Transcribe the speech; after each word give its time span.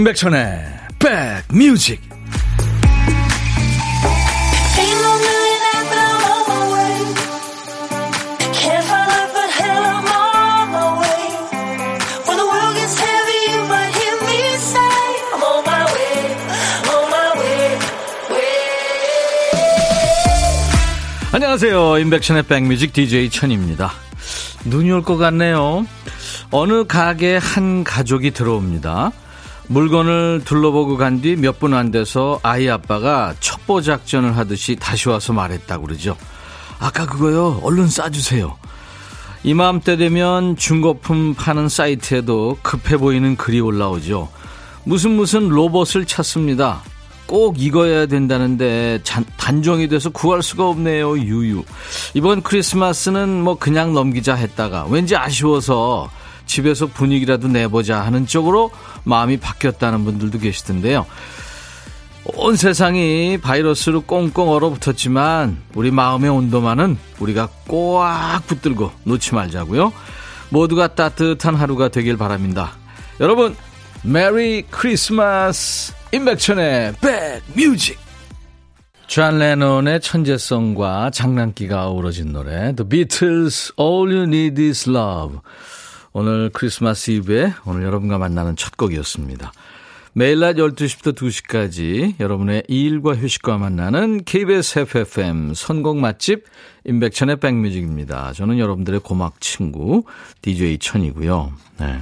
임백천의 0.00 0.64
백뮤직. 0.98 2.00
안녕하세요. 21.32 21.98
임백천의 21.98 22.44
백뮤직 22.44 22.94
DJ 22.94 23.28
천입니다. 23.28 23.92
눈이 24.64 24.90
올 24.92 25.02
것 25.02 25.18
같네요. 25.18 25.86
어느 26.50 26.86
가게 26.86 27.36
한 27.36 27.84
가족이 27.84 28.30
들어옵니다 28.30 29.12
물건을 29.70 30.42
둘러보고 30.44 30.96
간 30.96 31.20
뒤 31.22 31.36
몇 31.36 31.58
분 31.60 31.74
안 31.74 31.90
돼서 31.92 32.40
아이 32.42 32.68
아빠가 32.68 33.34
첩보 33.40 33.82
작전을 33.82 34.36
하듯이 34.36 34.76
다시 34.76 35.08
와서 35.08 35.32
말했다고 35.32 35.86
그러죠. 35.86 36.16
아까 36.80 37.06
그거요. 37.06 37.60
얼른 37.62 37.86
싸주세요. 37.88 38.56
이맘때 39.44 39.96
되면 39.96 40.56
중고품 40.56 41.34
파는 41.34 41.68
사이트에도 41.68 42.58
급해 42.62 42.96
보이는 42.96 43.36
글이 43.36 43.60
올라오죠. 43.60 44.28
무슨 44.84 45.12
무슨 45.12 45.48
로봇을 45.48 46.04
찾습니다. 46.04 46.82
꼭 47.26 47.62
익어야 47.62 48.06
된다는데 48.06 48.98
단종이 49.36 49.86
돼서 49.88 50.10
구할 50.10 50.42
수가 50.42 50.68
없네요. 50.68 51.16
유유. 51.16 51.62
이번 52.14 52.42
크리스마스는 52.42 53.42
뭐 53.44 53.54
그냥 53.56 53.94
넘기자 53.94 54.34
했다가 54.34 54.86
왠지 54.90 55.14
아쉬워서 55.14 56.10
집에서 56.50 56.86
분위기라도 56.86 57.46
내보자 57.46 58.00
하는 58.00 58.26
쪽으로 58.26 58.72
마음이 59.04 59.36
바뀌었다는 59.38 60.04
분들도 60.04 60.40
계시던데요. 60.40 61.06
온 62.24 62.56
세상이 62.56 63.38
바이러스로 63.40 64.02
꽁꽁 64.02 64.50
얼어붙었지만 64.50 65.62
우리 65.74 65.92
마음의 65.92 66.28
온도만은 66.28 66.98
우리가 67.20 67.48
꽉 67.68 68.42
붙들고 68.48 68.90
놓지 69.04 69.34
말자고요. 69.34 69.92
모두가 70.48 70.94
따뜻한 70.94 71.54
하루가 71.54 71.88
되길 71.88 72.16
바랍니다. 72.16 72.72
여러분, 73.20 73.54
메리 74.02 74.62
크리스마스! 74.70 75.94
임백천의 76.12 76.94
백뮤직! 77.54 77.96
존 79.06 79.38
레논의 79.38 80.00
천재성과 80.00 81.10
장난기가 81.12 81.88
어우러진 81.88 82.32
노래 82.32 82.74
The 82.74 82.88
Beatles 82.88 83.72
All 83.78 84.12
You 84.12 84.22
Need 84.22 84.62
Is 84.62 84.88
Love 84.90 85.38
오늘 86.12 86.50
크리스마스 86.52 87.12
이브에 87.12 87.52
오늘 87.64 87.84
여러분과 87.84 88.18
만나는 88.18 88.56
첫 88.56 88.76
곡이었습니다. 88.76 89.52
매일 90.12 90.40
낮 90.40 90.54
12시부터 90.56 91.14
2시까지 91.14 92.18
여러분의 92.18 92.64
일과 92.66 93.14
휴식과 93.14 93.58
만나는 93.58 94.24
KBS 94.24 94.80
FFM 94.80 95.54
선곡 95.54 95.98
맛집 95.98 96.44
임백천의 96.84 97.36
백뮤직입니다. 97.36 98.32
저는 98.32 98.58
여러분들의 98.58 99.00
고막 99.00 99.40
친구 99.40 100.02
DJ 100.42 100.78
천이고요. 100.78 101.52
네. 101.78 102.00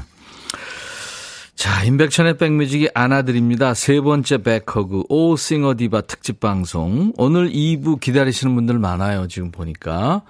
자, 1.55 1.85
임백천의 1.85 2.39
백뮤직이 2.39 2.89
안아드립니다. 2.95 3.75
세 3.75 4.01
번째 4.01 4.39
back 4.39 4.76
hug 4.76 5.05
오 5.11 5.37
singer 5.37 5.77
디바 5.77 6.03
특집 6.03 6.41
방송. 6.41 7.13
오늘 7.19 7.51
2부 7.51 8.01
기다리시는 8.01 8.55
분들 8.55 8.79
많아요. 8.79 9.27
지금 9.29 9.51
보니까. 9.51 10.23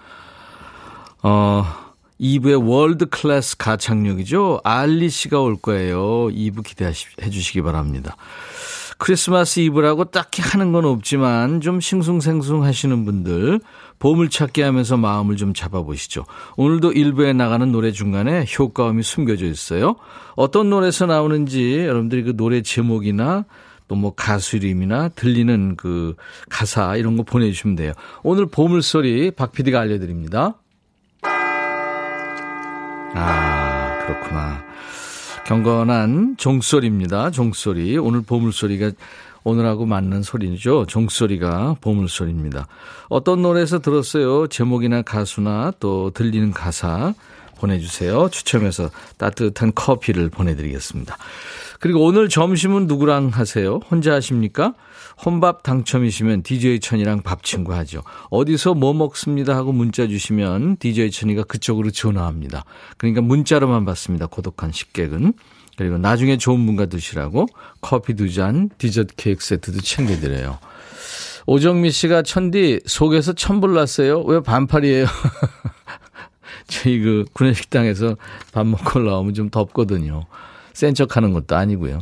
어, 1.23 1.88
2부의 2.21 2.69
world 2.69 3.07
class 3.07 3.57
가창력이죠. 3.57 4.61
알리 4.65 5.09
씨가 5.09 5.41
올 5.41 5.57
거예요. 5.57 6.29
2부 6.29 6.65
기대해 6.65 6.93
주시기 6.93 7.63
바랍니다. 7.63 8.17
크리스마스 8.99 9.61
이브라고 9.61 10.07
딱히 10.07 10.43
하는 10.43 10.73
건 10.73 10.85
없지만 10.85 11.61
좀 11.61 11.81
싱숭생숭 11.81 12.65
하시는 12.65 13.05
분들 13.05 13.61
보물찾기 14.01 14.61
하면서 14.61 14.97
마음을 14.97 15.37
좀 15.37 15.55
잡아보시죠. 15.55 16.25
오늘도 16.57 16.93
1부에 16.93 17.35
나가는 17.35 17.71
노래 17.71 17.93
중간에 17.93 18.45
효과음이 18.59 19.05
숨겨져 19.05 19.47
있어요. 19.47 19.95
어떤 20.35 20.69
노래에서 20.69 21.07
나오는지 21.07 21.79
여러분들이 21.79 22.25
그 22.25 22.37
노래 22.37 22.63
제목이나 22.63 23.45
또 23.89 23.97
뭐 23.97 24.15
가수 24.15 24.57
이름이나 24.57 25.09
들리는 25.09 25.77
그 25.77 26.15
가사 26.51 26.97
이런 26.97 27.17
거 27.17 27.23
보내주시면 27.23 27.75
돼요. 27.75 27.95
오늘 28.23 28.47
보물소리 28.47 29.31
박 29.33 29.53
PD가 29.53 29.81
알려드립니다. 29.81 30.59
아, 33.15 33.99
그렇구나. 34.07 34.65
경건한 35.47 36.37
종소리입니다. 36.37 37.31
종소리. 37.31 37.97
오늘 37.97 38.23
보물소리가 38.23 38.91
오늘하고 39.45 39.87
맞는 39.87 40.23
소리죠. 40.23 40.85
종소리가 40.87 41.77
보물소리입니다. 41.81 42.67
어떤 43.09 43.41
노래에서 43.43 43.79
들었어요? 43.79 44.49
제목이나 44.49 45.03
가수나 45.03 45.73
또 45.81 46.11
들리는 46.11 46.53
가사 46.53 47.15
보내주세요. 47.59 48.29
추첨해서 48.31 48.91
따뜻한 49.17 49.73
커피를 49.75 50.29
보내드리겠습니다. 50.29 51.17
그리고 51.81 52.05
오늘 52.05 52.29
점심은 52.29 52.87
누구랑 52.87 53.29
하세요? 53.29 53.81
혼자 53.91 54.15
하십니까? 54.15 54.75
혼밥 55.25 55.63
당첨이시면 55.63 56.43
DJ 56.43 56.81
천이랑 56.81 57.23
밥 57.23 57.43
친구 57.43 57.75
하죠. 57.75 58.03
어디서 58.31 58.75
뭐 58.75 58.95
먹습니다 58.95 59.57
하고 59.57 59.73
문자 59.73 60.07
주시면 60.07 60.77
DJ 60.79 61.11
천이가 61.11 61.45
그쪽으로 61.45 61.91
전화합니다. 61.91 62.65
그러니까 62.97 63.21
문자로만 63.23 63.85
받습니다. 63.85 64.27
고독한 64.27 64.73
식객은. 64.73 65.33
그리고 65.77 65.97
나중에 65.97 66.37
좋은 66.39 66.67
분과 66.67 66.87
드시라고 66.87 67.47
커피 67.81 68.15
두 68.15 68.33
잔, 68.33 68.69
디저트 68.79 69.15
케이크 69.17 69.45
세트도 69.45 69.81
챙겨드려요. 69.81 70.59
오정미 71.47 71.93
씨가 71.93 72.23
천디 72.23 72.81
속에서 72.85 73.33
천불 73.33 73.75
났어요. 73.75 74.21
왜 74.23 74.41
반팔이에요? 74.41 75.07
저희 76.67 76.99
그 76.99 77.25
구내식당에서 77.33 78.17
밥 78.53 78.67
먹고 78.67 78.99
나오면 78.99 79.35
좀 79.35 79.51
덥거든요. 79.51 80.27
센 80.75 80.95
척하는 80.95 81.33
것도 81.33 81.57
아니고요. 81.57 82.01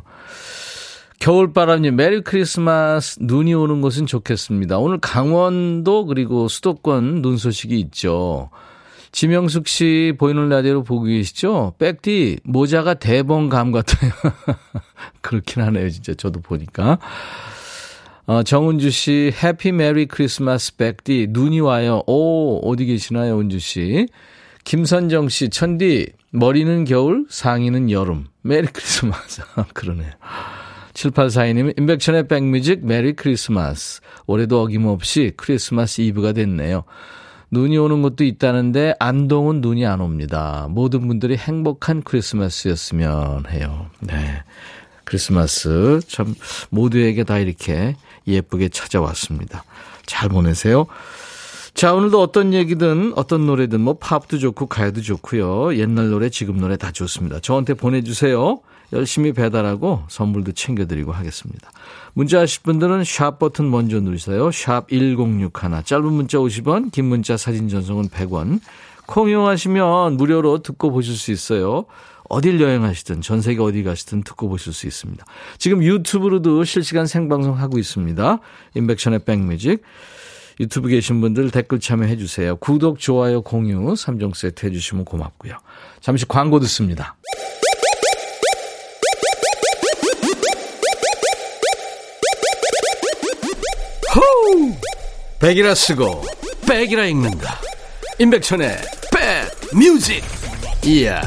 겨울바람님, 1.19 1.97
메리 1.97 2.21
크리스마스 2.21 3.19
눈이 3.21 3.55
오는 3.55 3.81
곳은 3.81 4.07
좋겠습니다. 4.07 4.79
오늘 4.79 4.99
강원도 4.99 6.07
그리고 6.07 6.49
수도권 6.49 7.23
눈 7.23 7.37
소식이 7.37 7.79
있죠. 7.81 8.51
지명숙 9.13 9.67
씨 9.67 10.13
보이는 10.19 10.49
라디오로 10.49 10.85
보고 10.85 11.05
계시죠? 11.05 11.75
백디 11.79 12.41
모자가 12.45 12.95
대봉감 12.95 13.73
같아요. 13.73 14.13
그렇긴 15.23 15.63
하네요, 15.63 15.89
진짜 15.89 16.13
저도 16.15 16.41
보니까. 16.41 16.99
어, 18.27 18.43
정은주 18.43 18.91
씨, 18.91 19.33
Happy 19.43 19.73
Merry 19.73 20.07
Christmas 20.07 20.77
백디 20.77 21.29
눈이 21.31 21.61
와요. 21.61 22.03
오, 22.07 22.61
어디 22.71 22.85
계시나요, 22.85 23.41
은주 23.41 23.59
씨? 23.59 24.07
김선정 24.65 25.29
씨, 25.29 25.49
천디 25.49 26.09
머리는 26.31 26.85
겨울, 26.85 27.25
상의는 27.31 27.91
여름. 27.91 28.27
Merry 28.43 28.67
Christmas. 28.67 29.43
그러네요. 29.73 30.11
7842님, 30.97 31.79
임백천의 31.79 32.27
백뮤직 32.27 32.85
Merry 32.85 33.13
Christmas. 33.13 34.01
올해도 34.27 34.63
어김없이 34.63 35.33
크리스마스 35.37 36.01
이브가 36.01 36.33
됐네요. 36.33 36.85
눈이 37.51 37.77
오는 37.79 38.03
곳도 38.03 38.25
있다는데 38.25 38.95
안동은 38.99 39.61
눈이 39.61 39.87
안 39.87 40.01
옵니다. 40.01 40.67
모든 40.71 41.07
분들이 41.07 41.37
행복한 41.37 42.03
크리스마스였으면 42.03 43.45
해요. 43.51 43.91
네. 44.01 44.43
크리스마스 45.05 46.01
참 46.09 46.35
모두에게 46.71 47.23
다 47.23 47.39
이렇게 47.39 47.95
예쁘게 48.27 48.71
찾아왔습니다. 48.71 49.65
잘 50.07 50.29
보내세요. 50.29 50.87
자, 51.77 51.93
오늘도 51.93 52.23
어떤 52.23 52.55
얘기든 52.55 53.13
어떤 53.17 53.45
노래든 53.45 53.83
뭐 53.83 53.99
팝도 53.99 54.39
좋고 54.39 54.65
가요도 54.67 55.03
좋고요. 55.03 55.77
옛날 55.77 56.09
노래, 56.09 56.31
지금 56.31 56.57
노래 56.57 56.79
다 56.79 56.91
좋습니다. 56.91 57.39
저한테 57.41 57.75
보내주세요. 57.75 58.61
열심히 58.95 59.35
배달하고 59.35 60.05
선물도 60.09 60.53
챙겨드리고 60.53 61.13
하겠습니다. 61.13 61.71
문자 62.15 62.41
하실 62.41 62.63
분들은 62.63 63.05
샵 63.05 63.39
버튼 63.39 63.71
먼저 63.71 64.01
누르세요. 64.01 64.51
샵 64.53 64.89
1061. 64.89 65.85
짧은 65.85 66.13
문자 66.15 66.39
50원, 66.39 66.93
긴 66.93 67.05
문자 67.05 67.37
사진 67.37 67.69
전송은 67.69 68.09
100원. 68.09 68.61
콩 69.05 69.29
이용하시면 69.29 70.17
무료로 70.17 70.63
듣고 70.63 70.91
보실 70.91 71.15
수 71.15 71.31
있어요. 71.31 71.85
어딜 72.31 72.59
여행하시든 72.59 73.21
전 73.21 73.43
세계 73.43 73.61
어디 73.61 73.83
가시든 73.83 74.23
듣고 74.23 74.49
보실 74.49 74.73
수 74.73 74.87
있습니다. 74.87 75.27
지금 75.59 75.83
유튜브로도 75.83 76.65
실시간 76.65 77.07
생방송 77.07 77.59
하고 77.61 77.79
있습니다. 77.79 78.39
인백션의 78.75 79.27
백뮤직. 79.27 79.83
유튜브 80.59 80.89
계신 80.89 81.21
분들 81.21 81.51
댓글 81.51 81.81
참여해 81.81 82.17
주세요. 82.17 82.57
구독, 82.57 82.99
좋아요, 82.99 83.43
공유 83.43 83.79
3종 83.95 84.35
세트 84.35 84.67
해 84.67 84.71
주시면 84.71 85.05
고맙고요. 85.05 85.59
잠시 86.01 86.27
광고 86.27 86.59
듣습니다. 86.61 87.17
호우! 94.15 94.73
백이라 95.41 95.75
쓰고 95.75 96.23
백이라 96.67 97.05
읽는다. 97.07 97.61
임백천의 98.19 98.79
백 99.13 99.77
뮤직. 99.77 100.25
이야. 100.85 101.21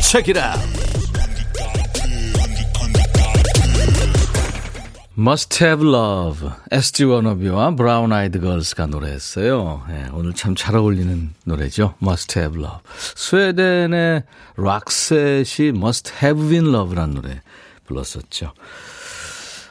책이라. 0.00 0.54
Must 5.18 5.64
Have 5.64 5.84
Love, 5.84 6.48
SG 6.70 7.02
워너비와 7.02 7.74
브라운 7.74 8.12
아이드 8.12 8.38
걸스가 8.38 8.86
노래했어요. 8.86 9.82
네, 9.88 10.06
오늘 10.12 10.32
참 10.32 10.54
잘 10.54 10.76
어울리는 10.76 11.34
노래죠. 11.44 11.94
Must 12.00 12.38
Have 12.38 12.62
Love. 12.62 12.82
스웨덴의 13.16 14.22
락셋이 14.56 15.70
Must 15.70 16.12
Have 16.22 16.48
Been 16.48 16.72
Love라는 16.72 17.14
노래 17.14 17.42
불렀었죠. 17.86 18.52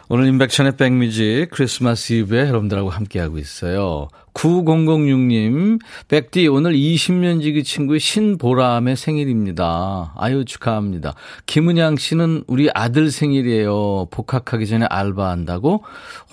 오늘 0.10 0.28
임백천의 0.28 0.76
백뮤직 0.76 1.48
크리스마스 1.52 2.12
이브에 2.12 2.50
여러분들하고 2.50 2.90
함께하고 2.90 3.38
있어요. 3.38 4.10
9006님, 4.38 5.80
백디 6.08 6.48
오늘 6.48 6.74
20년 6.74 7.42
지기 7.42 7.64
친구의 7.64 8.00
신보람의 8.00 8.96
생일입니다. 8.96 10.14
아유 10.16 10.46
축하합니다. 10.46 11.16
김은양 11.48 11.96
씨는 11.98 12.44
우리 12.46 12.70
아들 12.74 13.10
생일이에요. 13.10 14.08
복학하기 14.12 14.68
전에 14.68 14.86
알바한다고 14.86 15.84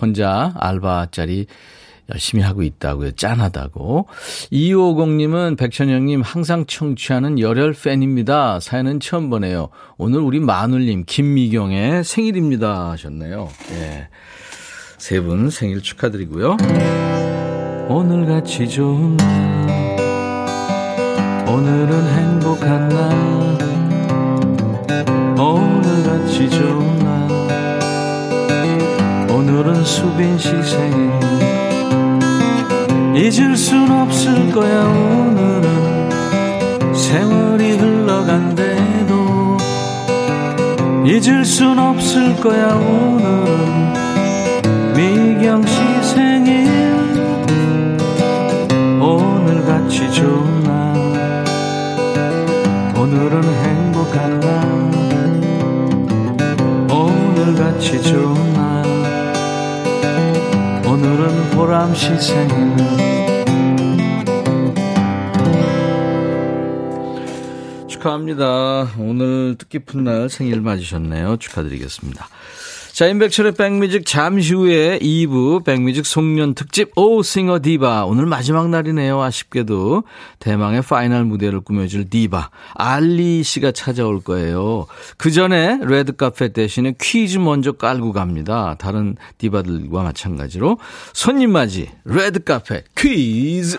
혼자 0.00 0.52
알바 0.58 1.08
자리 1.12 1.46
열심히 2.12 2.44
하고 2.44 2.62
있다고요. 2.62 3.12
짠하다고. 3.12 4.08
2550님은 4.52 5.56
백천영님 5.56 6.20
항상 6.20 6.66
청취하는 6.66 7.38
열혈 7.38 7.72
팬입니다. 7.72 8.60
사연은 8.60 9.00
처음 9.00 9.30
보네요. 9.30 9.70
오늘 9.96 10.20
우리 10.20 10.40
마눌님 10.40 11.04
김미경의 11.06 12.04
생일입니다 12.04 12.90
하셨네요. 12.90 13.48
예. 13.70 14.08
세분 14.98 15.48
생일 15.48 15.80
축하드리고요. 15.80 16.58
오늘같이 17.88 18.68
좋은 18.68 19.16
날. 19.16 19.26
오늘은 21.46 22.08
행복한 22.16 22.88
날. 22.88 23.58
오늘같이 25.38 26.48
좋은 26.48 26.98
날. 26.98 27.28
오늘은 29.30 29.84
수빈 29.84 30.38
씨 30.38 30.48
생일. 30.62 31.10
잊을 33.14 33.54
순 33.56 33.90
없을 33.90 34.50
거야 34.50 34.84
오늘은. 34.84 36.10
세월이 36.94 37.76
흘러간대도 37.76 39.14
잊을 41.04 41.44
순 41.44 41.78
없을 41.78 42.34
거야 42.36 42.74
오늘은. 42.74 43.92
미경 44.96 45.66
씨 45.66 46.03
오늘같이 49.04 50.10
좋은 50.10 50.62
날 50.62 51.44
오늘은 52.96 53.44
행복한 53.44 54.40
날 54.40 54.64
오늘같이 56.90 58.02
좋은 58.02 58.52
날 58.54 58.82
오늘은 60.86 61.50
보람씨 61.50 62.18
생일 62.18 62.74
축하합니다. 67.88 68.92
오늘 68.98 69.56
뜻깊은 69.58 70.04
날 70.04 70.30
생일 70.30 70.60
맞으셨네요. 70.62 71.36
축하드리겠습니다. 71.38 72.28
자, 72.94 73.08
임백천의 73.08 73.54
백뮤직 73.54 74.06
잠시 74.06 74.54
후에 74.54 75.00
2부 75.00 75.64
백뮤직 75.64 76.06
송년 76.06 76.54
특집 76.54 76.96
오 76.96 77.24
싱어 77.24 77.60
디바. 77.60 78.04
오늘 78.04 78.24
마지막 78.24 78.70
날이네요. 78.70 79.20
아쉽게도 79.20 80.04
대망의 80.38 80.82
final 80.82 81.24
무대를 81.24 81.62
꾸며줄 81.62 82.08
디바 82.08 82.50
알리 82.72 83.42
씨가 83.42 83.72
찾아올 83.72 84.20
거예요. 84.20 84.86
그 85.16 85.32
전에 85.32 85.80
레드 85.82 86.14
카펫 86.14 86.52
대신에 86.52 86.94
퀴즈 87.00 87.38
먼저 87.38 87.72
깔고 87.72 88.12
갑니다. 88.12 88.76
다른 88.78 89.16
디바들과 89.38 90.04
마찬가지로 90.04 90.78
손님 91.12 91.50
맞이 91.50 91.88
레드 92.04 92.44
카펫 92.44 92.84
퀴즈. 92.96 93.76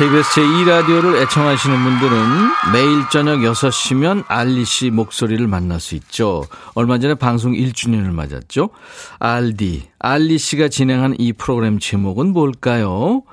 KBS 0.00 0.30
제2라디오를 0.30 1.20
애청하시는 1.20 1.84
분들은 1.84 2.72
매일 2.72 3.06
저녁 3.10 3.40
6시면 3.40 4.24
알리 4.28 4.64
씨 4.64 4.88
목소리를 4.88 5.46
만날 5.46 5.78
수 5.78 5.94
있죠. 5.94 6.46
얼마 6.74 6.98
전에 6.98 7.12
방송 7.16 7.52
1주년을 7.52 8.10
맞았죠. 8.10 8.70
알디, 9.18 9.90
알리 9.98 10.38
씨가 10.38 10.68
진행한 10.68 11.16
이 11.18 11.34
프로그램 11.34 11.78
제목은 11.78 12.28
뭘까요? 12.32 13.24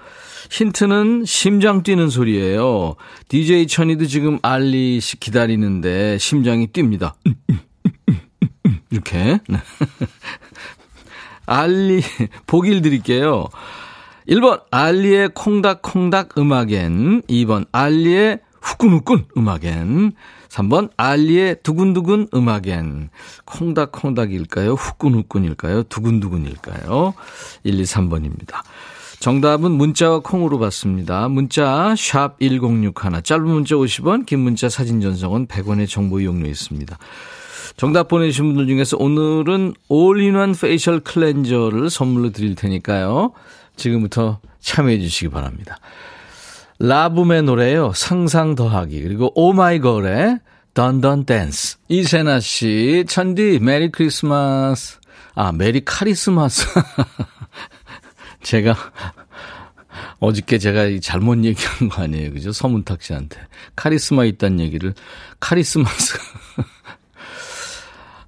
힌트는 0.52 1.24
심장 1.26 1.84
뛰는 1.84 2.10
소리예요. 2.10 2.98
DJ 3.30 3.68
천이도 3.68 4.06
지금 4.08 4.38
알리 4.42 5.00
씨 5.00 5.18
기다리는데 5.22 6.18
심장이 6.18 6.68
뜁니다. 6.68 7.14
이렇게. 8.92 9.40
알리, 11.48 12.04
보기를 12.46 12.82
드릴게요. 12.82 13.48
1번 14.28 14.62
알리의 14.72 15.30
콩닥콩닥 15.34 16.38
음악엔 16.38 17.22
2번 17.24 17.66
알리의 17.72 18.40
후끈후끈 18.62 19.26
음악엔 19.38 20.12
3번 20.50 20.90
알리의 20.98 21.58
두근두근 21.64 22.28
음악엔 22.34 23.10
콩닥콩닥일까요? 23.46 24.74
후끈후끈일까요? 24.74 25.84
두근두근일까요? 25.84 27.14
1, 27.64 27.80
2, 27.80 27.84
3번입니다. 27.84 28.64
정답은 29.20 29.72
문자와 29.72 30.20
콩으로 30.20 30.60
받습니다. 30.60 31.28
문자 31.30 31.96
1061, 31.96 33.24
짧은 33.24 33.46
문자 33.46 33.76
50원, 33.76 34.26
긴 34.26 34.40
문자 34.40 34.70
사진 34.70 35.02
전송은 35.02 35.48
100원의 35.48 35.90
정보 35.90 36.20
이용료 36.20 36.48
있습니다. 36.48 36.98
정답 37.78 38.08
보내주신 38.08 38.46
분들 38.46 38.68
중에서 38.68 38.98
오늘은 39.00 39.74
all-in-one 39.88 40.54
facial 40.54 41.00
cleanser를 41.00 41.90
선물로 41.90 42.32
드릴 42.32 42.56
테니까요. 42.56 43.34
지금부터 43.78 44.42
참여해 44.60 45.00
주시기 45.00 45.30
바랍니다. 45.30 45.78
라붐의 46.80 47.44
노래요. 47.44 47.92
상상 47.96 48.56
더하기. 48.56 49.02
그리고 49.02 49.32
오마이걸의 49.36 50.40
Dun 50.74 51.00
Dun 51.00 51.26
Dance. 51.26 51.78
이세나 51.88 52.40
씨, 52.40 53.06
천디, 53.08 53.60
Merry 53.62 53.90
Christmas. 53.90 54.98
아, 55.34 55.52
Merry 55.52 55.84
카리스마스. 55.84 56.68
제가, 58.44 58.76
어저께 60.20 60.60
제가 60.60 60.86
잘못 61.02 61.44
얘기한 61.44 61.90
거 61.90 62.04
아니에요. 62.04 62.32
그죠? 62.32 62.52
서문탁 62.52 63.02
씨한테. 63.02 63.40
카리스마 63.76 64.26
있다는 64.26 64.60
얘기를 64.60 64.94
카리스마스. 65.40 66.18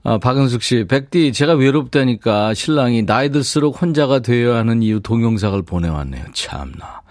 아, 0.10 0.18
박은숙 0.18 0.64
씨, 0.64 0.86
백디, 0.86 1.34
제가 1.34 1.54
외롭다니까 1.54 2.56
신랑이 2.56 3.06
나이 3.06 3.30
들수록 3.30 3.80
혼자가 3.80 4.22
되어야 4.22 4.58
하는 4.58 4.82
이유 4.82 5.02
동영상을 5.02 5.62
보내왔네요. 5.62 6.26
참나. 6.34 7.04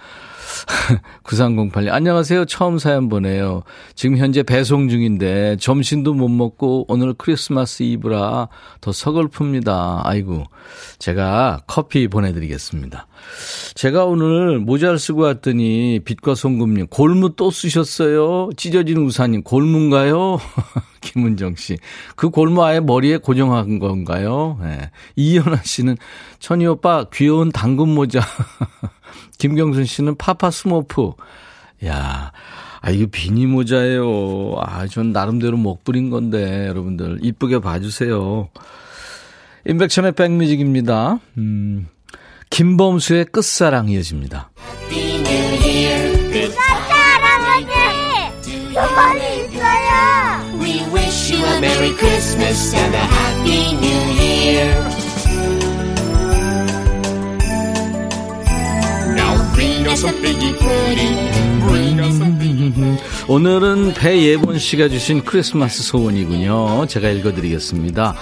9308님, 1.25 1.91
안녕하세요. 1.93 2.45
처음 2.47 2.79
사연 2.79 3.09
보내요. 3.09 3.63
지금 3.95 4.17
현재 4.17 4.43
배송 4.43 4.89
중인데 4.89 5.57
점심도 5.61 6.15
못 6.15 6.29
먹고 6.29 6.87
오늘 6.89 7.15
크리스마스 7.15 7.83
이브라 7.83 8.49
더 8.81 8.91
서글픕니다. 8.91 10.01
아이고, 10.05 10.45
제가 10.99 11.63
커피 11.67 12.09
보내드리겠습니다. 12.09 13.07
제가 13.75 14.05
오늘 14.05 14.59
모자를 14.59 14.99
쓰고 14.99 15.23
왔더니 15.23 16.01
빛과 16.05 16.35
소금님, 16.35 16.89
골무 16.89 17.35
또 17.37 17.51
쓰셨어요? 17.51 18.51
찢어진 18.57 18.99
우산님, 18.99 19.43
골무인가요? 19.43 20.39
김은정 21.01 21.55
씨. 21.57 21.79
그 22.17 22.31
골무 22.31 22.65
아예 22.65 22.81
머리에 22.81 23.19
고정한 23.19 23.79
건가요? 23.79 24.59
네. 24.61 24.91
이현아 25.17 25.63
씨는 25.63 25.97
천디 26.39 26.67
오빠 26.67 27.05
귀여운 27.13 27.51
당근 27.51 27.89
모자. 27.89 28.21
김경순 29.39 29.85
씨는 29.85 30.17
파파 30.17 30.51
스머프. 30.51 31.13
야, 31.87 32.33
아, 32.81 32.91
이거 32.91 33.07
비니 33.11 33.47
모자예요. 33.47 34.57
아, 34.61 34.87
전 34.87 35.13
나름대로 35.13 35.57
멋 35.57 35.85
부린 35.85 36.11
건데, 36.11 36.67
여러분들. 36.69 37.19
이쁘게 37.23 37.61
봐주세요. 37.61 38.49
인백천의 39.67 40.13
백뮤직입니다. 40.13 41.19
음, 41.37 41.89
김범수의 42.51 43.27
끝사랑 43.27 43.89
이어집니다. 43.89 44.51
소원이 48.79 49.45
있어요. 49.45 50.59
We 50.61 50.83
wish 50.93 51.35
you 51.35 51.45
a 51.45 51.59
Merry 51.59 51.93
Christmas 51.97 52.75
and 52.77 52.95
a 52.95 53.01
Happy 53.01 53.75
New 53.75 54.03
Year. 54.21 55.08
Bring 59.59 59.89
us 59.89 60.05
a 60.05 60.13
piggy 60.13 60.53
pudding. 60.53 61.17
Bring 61.67 61.99
us 61.99 62.21
a 62.21 62.31
piggy 62.39 62.71
pudding. 62.71 63.18
오늘은 63.31 63.93
배예본 63.93 64.59
씨가 64.59 64.89
주신 64.89 65.23
크리스마스 65.23 65.83
소원이군요. 65.83 66.87
제가 66.87 67.11
읽어드리겠습니다. 67.11 68.15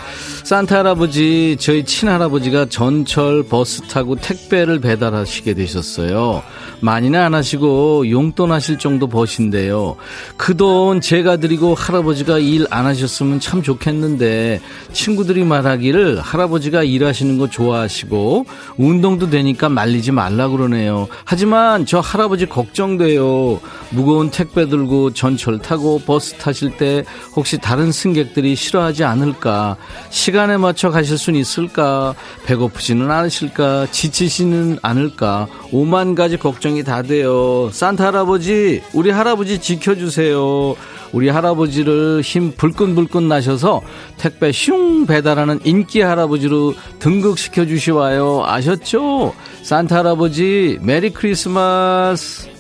산타 0.43 0.79
할아버지, 0.81 1.57
저희 1.61 1.85
친할아버지가 1.85 2.67
전철 2.67 3.45
버스 3.45 3.83
타고 3.83 4.17
택배를 4.17 4.81
배달하시게 4.81 5.55
되셨어요. 5.55 6.43
많이는 6.81 7.21
안 7.21 7.35
하시고 7.35 8.11
용돈 8.11 8.51
하실 8.51 8.79
정도 8.79 9.07
버신데요. 9.07 9.95
그 10.37 10.57
돈 10.57 11.01
제가 11.01 11.37
드리고 11.37 11.75
할아버지가 11.75 12.39
일 12.39 12.67
안 12.71 12.87
하셨으면 12.87 13.39
참 13.39 13.63
좋겠는데 13.63 14.61
친구들이 14.93 15.45
말하기를 15.45 16.21
할아버지가 16.21 16.83
일하시는 16.83 17.39
거 17.39 17.49
좋아하시고 17.49 18.47
운동도 18.77 19.31
되니까 19.31 19.69
말리지 19.69 20.11
말라 20.13 20.49
그러네요. 20.49 21.07
하지만 21.25 21.87
저 21.87 22.01
할아버지 22.01 22.47
걱정돼요. 22.47 23.61
무거운 23.91 24.31
택배 24.31 24.67
들고 24.69 24.96
전철 25.15 25.59
타고 25.59 25.99
버스 25.99 26.35
타실 26.35 26.77
때 26.77 27.05
혹시 27.35 27.59
다른 27.59 27.93
승객들이 27.93 28.55
싫어하지 28.55 29.05
않을까? 29.05 29.77
시간에 30.11 30.57
맞춰 30.57 30.91
가실 30.91 31.19
수는 31.19 31.39
있을까? 31.41 32.15
배고프지는 32.45 33.11
않으실까? 33.11 33.89
지치지는 33.91 34.79
않을까? 34.83 35.47
오만 35.73 36.15
가지 36.15 36.37
걱정이 36.37 36.83
다 36.85 37.03
돼요. 37.03 37.71
산타 37.73 38.07
할아버지, 38.07 38.83
우리 38.93 39.11
할아버지 39.11 39.59
지켜주세요. 39.61 40.77
우리 41.13 41.29
할아버지를 41.29 42.21
힘 42.23 42.53
불끈불끈 42.53 43.29
나셔서 43.29 43.83
택배 44.17 44.53
슝 44.53 45.07
배달하는 45.07 45.61
인기 45.65 46.01
할아버지로 46.01 46.75
등극시켜 46.99 47.67
주시와요. 47.67 48.43
아셨죠? 48.45 49.35
산타 49.63 49.99
할아버지, 49.99 50.79
메리 50.83 51.11
크리스마스! 51.11 52.56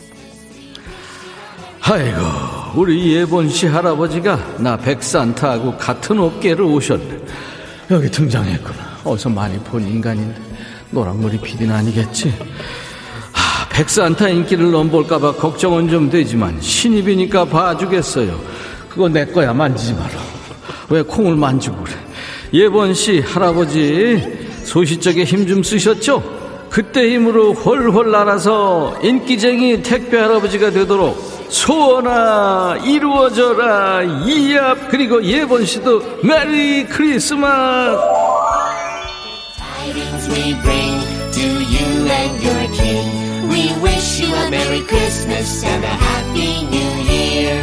아이고, 1.88 2.18
우리 2.74 3.14
예본 3.14 3.48
씨 3.48 3.66
할아버지가 3.68 4.56
나 4.58 4.76
백산타하고 4.76 5.76
같은 5.76 6.18
업계로 6.18 6.64
오셨네. 6.64 7.20
여기 7.92 8.10
등장했구나. 8.10 8.76
어서 9.04 9.28
많이 9.28 9.56
본 9.60 9.86
인간인데 9.86 10.40
노랑머리 10.90 11.38
PD는 11.38 11.72
아니겠지? 11.72 12.34
아, 13.32 13.68
백산타 13.70 14.28
인기를 14.30 14.72
넘볼까봐 14.72 15.34
걱정은 15.34 15.88
좀 15.88 16.10
되지만 16.10 16.60
신입이니까 16.60 17.44
봐주겠어요. 17.44 18.36
그거 18.88 19.08
내 19.08 19.24
거야 19.24 19.52
만지지 19.52 19.92
마라. 19.94 20.10
왜 20.88 21.02
콩을 21.02 21.36
만지고 21.36 21.76
그래? 21.84 21.94
예본 22.52 22.94
씨 22.94 23.20
할아버지 23.20 24.20
소시적에 24.64 25.22
힘 25.22 25.46
좀 25.46 25.62
쓰셨죠? 25.62 26.20
그때 26.68 27.14
힘으로 27.14 27.52
훨훨 27.52 28.10
날아서 28.10 28.98
인기쟁이 29.04 29.82
택배 29.82 30.18
할아버지가 30.18 30.70
되도록 30.72 31.35
소원아 31.48 32.78
이루어져라 32.84 34.02
이얍 34.02 34.88
그리고 34.90 35.22
예본 35.24 35.64
씨도 35.64 36.20
Merry 36.22 36.84
Christmas 36.86 37.96
tidings 39.56 40.28
we 40.30 40.54
bring 40.62 41.00
to 41.32 41.46
you 41.46 42.08
and 42.10 42.42
your 42.44 42.72
king. 42.74 43.48
We 43.48 43.72
wish 43.82 44.20
you 44.20 44.34
a 44.34 44.50
Merry 44.50 44.80
Christmas 44.86 45.64
and 45.64 45.84
a 45.84 45.88
Happy 45.88 46.66
New 46.66 46.92
Year. 47.06 47.62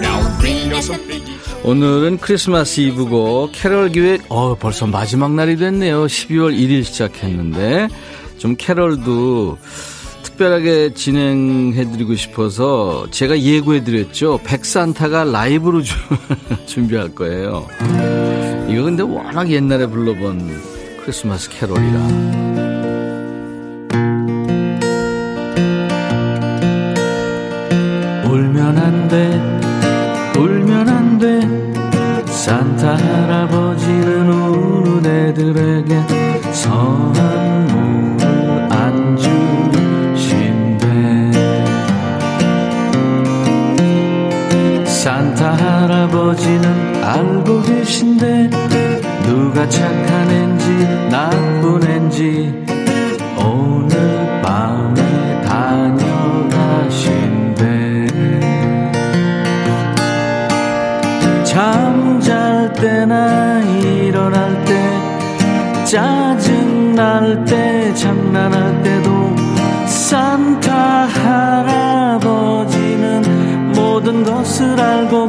Now 0.00 0.38
bring 0.40 0.72
us 0.72 0.90
a 0.90 0.98
figgy. 0.98 1.32
오늘은 1.64 2.18
크리스마스 2.18 2.80
이브고 2.80 3.50
캐럴 3.52 3.90
기획 3.90 4.22
어 4.28 4.56
벌써 4.56 4.86
마지막 4.86 5.32
날이 5.32 5.56
됐네요 5.56 6.06
12월 6.06 6.56
1일 6.56 6.82
시작했는데 6.84 7.88
좀 8.42 8.56
캐럴도 8.58 9.56
특별하게 10.24 10.94
진행해드리고 10.94 12.16
싶어서 12.16 13.06
제가 13.12 13.38
예고해드렸죠. 13.38 14.40
백산타가 14.42 15.22
라이브로 15.22 15.80
주- 15.84 15.94
준비할 16.66 17.14
거예요. 17.14 17.68
이거 18.68 18.82
근데 18.82 19.04
워낙 19.04 19.48
옛날에 19.48 19.86
불러본 19.86 20.60
크리스마스 21.04 21.50
캐럴이라 21.50 22.41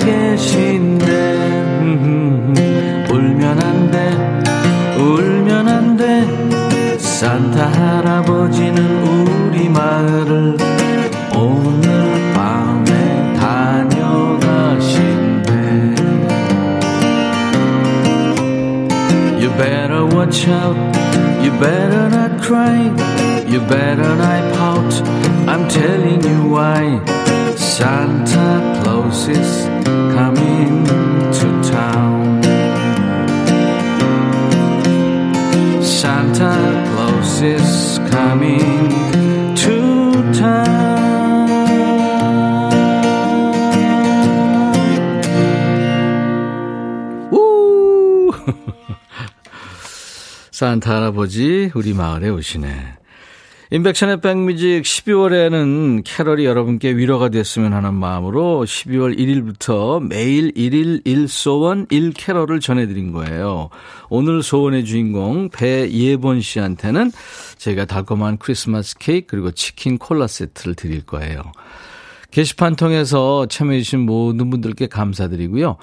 계신데 0.03 1.05
음, 1.81 2.53
울면 3.09 3.59
안돼 3.59 4.97
울면 4.97 5.67
안돼 5.67 6.99
산타 6.99 7.71
할아버지는 7.71 9.03
우리 9.03 9.69
마을을 9.69 10.57
오늘 11.35 12.33
밤에 12.33 13.33
다녀가신대 13.39 13.93
You 19.39 19.49
better 19.57 20.05
watch 20.05 20.47
out. 20.47 20.77
You 21.43 21.51
better 21.59 22.09
not 22.09 22.41
cry. 22.41 22.91
You 23.47 23.59
better 23.67 24.15
not 24.15 24.53
pout. 24.57 24.93
I'm 25.47 25.67
telling 25.69 26.23
you 26.23 26.49
why. 26.49 26.99
Santa 27.75 28.81
Claus 28.83 29.27
is 29.29 29.65
coming 30.13 30.85
to 31.33 31.47
town. 31.71 32.43
Santa 35.81 36.53
Claus 36.91 37.41
is 37.41 37.99
coming 38.11 38.91
to 39.55 40.11
town. 40.33 41.49
우! 47.31 48.31
산타 50.51 50.97
할아버지 50.97 51.71
우리 51.73 51.93
마을에 51.95 52.29
오시네. 52.29 53.02
인백션의 53.73 54.21
백뮤직 54.21 54.83
12월에는 54.83 56.03
캐럴이 56.05 56.45
여러분께 56.45 56.95
위로가 56.95 57.29
됐으면 57.29 57.73
하는 57.73 57.95
마음으로 57.95 58.63
12월 58.65 59.17
1일부터 59.17 59.99
매일 59.99 60.51
1일 60.51 61.03
1소원 61.03 61.89
1캐럴을 61.89 62.61
전해드린 62.61 63.11
거예요. 63.11 63.71
오늘 64.09 64.43
소원의 64.43 64.85
주인공 64.85 65.49
배예본 65.49 66.41
씨한테는 66.41 67.11
저희가 67.57 67.85
달콤한 67.85 68.37
크리스마스 68.37 68.95
케이크 68.99 69.25
그리고 69.31 69.49
치킨 69.49 69.97
콜라 69.97 70.27
세트를 70.27 70.75
드릴 70.75 71.03
거예요. 71.03 71.41
게시판 72.29 72.75
통해서 72.75 73.47
참여해주신 73.47 74.01
모든 74.01 74.51
분들께 74.51 74.85
감사드리고요. 74.85 75.77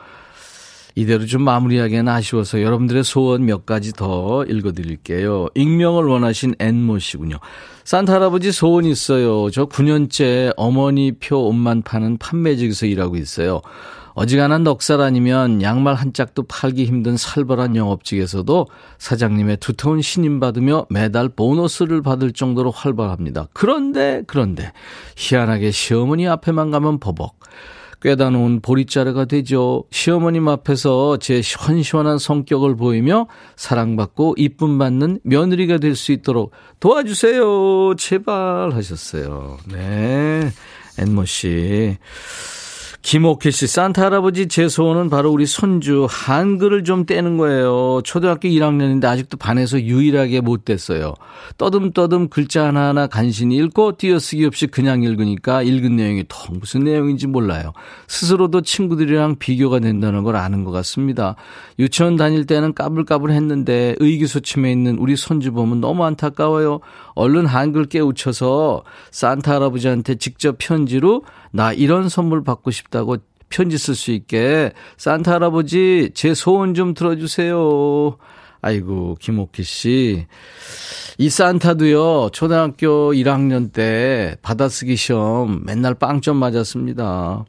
이대로 0.95 1.27
좀 1.27 1.43
마무리하기엔 1.43 2.09
아쉬워서 2.09 2.63
여러분들의 2.63 3.05
소원 3.05 3.47
몇 3.47 3.67
가지 3.67 3.93
더 3.93 4.45
읽어드릴게요. 4.45 5.49
익명을 5.55 6.05
원하신 6.05 6.55
앤모 6.59 6.99
씨군요. 6.99 7.37
산타 7.85 8.15
할아버지 8.15 8.53
소원 8.53 8.85
있어요. 8.85 9.51
저 9.51 9.67
9년째 9.67 10.53
어머니 10.57 11.13
표 11.13 11.49
옷만 11.49 11.83
파는 11.83 12.19
판매직에서 12.19 12.87
일하고 12.87 13.17
있어요. 13.17 13.61
어지간한 14.15 14.65
넉살 14.65 15.01
아니면 15.01 15.63
양말 15.63 15.95
한 15.95 16.13
짝도 16.13 16.43
팔기 16.43 16.85
힘든 16.85 17.17
살벌한 17.17 17.77
영업직에서도 17.77 18.67
사장님의 18.99 19.59
두터운 19.59 20.03
신임 20.03 20.41
받으며 20.41 20.87
매달 20.91 21.29
보너스를 21.29 22.03
받을 22.03 22.33
정도로 22.33 22.71
활발합니다. 22.71 23.49
그런데 23.53 24.23
그런데 24.27 24.73
희한하게 25.17 25.71
시어머니 25.71 26.29
앞에만 26.29 26.71
가면 26.71 26.99
버벅. 26.99 27.39
꿰다 28.01 28.31
놓은 28.31 28.61
보리자루가 28.61 29.27
되죠. 29.27 29.85
시어머님 29.91 30.49
앞에서 30.49 31.19
제 31.19 31.43
시원시원한 31.43 32.19
성격을 32.19 32.77
보이며 32.77 33.27
사랑받고 33.57 34.35
이쁨 34.39 34.79
받는 34.79 35.21
며느리가 35.23 35.79
될 35.79 35.95
수 35.95 36.13
있도록 36.13 36.53
도와주세요. 36.81 37.95
제발 37.99 38.71
하셨어요. 38.73 39.59
네. 39.71 40.51
앤모 40.99 41.25
씨. 41.27 41.99
김옥희 43.03 43.51
씨, 43.51 43.67
산타 43.67 44.05
할아버지 44.05 44.47
제 44.47 44.69
소원은 44.69 45.09
바로 45.09 45.31
우리 45.31 45.47
손주 45.47 46.07
한글을 46.09 46.85
좀 46.85 47.07
떼는 47.07 47.39
거예요. 47.39 48.03
초등학교 48.05 48.47
1학년인데 48.47 49.07
아직도 49.07 49.39
반에서 49.39 49.81
유일하게 49.81 50.43
못 50.43 50.67
뗐어요. 50.67 51.15
떠듬떠듬 51.57 52.29
글자 52.29 52.67
하나하나 52.67 53.07
간신히 53.07 53.57
읽고 53.57 53.97
띄어쓰기 53.97 54.45
없이 54.45 54.67
그냥 54.67 55.03
읽으니까 55.03 55.63
읽은 55.63 55.97
내용이 55.97 56.25
더 56.29 56.53
무슨 56.53 56.85
내용인지 56.85 57.27
몰라요. 57.27 57.73
스스로도 58.07 58.61
친구들이랑 58.61 59.37
비교가 59.39 59.81
된다는 59.81 60.23
걸 60.23 60.37
아는 60.37 60.65
것 60.65 60.71
같습니다. 60.71 61.37
유치원 61.79 62.17
다닐 62.17 62.45
때는 62.45 62.75
까불까불 62.75 63.31
했는데 63.31 63.97
의기소침해 63.99 64.71
있는 64.71 64.99
우리 64.99 65.17
손주 65.17 65.53
보면 65.53 65.81
너무 65.81 66.05
안타까워요. 66.05 66.81
얼른 67.15 67.47
한글 67.47 67.87
깨우쳐서 67.87 68.83
산타 69.11 69.55
할아버지한테 69.55 70.17
직접 70.17 70.57
편지로 70.59 71.23
나 71.53 71.73
이런 71.73 72.09
선물 72.09 72.45
받고 72.45 72.71
싶다고 72.71 73.17
편지 73.49 73.79
쓸 73.79 73.95
수 73.95 74.13
있게 74.13 74.73
산타 74.97 75.33
할아버지 75.33 76.11
제 76.15 76.35
소원 76.35 76.75
좀 76.75 76.95
들어주세요. 76.95 78.17
아이고 78.63 79.17
김옥희 79.21 79.63
씨. 79.63 80.27
이 81.19 81.29
산타도요 81.29 82.31
초등학교 82.31 83.13
1학년 83.13 83.73
때 83.73 84.37
받아쓰기 84.43 84.97
시험 84.97 85.63
맨날 85.65 85.95
빵점 85.95 86.37
맞았습니다. 86.37 87.45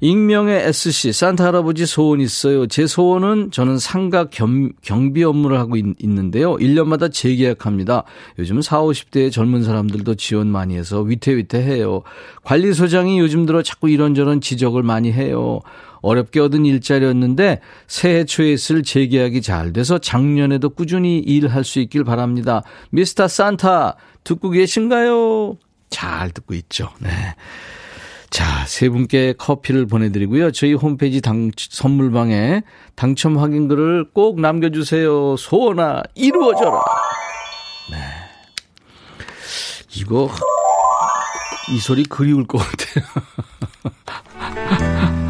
익명의 0.00 0.66
SC, 0.68 1.12
산타 1.12 1.44
할아버지 1.44 1.84
소원 1.84 2.20
있어요. 2.20 2.66
제 2.66 2.86
소원은 2.86 3.50
저는 3.50 3.78
상가 3.78 4.24
겸, 4.30 4.72
경비 4.80 5.22
업무를 5.22 5.58
하고 5.58 5.76
있, 5.76 5.84
는데요 5.84 6.56
1년마다 6.56 7.12
재계약합니다. 7.12 8.04
요즘 8.38 8.62
40, 8.62 9.10
50대의 9.10 9.30
젊은 9.30 9.62
사람들도 9.62 10.14
지원 10.14 10.46
많이 10.46 10.76
해서 10.76 11.00
위태위태해요. 11.02 12.02
관리소장이 12.44 13.18
요즘 13.18 13.44
들어 13.44 13.62
자꾸 13.62 13.90
이런저런 13.90 14.40
지적을 14.40 14.82
많이 14.82 15.12
해요. 15.12 15.60
어렵게 16.00 16.40
얻은 16.40 16.64
일자리였는데 16.64 17.60
새해 17.86 18.24
초에 18.24 18.52
있을 18.52 18.82
재계약이 18.82 19.42
잘 19.42 19.74
돼서 19.74 19.98
작년에도 19.98 20.70
꾸준히 20.70 21.18
일할 21.18 21.62
수 21.62 21.78
있길 21.78 22.04
바랍니다. 22.04 22.62
미스터 22.88 23.28
산타, 23.28 23.96
듣고 24.24 24.48
계신가요? 24.48 25.58
잘 25.90 26.30
듣고 26.30 26.54
있죠. 26.54 26.88
네. 27.00 27.10
자, 28.30 28.64
세 28.66 28.88
분께 28.88 29.34
커피를 29.36 29.86
보내드리고요. 29.86 30.52
저희 30.52 30.72
홈페이지 30.72 31.20
당, 31.20 31.50
선물방에 31.56 32.62
당첨 32.94 33.36
확인글을 33.38 34.10
꼭 34.12 34.40
남겨주세요. 34.40 35.36
소원아, 35.36 36.02
이루어져라. 36.14 36.80
네. 37.90 37.96
이거, 39.96 40.30
이 41.70 41.78
소리 41.78 42.04
그리울 42.04 42.46
것 42.46 42.58
같아요. 42.58 43.04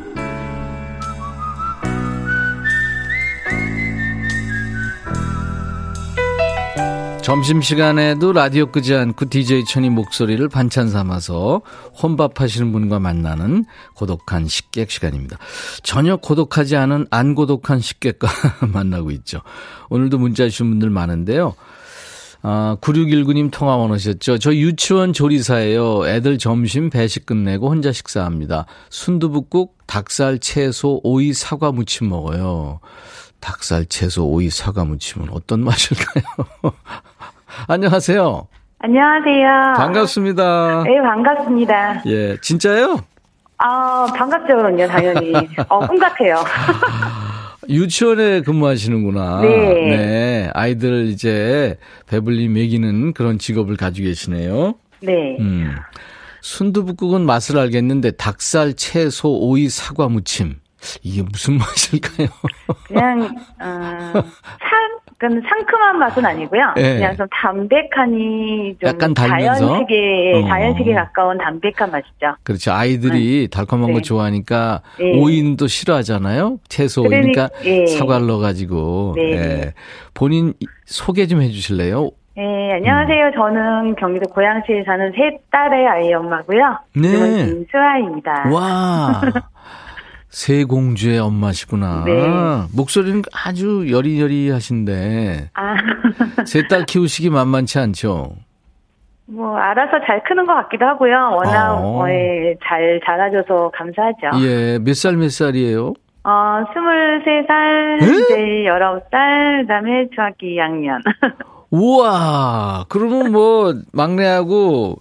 점심시간에도 7.21 8.33
라디오 8.33 8.65
끄지 8.71 8.95
않고 8.95 9.29
DJ 9.29 9.65
천이 9.65 9.89
목소리를 9.91 10.47
반찬 10.49 10.89
삼아서 10.89 11.61
혼밥 12.01 12.41
하시는 12.41 12.71
분과 12.71 12.99
만나는 12.99 13.65
고독한 13.95 14.47
식객 14.47 14.89
시간입니다. 14.89 15.37
전혀 15.83 16.15
고독하지 16.17 16.75
않은 16.75 17.07
안 17.11 17.35
고독한 17.35 17.79
식객과 17.79 18.27
만나고 18.73 19.11
있죠. 19.11 19.41
오늘도 19.89 20.17
문자 20.17 20.49
주신 20.49 20.69
분들 20.71 20.89
많은데요. 20.89 21.53
아, 22.41 22.77
9619님 22.81 23.51
통화 23.51 23.75
원하셨죠. 23.75 24.39
저 24.39 24.53
유치원 24.55 25.13
조리사예요. 25.13 26.07
애들 26.07 26.39
점심 26.39 26.89
배식 26.89 27.27
끝내고 27.27 27.69
혼자 27.69 27.91
식사합니다. 27.91 28.65
순두부국, 28.89 29.77
닭살, 29.85 30.39
채소, 30.39 30.99
오이, 31.03 31.33
사과 31.33 31.71
무침 31.71 32.09
먹어요. 32.09 32.79
닭살, 33.41 33.85
채소, 33.85 34.25
오이, 34.27 34.49
사과 34.49 34.85
무침은 34.85 35.29
어떤 35.31 35.61
맛일까요? 35.65 36.23
안녕하세요. 37.67 38.47
안녕하세요. 38.79 39.73
반갑습니다. 39.77 40.83
네, 40.85 41.01
반갑습니다. 41.01 42.03
예, 42.07 42.37
진짜요? 42.41 42.99
아, 43.57 44.07
반갑죠, 44.15 44.55
그럼요, 44.55 44.87
당연히. 44.87 45.33
어, 45.69 45.85
꿈 45.87 45.99
같아요. 45.99 46.43
유치원에 47.69 48.41
근무하시는구나. 48.41 49.41
네. 49.41 49.47
네. 49.47 50.49
아이들 50.55 51.05
이제 51.07 51.77
배불리 52.07 52.47
먹이는 52.49 53.13
그런 53.13 53.37
직업을 53.37 53.77
가지고 53.77 54.07
계시네요. 54.07 54.73
네. 55.01 55.37
음. 55.39 55.75
순두부국은 56.41 57.21
맛을 57.21 57.59
알겠는데 57.59 58.11
닭살, 58.11 58.73
채소, 58.73 59.29
오이, 59.39 59.69
사과 59.69 60.07
무침. 60.07 60.55
이게 61.03 61.21
무슨 61.21 61.59
맛일까요? 61.59 62.27
그냥, 62.87 63.35
어, 63.61 64.11
참, 64.13 64.97
그건 65.21 65.39
상큼한 65.47 65.99
맛은 65.99 66.25
아니고요. 66.25 66.73
네. 66.75 66.95
그냥 66.95 67.15
좀 67.15 67.27
담백하니, 67.31 68.75
좀 68.79 68.89
약간 68.89 69.13
달면서? 69.13 69.67
자연식에, 69.67 70.31
어. 70.33 70.47
자연식에 70.47 70.93
가까운 70.95 71.37
담백한 71.37 71.91
맛이죠. 71.91 72.35
그렇죠. 72.41 72.71
아이들이 72.71 73.47
달콤한 73.47 73.91
거 73.91 73.97
네. 73.99 74.01
좋아하니까 74.01 74.81
네. 74.97 75.19
오이는 75.19 75.57
또 75.57 75.67
싫어하잖아요. 75.67 76.57
채소 76.69 77.03
오이니까 77.03 77.49
그러니- 77.49 77.65
예. 77.65 77.85
사과를 77.85 78.25
넣어가지고. 78.25 79.13
네. 79.15 79.21
예. 79.33 79.73
본인 80.15 80.53
소개 80.85 81.27
좀 81.27 81.43
해주실래요? 81.43 82.09
네, 82.35 82.71
안녕하세요. 82.73 83.31
저는 83.35 83.95
경기도 83.97 84.27
고양시에 84.33 84.83
사는 84.87 85.11
세 85.11 85.37
딸의 85.51 85.87
아이 85.87 86.13
엄마고요. 86.13 86.79
네. 86.95 87.45
김수아입니다. 87.45 88.49
와. 88.51 89.21
세 90.31 90.63
공주의 90.63 91.19
엄마시구나. 91.19 92.03
네. 92.05 92.13
목소리는 92.73 93.21
아주 93.33 93.91
여리여리하신데 93.91 95.49
아, 95.53 95.75
세 96.45 96.63
딸 96.69 96.85
키우시기 96.85 97.29
만만치 97.29 97.77
않죠. 97.79 98.31
뭐, 99.27 99.57
알아서 99.57 99.91
잘 100.05 100.23
크는 100.23 100.45
것 100.45 100.53
같기도 100.55 100.85
하고요. 100.85 101.13
워낙, 101.35 101.73
어. 101.75 102.03
어, 102.03 102.09
예, 102.09 102.55
잘 102.65 102.99
자라줘서 103.05 103.71
감사하죠. 103.73 104.43
예, 104.45 104.77
몇 104.79 104.93
살 104.93 105.15
몇 105.17 105.29
살이에요? 105.31 105.93
어, 106.23 106.29
23살, 106.29 108.01
에? 108.01 108.05
이제 108.05 108.35
19살, 108.69 109.61
그 109.61 109.67
다음에 109.67 110.07
중학교 110.13 110.45
2학년. 110.47 110.99
우와, 111.71 112.85
그러면 112.89 113.31
뭐 113.31 113.73
막내하고 113.93 114.97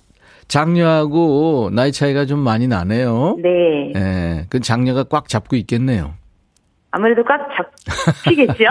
장녀하고 0.51 1.71
나이 1.73 1.93
차이가 1.93 2.27
좀 2.27 2.41
많이 2.41 2.67
나네요. 2.67 3.37
네. 3.41 3.93
예, 3.95 4.47
그 4.51 4.59
장녀가 4.61 5.05
꽉 5.05 5.29
잡고 5.29 5.55
있겠네요. 5.57 6.15
아무래도 6.91 7.23
꽉 7.23 7.49
잡히겠죠? 8.25 8.65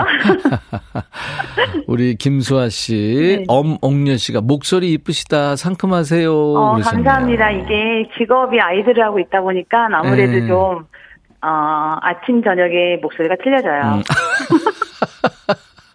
우리 1.88 2.16
김수아 2.16 2.68
씨, 2.68 3.38
네. 3.38 3.44
엄옥녀 3.48 4.18
씨가 4.18 4.42
목소리 4.42 4.92
이쁘시다, 4.92 5.56
상큼하세요. 5.56 6.30
어, 6.30 6.72
그러셨네요. 6.74 7.04
감사합니다. 7.04 7.50
이게 7.50 8.10
직업이 8.18 8.60
아이들을 8.60 9.02
하고 9.02 9.18
있다 9.18 9.40
보니까 9.40 9.88
아무래도 9.90 10.32
네. 10.32 10.46
좀, 10.46 10.84
어, 11.40 11.96
아침, 12.02 12.42
저녁에 12.42 12.98
목소리가 13.00 13.36
틀려져요. 13.42 13.80
음. 13.94 14.02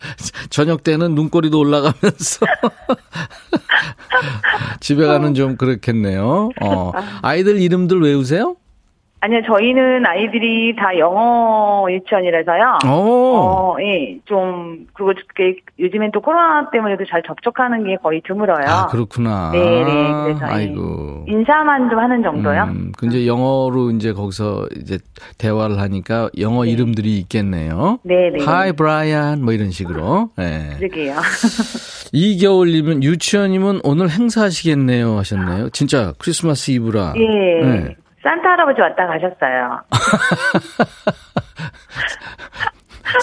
저녁 0.50 0.84
때는 0.84 1.16
눈꼬리도 1.16 1.60
올라가면서 1.60 2.46
집에 4.80 5.06
가는 5.06 5.34
좀 5.34 5.58
그렇겠네요. 5.58 6.52
어, 6.62 6.92
아이들 7.22 7.60
이름들 7.60 8.02
외우세요? 8.02 8.56
아니요, 9.26 9.42
저희는 9.48 10.06
아이들이 10.06 10.76
다 10.76 10.96
영어 11.00 11.88
유치원이라서요. 11.90 12.78
오. 12.86 13.36
어, 13.36 13.76
예, 13.82 14.20
좀, 14.26 14.86
그리고 14.94 15.14
요즘엔 15.80 16.12
또 16.12 16.22
코로나 16.22 16.70
때문에도 16.70 17.06
잘 17.10 17.24
접촉하는 17.26 17.86
게 17.86 17.96
거의 17.96 18.22
드물어요. 18.24 18.68
아, 18.68 18.86
그렇구나. 18.86 19.50
네, 19.52 19.60
네. 19.60 20.12
그래서 20.26 20.40
예. 20.48 20.54
아이고. 20.54 21.26
인사만 21.28 21.90
좀 21.90 21.98
하는 21.98 22.22
정도요. 22.22 22.66
음, 22.66 22.92
그 22.96 23.08
이제 23.08 23.26
영어로 23.26 23.90
이제 23.96 24.14
거기서 24.14 24.68
이제 24.80 25.00
대화를 25.40 25.80
하니까 25.80 26.30
영어 26.40 26.66
이름들이 26.66 27.18
있겠네요. 27.18 27.98
네, 28.04 28.30
네. 28.30 28.44
Hi, 28.44 28.74
Brian. 28.74 29.44
뭐 29.44 29.54
이런 29.54 29.72
식으로. 29.72 30.30
예. 30.38 30.76
그러게요. 30.78 31.16
이겨울님은 32.14 33.02
유치원이면 33.02 33.82
오늘 33.84 34.12
행사하시겠네요 34.12 35.18
하셨네요. 35.18 35.70
진짜 35.72 36.14
크리스마스 36.20 36.70
이브라. 36.70 37.16
예. 37.18 37.66
네. 37.66 37.96
산타 38.26 38.50
할아버지 38.50 38.82
왔다 38.82 39.06
가셨어요. 39.06 39.82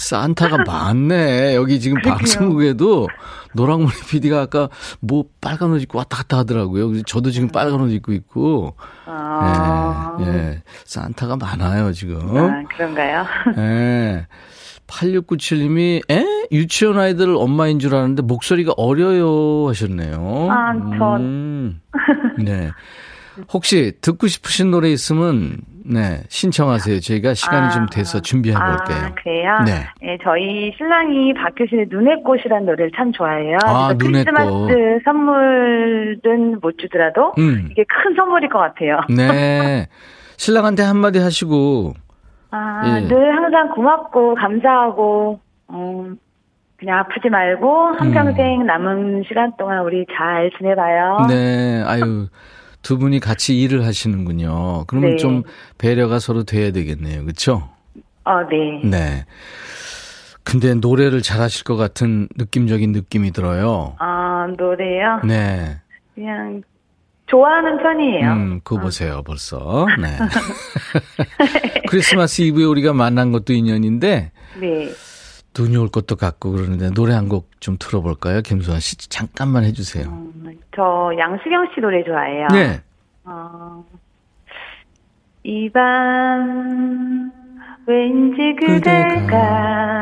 산타가 0.00 0.58
많네. 0.64 1.54
여기 1.56 1.80
지금 1.80 2.00
방송국에도 2.00 3.08
노랑머리 3.54 3.92
PD가 4.10 4.42
아까 4.42 4.68
뭐 5.00 5.24
빨간 5.40 5.70
옷 5.72 5.82
입고 5.82 5.98
왔다 5.98 6.18
갔다 6.18 6.38
하더라고요. 6.38 7.02
저도 7.02 7.30
지금 7.30 7.48
빨간 7.48 7.80
옷 7.80 7.88
입고 7.90 8.12
있고. 8.12 8.76
아, 9.06 10.16
예, 10.20 10.26
예. 10.26 10.62
산타가 10.84 11.36
많아요, 11.36 11.92
지금. 11.92 12.36
아, 12.36 12.62
그런가요? 12.74 13.24
예. 13.58 14.26
8697님이, 14.86 16.02
에? 16.10 16.24
유치원 16.52 16.98
아이들 16.98 17.34
엄마인 17.36 17.78
줄 17.78 17.94
아는데 17.94 18.22
목소리가 18.22 18.72
어려요 18.76 19.68
하셨네요. 19.68 20.48
아, 20.50 20.72
저- 20.98 21.16
음, 21.16 21.80
네. 22.38 22.70
혹시 23.52 23.92
듣고 24.00 24.26
싶으신 24.26 24.70
노래 24.70 24.88
있으면, 24.90 25.58
네, 25.84 26.22
신청하세요. 26.28 27.00
저희가 27.00 27.34
시간이 27.34 27.66
아, 27.66 27.70
좀 27.70 27.86
돼서 27.86 28.20
준비해 28.20 28.54
볼게요. 28.54 28.98
아, 29.04 29.14
그래요? 29.14 29.58
네. 29.64 29.86
예, 30.02 30.18
저희 30.22 30.72
신랑이 30.76 31.34
박효신의 31.34 31.86
눈의 31.90 32.22
꽃이라는 32.22 32.66
노래를 32.66 32.92
참 32.96 33.12
좋아해요. 33.12 33.58
아, 33.64 33.94
눈의 33.98 34.24
크리스마스 34.24 34.50
꽃. 34.50 35.02
선물은 35.04 36.58
못 36.60 36.78
주더라도 36.78 37.32
음. 37.38 37.68
이게 37.72 37.84
큰 37.84 38.14
선물일 38.14 38.48
것 38.48 38.58
같아요. 38.58 39.00
네. 39.08 39.88
신랑한테 40.36 40.82
한마디 40.82 41.18
하시고, 41.18 41.94
아, 42.50 42.82
예. 42.84 43.08
늘 43.08 43.36
항상 43.36 43.70
고맙고 43.70 44.34
감사하고 44.34 45.40
음, 45.70 46.18
그냥 46.76 46.98
아프지 46.98 47.28
말고 47.30 47.94
한평생 47.98 48.66
남은 48.66 49.22
시간 49.28 49.52
동안 49.56 49.80
우리 49.84 50.04
잘 50.16 50.50
지내봐요. 50.58 51.18
음. 51.22 51.26
네, 51.28 51.82
아유, 51.86 52.26
두 52.82 52.98
분이 52.98 53.20
같이 53.20 53.60
일을 53.60 53.84
하시는군요. 53.84 54.84
그러면 54.86 55.10
네. 55.12 55.16
좀 55.16 55.42
배려가 55.78 56.18
서로 56.18 56.44
돼야 56.44 56.72
되겠네요. 56.72 57.24
그쵸? 57.24 57.68
어, 58.24 58.42
네. 58.50 58.80
네. 58.88 59.24
근데 60.44 60.74
노래를 60.74 61.22
잘하실 61.22 61.64
것 61.64 61.76
같은 61.76 62.28
느낌적인 62.36 62.92
느낌이 62.92 63.30
들어요. 63.30 63.94
아, 63.98 64.48
노래요? 64.58 65.20
네. 65.24 65.78
그냥 66.14 66.62
좋아하는 67.26 67.78
편이에요. 67.78 68.32
음, 68.32 68.60
그거 68.64 68.82
보세요, 68.82 69.22
벌써. 69.24 69.86
네. 70.00 70.18
크리스마스 71.88 72.42
이브에 72.42 72.64
우리가 72.64 72.92
만난 72.92 73.32
것도 73.32 73.52
인연인데, 73.52 74.32
네. 74.60 74.88
눈이 75.58 75.76
올 75.76 75.88
것도 75.88 76.16
같고 76.16 76.52
그러는데, 76.52 76.90
노래 76.90 77.14
한 77.14 77.28
곡좀 77.28 77.76
들어볼까요? 77.78 78.40
김수환 78.42 78.80
씨, 78.80 78.96
잠깐만 79.08 79.64
해주세요. 79.64 80.04
음, 80.08 80.58
저 80.74 81.10
양수경 81.18 81.68
씨 81.74 81.80
노래 81.80 82.02
좋아해요. 82.04 82.48
네. 82.52 82.80
어, 83.24 83.84
이밤 85.44 87.30
왠지 87.86 88.54
그대가 88.60 89.92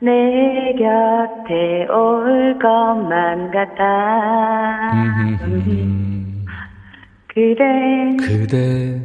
내 0.00 0.74
곁에 0.78 1.86
올 1.90 2.58
것만 2.60 3.50
같아 3.50 4.92
음, 5.46 6.44
그대 7.28 8.16
그대, 8.20 9.00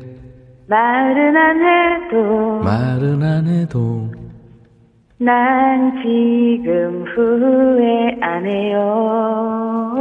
말은 0.67 1.37
안 1.37 1.61
해도 1.61 2.59
말은 2.63 3.23
안 3.23 3.47
해도, 3.47 4.11
난 5.19 5.95
지금 6.03 7.03
후회 7.15 8.15
안 8.21 8.45
해요 8.45 9.97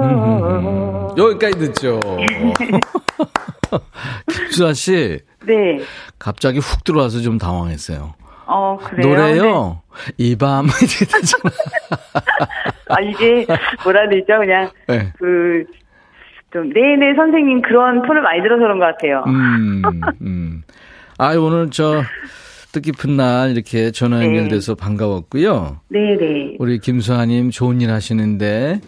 여기까지 1.16 1.59
듣죠. 1.59 1.98
김수환 4.31 4.74
씨, 4.74 5.18
네. 5.46 5.81
갑자기 6.18 6.59
훅 6.59 6.85
들어와서 6.85 7.20
좀 7.20 7.38
당황했어요. 7.38 8.14
어, 8.46 8.76
그래요? 8.79 9.09
노래요? 9.09 9.81
이 10.18 10.37
밤, 10.37 10.66
이렇게 10.66 11.07
되잖아. 11.07 11.50
아, 12.90 13.00
이게, 13.00 13.46
뭐라 13.83 14.09
그러죠? 14.09 14.38
그냥, 14.38 14.70
네. 14.87 15.12
그, 15.18 15.64
좀, 16.52 16.70
네네 16.72 17.14
선생님 17.16 17.62
그런 17.62 18.02
톤을 18.02 18.20
많이 18.22 18.42
들어서 18.42 18.61
그런 18.61 18.79
것 18.79 18.85
같아요. 18.85 19.24
음, 19.26 19.83
음. 20.20 20.62
아, 21.18 21.35
오늘 21.35 21.70
저, 21.70 22.02
뜻깊은 22.76 23.16
날 23.16 23.50
이렇게 23.52 23.90
전화 23.90 24.18
네. 24.18 24.26
연결돼서 24.26 24.74
반가웠고요. 24.74 25.80
네 25.88 26.16
네. 26.18 26.56
우리 26.58 26.78
김수아님 26.78 27.50
좋은 27.50 27.80
일 27.80 27.90
하시는데, 27.90 28.80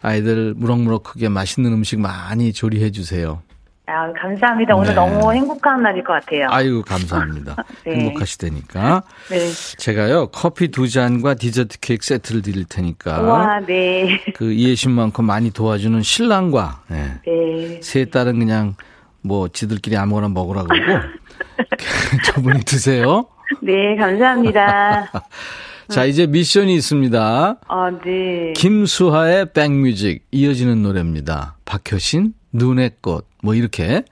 아이들 0.00 0.54
무럭무럭 0.56 1.02
크게 1.02 1.28
맛있는 1.28 1.72
음식 1.72 1.98
많이 1.98 2.52
조리해 2.52 2.92
주세요. 2.92 3.42
아, 3.86 4.12
감사합니다. 4.12 4.76
오늘 4.76 4.90
네. 4.90 4.94
너무 4.94 5.32
행복한 5.32 5.82
날일 5.82 6.04
것 6.04 6.12
같아요. 6.12 6.46
아이고, 6.50 6.82
감사합니다. 6.82 7.56
네. 7.86 7.96
행복하시다니까. 7.96 9.02
네. 9.30 9.38
제가요, 9.78 10.26
커피 10.26 10.68
두 10.68 10.88
잔과 10.88 11.34
디저트 11.34 11.80
케이크 11.80 12.04
세트를 12.04 12.42
드릴 12.42 12.66
테니까. 12.66 13.22
우와, 13.22 13.60
네. 13.60 14.20
그 14.34 14.52
이해심 14.52 14.92
많고 14.92 15.22
많이 15.22 15.50
도와주는 15.50 16.02
신랑과, 16.02 16.82
예. 16.92 17.20
네. 17.26 17.80
세 17.82 18.04
딸은 18.04 18.38
그냥 18.38 18.76
뭐 19.22 19.48
지들끼리 19.48 19.96
아무거나 19.96 20.28
먹으라 20.28 20.64
그러고 20.64 20.84
두 22.24 22.42
분이 22.42 22.64
드세요. 22.64 23.26
네, 23.62 23.96
감사합니다. 23.96 25.10
자 25.88 26.04
이제 26.04 26.26
미션이 26.26 26.74
있습니다. 26.74 27.56
아, 27.66 27.90
네. 28.04 28.52
김수하의 28.54 29.52
백뮤직 29.54 30.26
이어지는 30.30 30.82
노래입니다. 30.82 31.56
박효신 31.64 32.34
눈의 32.52 32.90
꽃 33.00 33.28
뭐 33.42 33.54
이렇게 33.54 34.02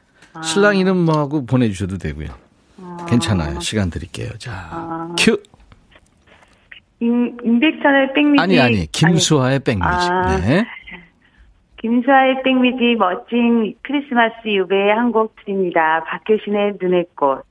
신랑 0.43 0.77
이름 0.77 0.99
뭐하고 1.05 1.47
보내주셔도 1.47 1.99
되고요. 1.99 2.29
괜찮아요. 3.09 3.61
시간 3.61 3.91
드릴게요. 3.91 4.31
자 4.39 5.09
큐. 5.19 5.41
임, 7.01 7.37
임백천의 7.45 8.15
백미지. 8.15 8.43
아니 8.43 8.61
아니 8.61 8.87
김수하의 8.91 9.61
백뮤직. 9.61 10.11
아. 10.11 10.37
네. 10.39 10.65
김수아의 11.87 12.42
백미지 12.42 12.96
멋진 12.99 13.72
크리스마스 13.83 14.35
유배의 14.44 14.92
한곡 14.92 15.37
드립니다. 15.37 16.03
박효신의 16.09 16.79
눈의 16.83 17.07
꽃. 17.14 17.44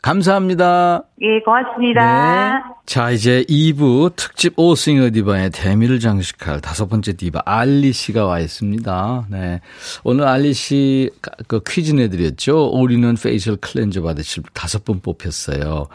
감사합니다. 0.00 1.02
예, 1.20 1.40
고맙습니다. 1.40 2.62
네. 2.62 2.74
자, 2.86 3.10
이제 3.10 3.44
2부 3.46 4.16
특집 4.16 4.54
오싱어 4.58 5.10
디바의 5.10 5.50
대미를 5.50 6.00
장식할 6.00 6.62
다섯 6.62 6.86
번째 6.88 7.12
디바 7.14 7.42
알리 7.44 7.92
씨가 7.92 8.24
와 8.24 8.40
있습니다. 8.40 9.26
네. 9.30 9.60
오늘 10.02 10.24
알리 10.24 10.54
씨 10.54 11.10
그 11.46 11.60
퀴즈 11.66 11.92
내드렸죠. 11.92 12.70
all-in-one 12.72 13.16
facial 13.22 13.56
cleanser 13.56 14.00
받으실 14.02 14.44
다섯 14.54 14.84
분 14.84 15.00
뽑혔어요. 15.00 15.88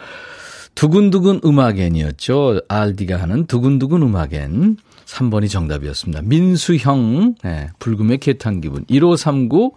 두근두근 0.76 1.42
음악엔이었죠. 1.44 2.62
알디가 2.68 3.18
하는 3.18 3.48
두근두근 3.48 4.04
음악엔. 4.04 4.78
3번이 5.10 5.50
정답이었습니다. 5.50 6.22
민수형, 6.24 7.36
네, 7.44 7.70
불금의 7.80 8.20
개탄 8.20 8.62
기분. 8.62 8.86
1539, 8.88 9.74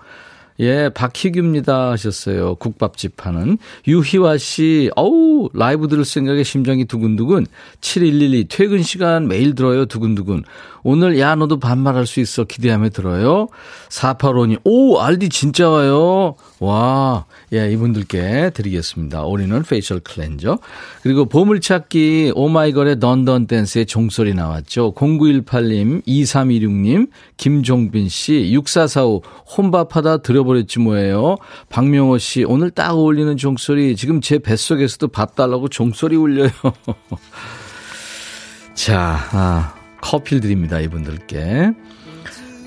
예, 0.61 0.91
박희규입니다 0.95 1.91
하셨어요. 1.93 2.57
국밥집 2.57 3.27
하는. 3.27 3.57
유희화 3.89 4.37
씨, 4.37 4.91
어우, 4.95 5.49
라이브 5.55 5.89
들을 5.89 6.05
생각에 6.05 6.43
심장이 6.43 6.85
두근두근. 6.85 7.47
7112, 7.81 8.47
퇴근 8.49 8.83
시간 8.83 9.27
매일 9.27 9.55
들어요, 9.55 9.87
두근두근. 9.87 10.45
오늘 10.85 11.19
야, 11.19 11.35
너도 11.35 11.59
반말할 11.59 12.07
수 12.07 12.21
있어. 12.21 12.45
기대하며 12.45 12.91
들어요. 12.91 13.49
485님, 13.89 14.61
오, 14.65 14.99
알디 14.99 15.29
진짜 15.29 15.69
와요. 15.69 16.35
와, 16.59 17.25
예, 17.53 17.71
이분들께 17.73 18.51
드리겠습니다. 18.55 19.25
all-in-one 19.25 19.63
facial 19.63 20.01
cleanser. 20.01 20.59
그리고 21.03 21.27
보물찾기 21.27 22.33
오마이걸의 22.35 23.01
Dun 23.01 23.24
Dun 23.24 23.47
Dance의 23.47 23.87
종소리 23.87 24.35
나왔죠. 24.35 24.95
0918님, 24.95 26.05
2326님, 26.07 27.09
김종빈 27.37 28.09
씨, 28.09 28.53
6445 28.53 29.23
혼밥하다 29.57 30.19
들어버렸지 30.19 30.81
뭐예요. 30.81 31.37
박명호 31.69 32.19
씨, 32.19 32.45
오늘 32.45 32.71
딱 32.71 32.93
어울리는 32.93 33.37
종소리. 33.37 33.97
지금 33.97 34.21
제 34.21 34.39
뱃속에서도 34.39 35.09
밥 35.09 35.35
달라고 35.35 35.69
종소리 35.69 36.17
울려요. 36.17 36.51
자, 38.75 39.19
아, 39.33 39.75
커피를 40.03 40.41
드립니다. 40.43 40.79
이분들께. 40.81 41.73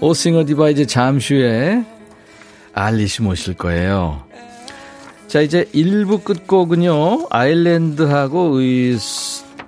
오싱어 0.02 0.46
디바 0.46 0.70
이제 0.72 0.86
잠시 0.88 1.36
후에 1.36 1.86
알리시 2.74 3.22
모실 3.22 3.54
거예요. 3.54 4.24
자, 5.28 5.42
이제 5.42 5.66
1부 5.74 6.24
끝곡은요, 6.24 7.28
아일랜드하고 7.30 8.62
이, 8.62 8.98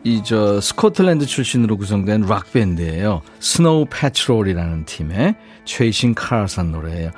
이, 0.03 0.21
저, 0.25 0.59
스코틀랜드 0.61 1.25
출신으로 1.25 1.77
구성된 1.77 2.21
락밴드예요 2.21 3.21
스노우 3.39 3.85
패트롤이라는 3.89 4.85
팀의 4.85 5.35
Chasing 5.65 6.13
Car라는 6.13 6.71
노래예요. 6.71 7.11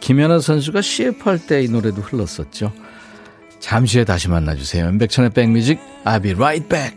김연아 0.00 0.40
선수가 0.40 0.82
CF 0.82 1.28
할 1.28 1.38
때 1.38 1.64
이 1.64 1.68
노래도 1.68 2.00
흘렀었죠. 2.02 2.72
잠시 3.60 3.98
후에 3.98 4.04
다시 4.04 4.28
만나주세요. 4.28 4.96
백천의 4.98 5.30
백뮤직, 5.30 5.78
I'll 6.04 6.22
be 6.22 6.32
right 6.32 6.68
back. 6.68 6.96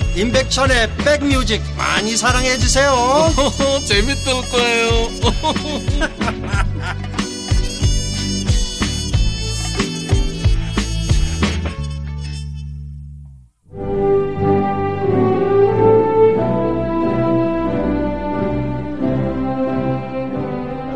임백천의 0.15 0.89
백뮤직 0.97 1.61
많이 1.77 2.17
사랑해 2.17 2.57
주세요 2.57 2.91
재밌을 3.87 4.33
거예요 4.51 4.91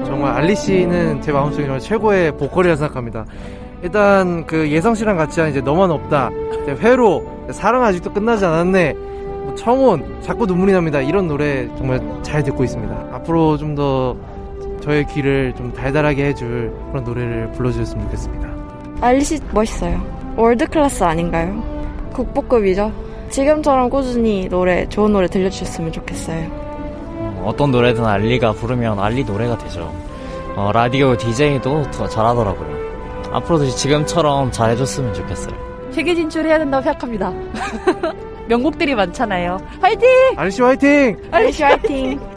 정말 0.06 0.34
알리 0.34 0.56
씨는 0.56 1.22
제 1.22 1.32
마음속에 1.32 1.64
정말 1.64 1.80
최고의 1.80 2.38
보컬이라 2.38 2.76
생각합니다. 2.76 3.26
일단 3.86 4.48
그 4.48 4.68
예성 4.72 4.96
씨랑 4.96 5.16
같이 5.16 5.40
한 5.40 5.52
이제 5.52 5.62
너만 5.62 5.92
없다, 5.92 6.32
이제 6.64 6.72
회로, 6.72 7.24
사랑 7.52 7.84
아직도 7.84 8.12
끝나지 8.14 8.44
않았네, 8.44 8.94
뭐 8.94 9.54
청혼, 9.56 10.22
자꾸 10.24 10.48
눈물이 10.48 10.74
납니다. 10.74 11.02
이런 11.02 11.28
노래 11.28 11.68
정말 11.78 12.02
잘 12.24 12.42
듣고 12.44 12.64
있습니다. 12.64 13.10
앞으로 13.14 13.58
좀 13.58 13.76
더 13.76 14.16
저의 14.82 15.06
귀를 15.08 15.54
좀 15.56 15.72
달달하게 15.74 16.26
해줄 16.26 16.72
그런 16.92 17.04
노래를 17.04 17.52
불러주셨으면 17.52 18.06
좋겠습니다. 18.06 18.50
알리씨 19.02 19.40
멋있어요. 19.52 20.02
world 20.38 20.66
class 20.68 21.04
아닌가요? 21.04 21.62
국보급이죠. 22.14 22.92
지금처럼 23.30 23.90
꾸준히 23.90 24.48
노래, 24.50 24.88
좋은 24.90 25.12
노래 25.14 25.28
들려주셨으면 25.28 25.92
좋겠어요. 25.92 27.44
어떤 27.44 27.70
노래든 27.72 28.04
알리가 28.04 28.54
부르면 28.54 29.00
알리 29.00 29.24
노래가 29.24 29.58
되죠. 29.60 29.92
어, 30.56 30.72
라디오 30.74 31.16
DJ도 31.18 31.92
더 31.92 32.08
잘하더라고요. 32.08 32.75
앞으로도 33.36 33.70
지금처럼 33.70 34.52
잘해줬으면 34.52 35.14
좋겠어요. 35.14 35.56
세계 35.92 36.16
진출해야 36.16 36.58
된다고 36.60 36.84
생각합니다. 36.84 37.32
명곡들이 38.48 38.94
많잖아요. 38.96 39.60
화이팅! 39.82 40.08
알리 40.38 40.52
씨 40.52 40.62
화이팅! 40.62 41.18
알리씨 41.32 41.64
화이팅! 41.64 42.35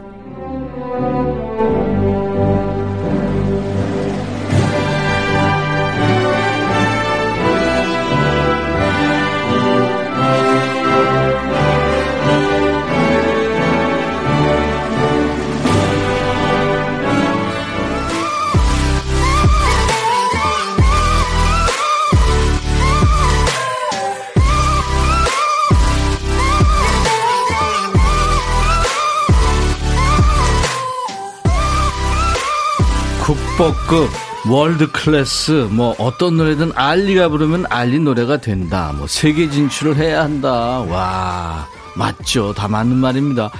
국보급, 33.29 34.09
world 34.49 34.91
class, 34.91 35.67
뭐 35.69 35.93
어떤 35.99 36.37
노래든 36.37 36.71
알리가 36.73 37.29
부르면 37.29 37.67
알리 37.69 37.99
노래가 37.99 38.41
된다. 38.41 38.91
뭐 38.97 39.05
세계 39.05 39.47
진출을 39.47 39.97
해야 39.97 40.23
한다. 40.23 40.79
와. 40.79 41.67
맞죠. 41.95 42.55
다 42.55 42.67
맞는 42.67 42.97
말입니다. 42.97 43.51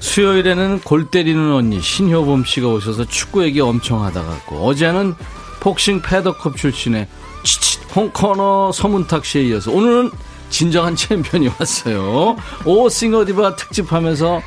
수요일에는 0.00 0.80
골 0.80 1.06
때리는 1.06 1.50
언니 1.50 1.80
신효범 1.80 2.44
씨가 2.44 2.68
오셔서 2.68 3.06
축구 3.06 3.42
얘기 3.42 3.58
엄청 3.58 4.04
하다 4.04 4.22
갔고 4.22 4.66
어제는 4.66 5.14
복싱 5.60 6.02
페더급 6.02 6.58
출신의 6.58 7.08
치치 7.42 7.78
홍코너 7.94 8.72
서문탁 8.72 9.24
씨에 9.24 9.44
이어서 9.44 9.72
오늘은 9.72 10.10
진정한 10.50 10.94
챔피언이 10.94 11.48
왔어요. 11.58 12.36
오 12.66 12.88
싱어디바 12.90 13.56
특집하면서 13.56 14.42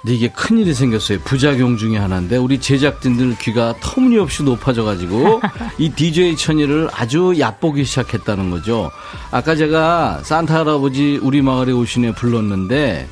근데 0.00 0.14
이게 0.14 0.28
큰일이 0.28 0.74
생겼어요. 0.74 1.20
부작용 1.20 1.76
중에 1.76 1.96
하나인데 1.96 2.36
우리 2.36 2.60
제작진들 2.60 3.36
귀가 3.38 3.74
터무니없이 3.80 4.42
높아져가지고 4.42 5.40
이 5.78 5.90
DJ 5.90 6.36
천이를 6.36 6.88
아주 6.92 7.34
얕보기 7.38 7.84
시작했다는 7.84 8.50
거죠. 8.50 8.90
아까 9.30 9.54
제가 9.54 10.20
산타 10.22 10.60
할아버지 10.60 11.18
우리 11.22 11.42
마을에 11.42 11.72
오시네 11.72 12.14
불렀는데 12.14 13.08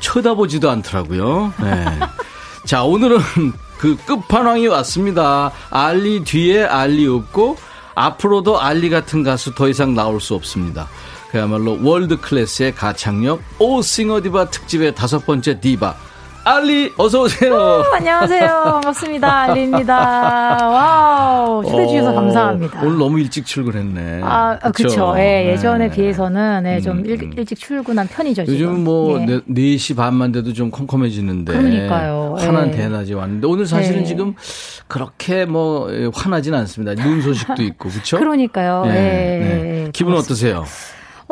쳐다보지도 0.00 0.70
않더라고요. 0.70 1.52
네. 1.60 1.84
자 2.64 2.84
오늘은 2.84 3.18
그 3.78 3.96
끝판왕이 3.96 4.68
왔습니다. 4.68 5.52
알리 5.70 6.24
뒤에 6.24 6.64
알리 6.64 7.06
없고 7.06 7.56
앞으로도 7.94 8.60
알리 8.60 8.90
같은 8.90 9.22
가수 9.22 9.54
더 9.54 9.68
이상 9.68 9.94
나올 9.94 10.20
수 10.20 10.34
없습니다. 10.34 10.88
그야말로 11.32 11.78
world 11.82 12.18
class의 12.20 12.74
가창력 12.74 13.40
오 13.58 13.80
싱어 13.80 14.20
디바 14.20 14.50
특집의 14.50 14.94
다섯 14.94 15.24
번째 15.24 15.58
디바 15.60 15.94
알리 16.44 16.92
어서 16.98 17.22
오세요. 17.22 17.84
안녕하세요. 17.94 18.48
반갑습니다. 18.64 19.42
알리입니다. 19.42 19.96
와우. 20.68 21.62
초대해 21.64 21.86
주셔서 21.86 22.10
어, 22.10 22.14
감사합니다. 22.16 22.80
오늘 22.82 22.98
너무 22.98 23.20
일찍 23.20 23.46
출근했네. 23.46 24.22
아, 24.24 24.58
아, 24.60 24.70
그쵸. 24.72 24.88
그쵸? 24.88 25.14
예, 25.18 25.52
예전에 25.52 25.88
네. 25.88 25.94
비해서는 25.94 26.64
네, 26.64 26.80
좀 26.80 26.98
음, 26.98 27.06
일, 27.06 27.22
음. 27.22 27.32
일찍 27.36 27.58
출근한 27.60 28.08
편이죠. 28.08 28.42
요즘 28.48 28.82
뭐 28.82 29.20
예. 29.20 29.24
네, 29.24 29.40
4시 29.48 29.94
반만 29.96 30.32
돼도 30.32 30.52
좀 30.52 30.72
컴컴해지는데 30.72 31.52
그러니까요. 31.52 32.34
환한 32.40 32.68
예. 32.68 32.70
대낮이 32.72 33.14
왔는데 33.14 33.46
오늘 33.46 33.64
사실은 33.64 34.00
예. 34.00 34.04
지금 34.04 34.34
그렇게 34.88 35.44
뭐 35.44 35.94
예, 35.94 36.10
환하진 36.12 36.54
않습니다. 36.54 37.00
눈 37.00 37.22
소식도 37.22 37.62
있고 37.62 37.88
그렇죠? 37.88 38.18
그러니까요. 38.18 38.82
예, 38.86 38.90
네. 38.90 39.84
예, 39.86 39.90
기분 39.92 40.14
그렇습니다. 40.14 40.58
어떠세요? 40.58 40.64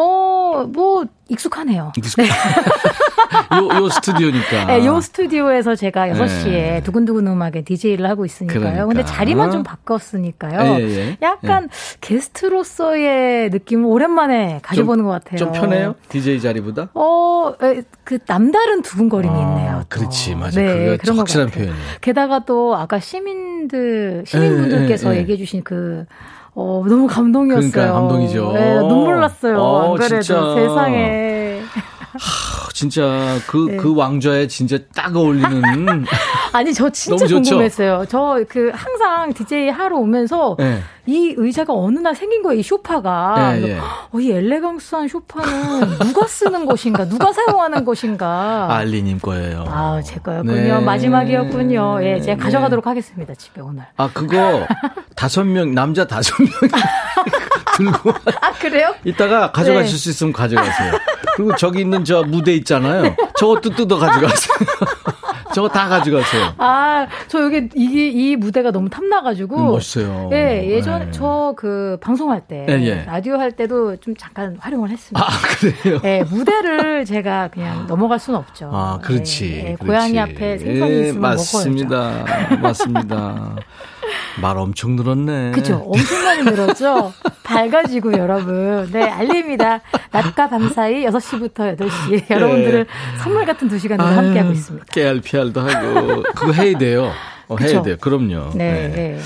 어, 0.01 0.65
뭐 0.73 1.05
익숙하네요. 1.29 1.93
익숙- 1.97 2.19
요, 2.21 3.69
요 3.83 3.89
스튜디오니까. 3.89 4.65
네, 4.65 4.85
요 4.87 5.01
스튜디오에서 5.01 5.77
제가 5.77 6.09
6시에 6.09 6.45
네. 6.51 6.83
두근두근 6.83 7.27
음악에 7.27 7.63
DJ를 7.63 8.09
하고 8.09 8.25
있으니까요. 8.25 8.61
그러니까. 8.61 8.87
근데 8.87 9.05
자리만 9.05 9.51
좀 9.51 9.63
바꿨으니까요. 9.63 10.81
예, 10.81 10.89
예. 10.89 11.17
약간 11.23 11.69
게스트로서의 12.01 13.51
느낌을 13.51 13.85
오랜만에 13.85 14.61
가져보는 14.63 15.05
것 15.05 15.11
같아요. 15.11 15.37
좀 15.39 15.53
편해요? 15.53 15.95
DJ 16.09 16.41
자리보다? 16.41 16.89
어, 16.95 17.55
에, 17.63 17.83
그 18.05 18.19
남다른 18.27 18.83
두근거림이 18.83 19.33
있네요. 19.33 19.85
또. 19.89 19.99
그렇지, 20.01 20.35
맞아. 20.35 20.61
네, 20.61 20.67
그게 20.67 20.97
그런 20.97 21.17
것 21.17 21.21
확실한. 21.21 21.51
표현이에요. 21.51 21.77
게다가 22.01 22.45
또 22.45 22.75
아까 22.75 22.99
시민들 22.99 24.25
시민분들께서 24.27 25.11
예, 25.11 25.13
예, 25.13 25.17
예. 25.17 25.21
얘기해주신 25.23 25.63
그 25.63 26.07
어, 26.55 26.85
너무 26.89 27.07
감동이었어요. 27.07 27.71
그러니까 27.71 27.95
감동이죠. 28.01 28.53
네, 28.53 28.75
눈물 28.81 29.21
났어요. 29.21 29.59
어, 29.59 29.91
안 29.93 29.95
그래도 29.97 30.21
진짜. 30.23 30.55
세상에. 30.55 31.61
어, 31.63 32.70
진짜 32.81 33.37
그, 33.47 33.67
네. 33.71 33.77
그 33.77 33.95
왕좌에 33.95 34.47
진짜 34.47 34.79
딱 34.95 35.15
어울리는. 35.15 36.07
아니 36.53 36.73
저 36.73 36.89
진짜? 36.89 37.27
궁금했어요. 37.27 38.07
저 38.09 38.31
그 38.49 38.71
항상 38.75 39.35
DJ 39.35 39.69
하러 39.69 39.97
오면서 39.99 40.57
네. 40.59 40.81
이 41.07 41.35
의자가 41.37 41.75
어느 41.75 41.99
날 41.99 42.15
생긴 42.15 42.43
거예요. 42.43 42.59
이. 42.59 43.35
예, 43.57 43.61
그래서 43.61 43.69
예. 43.69 43.79
어, 43.79 44.21
이 44.21 44.31
엘레강스한 44.31 45.09
소파는 45.09 45.99
누가 45.99 46.27
쓰는 46.27 46.65
것인가, 46.67 47.07
누가 47.07 47.33
사용하는 47.33 47.85
것인가. 47.85 48.69
알리님 48.71 49.19
거예요. 49.19 49.65
아, 49.69 50.01
제 50.03 50.17
거였군요. 50.21 50.55
네. 50.55 50.81
마지막이었군요. 50.81 51.99
예, 52.03 52.21
제가 52.21 52.37
네. 52.37 52.43
가져가도록 52.43 52.87
하겠습니다. 52.87 53.35
집에 53.35 53.61
오늘. 53.61 53.85
아, 53.97 54.09
그거 54.13 54.67
다섯 55.17 55.45
명, 55.45 55.75
남자 55.75 56.07
다섯 56.07 56.35
명 56.39 56.49
들고 57.77 58.11
아, 58.41 58.53
그래요? 58.61 58.95
이따가 59.05 59.53
가져가실 59.53 59.93
네. 59.93 59.99
수 59.99 60.11
있으면 60.11 60.33
가져가세요. 60.33 60.93
그리고 61.41 61.57
저기 61.57 61.81
있는 61.81 62.05
저 62.05 62.23
무대 62.23 62.55
있잖아요. 62.57 63.17
저것도 63.39 63.71
뜯어 63.71 63.99
가져가세요. 63.99 64.59
저거 65.55 65.69
다 65.69 65.89
가져가세요. 65.89 66.55
아, 66.59 67.09
저 67.27 67.43
여기 67.43 67.69
이게 67.75 68.09
이 68.09 68.37
무대가 68.37 68.71
너무 68.71 68.89
탐나가지고. 68.89 69.57
음, 69.57 69.67
멋있어요. 69.73 70.31
예, 70.33 70.65
예전 70.71 71.07
네. 71.07 71.11
저그 71.11 71.99
방송할 72.01 72.43
때 72.43 72.67
예, 72.69 72.75
예. 72.85 73.05
라디오 73.05 73.37
할 73.37 73.53
때도 73.53 73.97
좀 73.97 74.15
잠깐 74.17 74.57
활용을 74.61 74.91
했습니다. 74.91 75.27
아, 75.27 75.29
그래요? 75.59 76.01
예, 76.05 76.23
무대를 76.23 77.05
제가 77.05 77.49
그냥 77.49 77.87
넘어갈 77.89 78.21
수는 78.21 78.39
없죠. 78.39 78.71
아, 78.73 78.99
그렇지. 79.03 79.47
예, 79.47 79.57
예, 79.57 79.63
그렇지. 79.75 79.87
고양이 79.87 80.21
앞에 80.21 80.59
생선이 80.59 80.93
예, 80.93 81.01
있으면 81.09 81.21
먹어야죠. 81.21 81.57
맞습니다. 81.57 82.25
맞습니다. 82.63 83.57
말 84.41 84.57
엄청 84.59 84.97
늘었네. 84.97 85.53
그죠? 85.53 85.83
엄청 85.87 86.23
많이 86.25 86.43
늘었죠? 86.43 87.13
밝아지고 87.43 88.13
여러분. 88.13 88.89
네, 88.93 89.03
알립니다. 89.03 89.81
낮과 90.13 90.49
밤 90.49 90.69
사이 90.71 91.05
6시부터 91.05 91.77
8시. 91.77 92.31
여러분들을 92.31 92.87
선물 93.23 93.45
같은 93.45 93.69
2시간으로 93.69 94.01
아유, 94.03 94.17
함께하고 94.17 94.53
있습니다. 94.53 94.87
깨알 94.93 95.21
피알도 95.21 95.61
하고. 95.61 96.23
그거 96.35 96.53
해야 96.53 96.79
돼요. 96.79 97.13
어, 97.49 97.57
해야? 97.61 97.83
돼요. 97.83 97.97
그럼요. 98.01 98.51
네, 98.55 98.89
네. 98.89 98.89
네. 98.89 99.19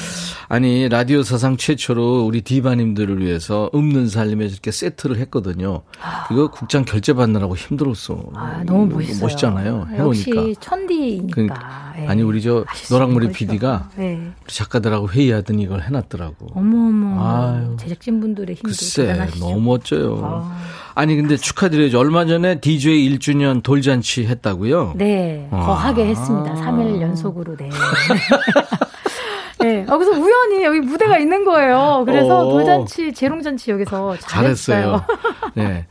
아니, 0.55 0.88
라디오 0.88 1.25
사상 1.25 1.57
최초로 1.57 2.25
우리 2.25 2.40
디바님들을 2.43 3.21
위해서 3.21 3.69
없는 3.73 4.07
삶에 4.09 4.45
이렇게 4.45 4.71
세트를 4.71 5.17
했거든요. 5.17 5.83
이거 6.31 6.49
국장 6.49 6.85
결제 6.85 7.12
받느라고 7.12 7.57
힘들었어. 7.57 8.23
아, 8.37 8.62
너무 8.64 8.87
멋있어요. 8.87 9.21
멋있잖아요. 9.21 9.88
해놓으니까. 9.90 10.37
역시 10.37 10.57
천디니까. 10.61 11.35
그러니까. 11.35 11.95
예. 11.99 12.07
아니, 12.07 12.23
우리 12.23 12.40
저 12.40 12.64
노랑머리. 12.88 13.33
PD가 13.33 13.90
네. 13.97 14.31
우리 14.45 14.55
작가들하고 14.55 15.11
회의하더니 15.11 15.64
이걸 15.64 15.83
해놨더라고. 15.83 16.47
어머어머. 16.55 17.21
아유. 17.21 17.77
제작진 17.77 18.21
분들의 18.21 18.55
힘도 18.55 18.69
글쎄, 18.69 19.07
대단하시죠. 19.07 19.45
너무 19.45 19.61
멋져요. 19.61 20.21
아. 20.23 20.57
아니, 20.95 21.17
근데 21.17 21.37
축하드려야죠. 21.37 21.99
얼마 21.99 22.27
전에 22.27 22.61
DJ 22.61 23.11
1주년 23.11 23.64
돌잔치 23.64 24.27
했다고요? 24.27 24.95
네, 24.97 25.49
아. 25.51 25.67
거하게 25.67 26.07
했습니다. 26.07 26.55
3일 26.55 27.01
연속으로, 27.01 27.57
네. 27.57 27.71
네, 29.64 29.87
여기서 29.88 30.11
우연히 30.12 30.62
여기 30.64 30.81
무대가 30.81 31.18
있는 31.18 31.44
거예요. 31.44 32.03
그래서 32.07 32.46
어. 32.46 32.53
돌잔치, 32.53 33.12
재롱잔치 33.12 33.70
여기서 33.70 34.16
잘했어요. 34.18 35.03
잘했어요. 35.03 35.05
네. 35.55 35.87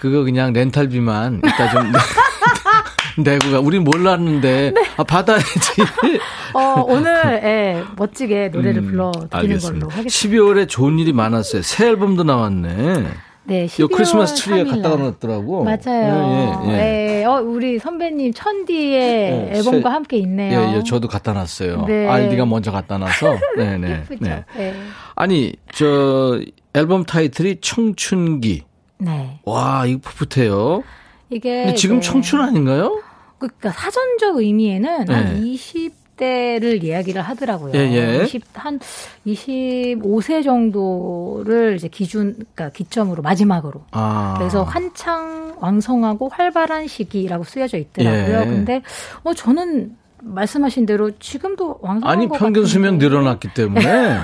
그거 0.00 0.22
그냥 0.24 0.52
렌탈비만 0.52 1.42
이따 1.44 1.70
좀 1.70 1.92
내고 3.22 3.50
가. 3.50 3.60
우린 3.60 3.84
몰랐는데 3.84 4.72
네. 4.74 4.82
아, 4.96 5.02
받아야지. 5.04 5.82
어, 6.54 6.84
오늘, 6.86 7.12
예, 7.44 7.84
멋지게 7.96 8.48
노래를 8.48 8.82
음, 8.82 8.86
불러 8.86 9.12
드리는 9.12 9.28
알겠습니다. 9.30 9.86
걸로 9.86 9.98
하겠습니다. 9.98 10.44
12월에 10.44 10.68
좋은 10.68 10.98
일이 10.98 11.12
많았어요. 11.12 11.62
새 11.62 11.88
앨범도 11.88 12.24
나왔네. 12.24 13.06
네, 13.44 13.64
이 13.64 13.66
12월 13.68 13.92
크리스마스 13.92 14.34
트리에 14.42 14.64
3일 14.64 14.70
갖다가 14.70 14.96
날. 14.96 15.04
놨더라고. 15.06 15.64
맞아요. 15.64 16.62
예, 16.66 16.68
예, 16.68 16.72
예. 16.72 16.76
네, 16.76 17.24
어, 17.24 17.40
우리 17.40 17.78
선배님 17.78 18.32
천디의 18.34 19.30
네, 19.30 19.50
앨범과 19.58 19.88
새- 19.88 19.92
함께 19.94 20.16
있네요. 20.18 20.60
예, 20.60 20.76
예, 20.76 20.82
저도 20.84 21.08
갖다 21.08 21.32
놨어요. 21.32 21.84
네. 21.86 22.06
알디가 22.06 22.44
먼저 22.46 22.70
갖다 22.70 22.98
놔서. 22.98 23.38
네, 23.56 23.78
네. 23.78 24.04
네. 24.20 24.44
네. 24.56 24.74
아니, 25.16 25.52
저 25.74 26.38
앨범 26.74 27.04
타이틀이 27.04 27.56
청춘기. 27.60 28.62
네. 28.98 29.40
와, 29.44 29.86
이거 29.86 30.00
풋풋해요. 30.02 30.82
이게. 31.30 31.74
지금 31.74 31.98
이제 31.98 32.08
청춘 32.10 32.40
아닌가요? 32.42 33.00
그러니까 33.38 33.70
사전적 33.72 34.36
의미에는 34.36 35.04
네. 35.06 35.14
한20 35.14 35.92
대를 36.20 36.84
이야기를 36.84 37.22
하더라고요. 37.22 37.72
예, 37.74 37.78
예. 37.78 38.22
20, 38.24 38.42
한 38.52 38.78
25세 39.26 40.44
정도를 40.44 41.76
이제 41.76 41.88
기준, 41.88 42.34
그러니까 42.34 42.68
기점으로 42.68 43.22
마지막으로. 43.22 43.82
아. 43.92 44.34
그래서 44.36 44.62
한창 44.62 45.56
왕성하고 45.58 46.28
활발한 46.28 46.86
시기라고 46.86 47.44
쓰여져 47.44 47.78
있더라고요. 47.78 48.40
예. 48.40 48.44
근데 48.44 48.82
어 49.24 49.32
저는 49.32 49.96
말씀하신 50.22 50.86
대로 50.86 51.10
지금도 51.18 51.78
왕성한 51.82 52.16
아니 52.18 52.28
것 52.28 52.38
평균 52.38 52.62
같은데. 52.62 52.68
수명 52.68 52.98
늘어났기 52.98 53.54
때문에 53.54 54.18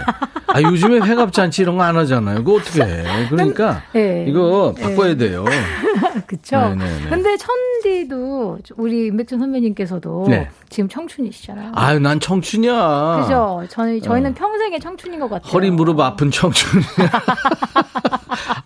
아 0.48 0.62
요즘에 0.62 1.00
회갑 1.00 1.32
잔치 1.32 1.62
이런 1.62 1.76
거 1.76 1.82
안 1.86 1.96
하잖아요. 1.96 2.38
그거 2.38 2.54
어떻게 2.54 2.82
해? 2.82 3.04
그러니까 3.28 3.82
네. 3.92 4.24
이거 4.28 4.74
네. 4.76 4.82
바꿔야 4.82 5.16
돼요. 5.16 5.44
그쵸. 6.26 6.56
네네네. 6.58 7.08
근데 7.10 7.36
천디도 7.36 8.58
우리 8.76 9.06
임백준 9.06 9.38
선배님께서도 9.38 10.26
네. 10.28 10.48
지금 10.68 10.88
청춘이시잖아요. 10.88 11.72
아유 11.74 11.98
난 12.00 12.18
청춘이야. 12.20 13.20
그죠? 13.22 13.62
저희, 13.68 14.00
저희는 14.00 14.30
어. 14.32 14.34
평생의 14.34 14.80
청춘인 14.80 15.20
것 15.20 15.28
같아요. 15.30 15.50
허리 15.52 15.70
무릎 15.70 16.00
아픈 16.00 16.30
청춘. 16.30 16.80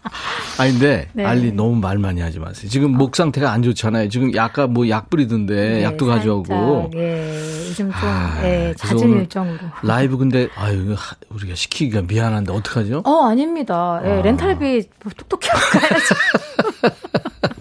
아니 0.60 0.72
근데 0.72 1.08
네. 1.14 1.24
알리 1.24 1.52
너무 1.52 1.76
말 1.76 1.96
많이 1.96 2.20
하지 2.20 2.38
마세요. 2.38 2.68
지금 2.70 2.90
목 2.92 3.16
상태가 3.16 3.50
안 3.50 3.62
좋잖아요. 3.62 4.10
지금 4.10 4.34
약간 4.34 4.72
뭐 4.74 4.86
약 4.90 5.08
뿌리던데 5.08 5.54
네, 5.54 5.82
약도 5.84 6.04
가져오고 6.06 6.90
예, 6.96 7.28
요즘 7.68 7.90
좀, 7.90 7.92
아, 7.94 8.40
예, 8.44 8.74
잦은 8.76 9.08
일정으로. 9.20 9.58
라이브 9.82 10.16
근데 10.18 10.48
아유 10.56 10.96
우리가 11.30 11.54
시키기가 11.54 12.02
미안한데 12.02 12.52
어떡하죠? 12.52 13.02
어, 13.06 13.24
아닙니다. 13.28 14.00
예, 14.04 14.10
아. 14.10 14.22
렌탈비 14.22 14.82
뭐 15.02 15.12
톡톡히 15.16 15.48
가야죠. 15.48 16.14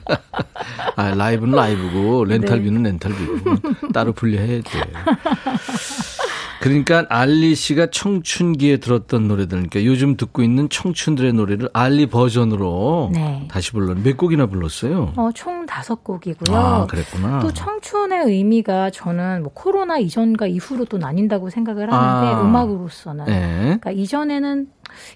아, 0.97 1.15
라이브는 1.15 1.55
라이브고 1.55 2.25
렌탈비는 2.25 2.83
네. 2.83 2.89
렌탈비고 2.89 3.91
따로 3.93 4.11
분리해야 4.11 4.61
돼. 4.61 4.63
그러니까 6.59 7.05
알리 7.09 7.55
씨가 7.55 7.87
청춘기에 7.89 8.77
들었던 8.77 9.27
노래들, 9.27 9.49
그러니까 9.69 9.85
요즘 9.85 10.17
듣고 10.17 10.41
있는 10.41 10.67
청춘들의 10.69 11.33
노래를 11.33 11.69
알리 11.73 12.07
버전으로 12.07 13.11
네. 13.13 13.47
다시 13.49 13.71
불러 13.71 13.95
몇 13.95 14.17
곡이나 14.17 14.47
불렀어요? 14.47 15.13
어, 15.15 15.29
총 15.33 15.65
다섯 15.65 16.03
곡이고요. 16.03 16.57
아, 16.57 16.85
그랬구나. 16.87 17.39
또 17.39 17.53
청춘의 17.53 18.25
의미가 18.25 18.89
저는 18.89 19.43
뭐 19.43 19.51
코로나 19.53 19.97
이전과 19.97 20.47
이후로 20.47 20.85
또 20.85 20.97
나뉜다고 20.97 21.49
생각을 21.49 21.91
하는데 21.91 22.35
아. 22.35 22.41
음악으로서는. 22.41 23.25
네. 23.25 23.59
그러니까 23.63 23.91
이전에는 23.91 24.67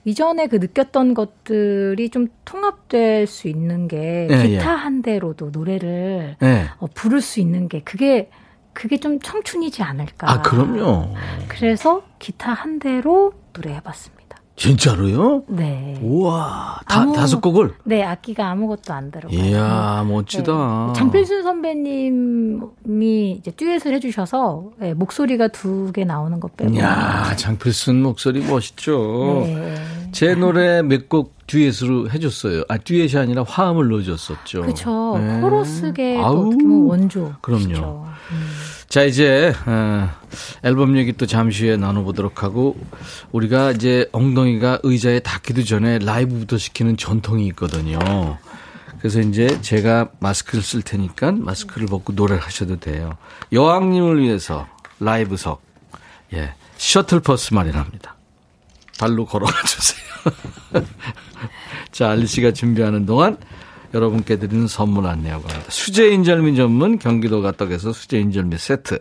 이전에 0.06 0.47
그 0.47 0.58
느꼈던 0.58 1.13
것들이 1.13 2.10
좀 2.10 2.27
통합될 2.45 3.27
수 3.27 3.47
있는 3.47 3.88
게 3.88 4.27
예, 4.29 4.47
기타 4.47 4.71
예. 4.71 4.75
한 4.75 5.01
대로도 5.01 5.49
노래를 5.51 6.38
네. 6.39 6.65
어, 6.79 6.88
부를 6.93 7.21
수 7.21 7.39
있는 7.39 7.67
게 7.67 7.82
그게 7.82 8.29
그게 8.74 8.98
좀 8.98 9.20
청춘이지 9.20 9.84
않을까. 9.84 10.30
아, 10.30 10.42
그럼요. 10.42 11.16
그래서 11.48 12.04
기타 12.20 12.54
한 12.54 12.80
대로 12.80 13.34
노래해봤습니다. 13.54 14.23
진짜로요? 14.56 15.44
네. 15.48 16.00
우와, 16.02 16.80
다, 16.88 17.02
아무- 17.02 17.13
다섯 17.16 17.42
곡을? 17.42 17.74
네, 17.86 18.04
악기가 18.04 18.50
아무것도 18.52 18.94
안 18.94 19.10
들어가요. 19.12 19.38
이야, 19.39 20.06
멋지다. 20.08 20.88
네. 20.88 20.94
장필순 21.00 21.42
선배님이 21.44 23.32
이제 23.32 23.52
듀엣을 23.52 23.94
해주셔서 23.96 24.72
네, 24.80 24.94
목소리가 24.94 25.48
두 25.50 25.92
개 25.94 26.06
나오는 26.06 26.39
것 26.39 26.56
빼고. 26.56 26.72
이야, 26.74 27.36
장필순 27.36 28.02
목소리 28.04 28.42
멋있죠. 28.46 29.42
네. 29.46 29.76
제 30.12 30.36
노래 30.36 30.82
몇 30.84 31.10
곡 31.10 31.34
듀엣으로 31.48 32.10
해줬어요. 32.12 32.63
아, 32.70 32.78
듀엣이 32.78 33.18
아니라 33.18 33.44
화음을 33.46 33.89
넣어줬었죠. 33.89 34.62
그렇죠. 34.62 35.18
네. 35.20 35.42
코러스계. 35.42 36.20
어떻게 36.22 36.63
보면 36.63 36.86
원조. 36.88 37.34
그럼요. 37.42 38.06
자, 38.93 39.01
이제, 39.01 39.51
어, 39.65 40.08
앨범 40.62 40.95
얘기 40.97 41.13
또 41.13 41.25
잠시 41.25 41.65
후에 41.65 41.77
나눠보도록 41.77 42.43
하고, 42.43 42.77
우리가 43.32 43.71
이제 43.71 44.08
엉덩이가 44.12 44.82
의자에 44.84 45.21
닿기도 45.21 45.63
전에 45.63 45.97
라이브부터 45.97 46.60
시키는 46.60 46.95
전통이 46.95 47.47
있거든요. 47.47 47.97
그래서 48.99 49.19
이제 49.19 49.60
제가 49.62 50.12
마스크를 50.19 50.62
쓸 50.62 50.84
테니까 50.84 51.32
마스크를 51.32 51.88
벗고 51.88 52.13
노래를 52.13 52.39
하셔도 52.43 52.79
돼요. 52.79 53.17
여왕님을 53.51 54.21
위해서 54.21 54.67
라이브석, 54.99 55.63
예, 56.34 56.53
셔틀버스 56.77 57.56
마련합니다. 57.56 58.15
발로 58.99 59.25
걸어가 59.25 59.53
주세요. 59.63 60.06
자, 61.91 62.12
알리 62.12 62.27
씨가 62.27 62.51
준비하는 62.51 63.08
동안 63.08 63.39
여러분께 63.93 64.38
드리는 64.38 64.67
선물 64.67 65.06
안내하고 65.08 65.47
합니다. 65.47 65.69
수제 65.69 66.10
인절미 66.10 66.56
전문 66.56 66.99
경기도 66.99 67.41
가떡에서 67.41 67.93
수제 67.93 68.19
인절미 68.19 68.58
세트. 68.58 68.99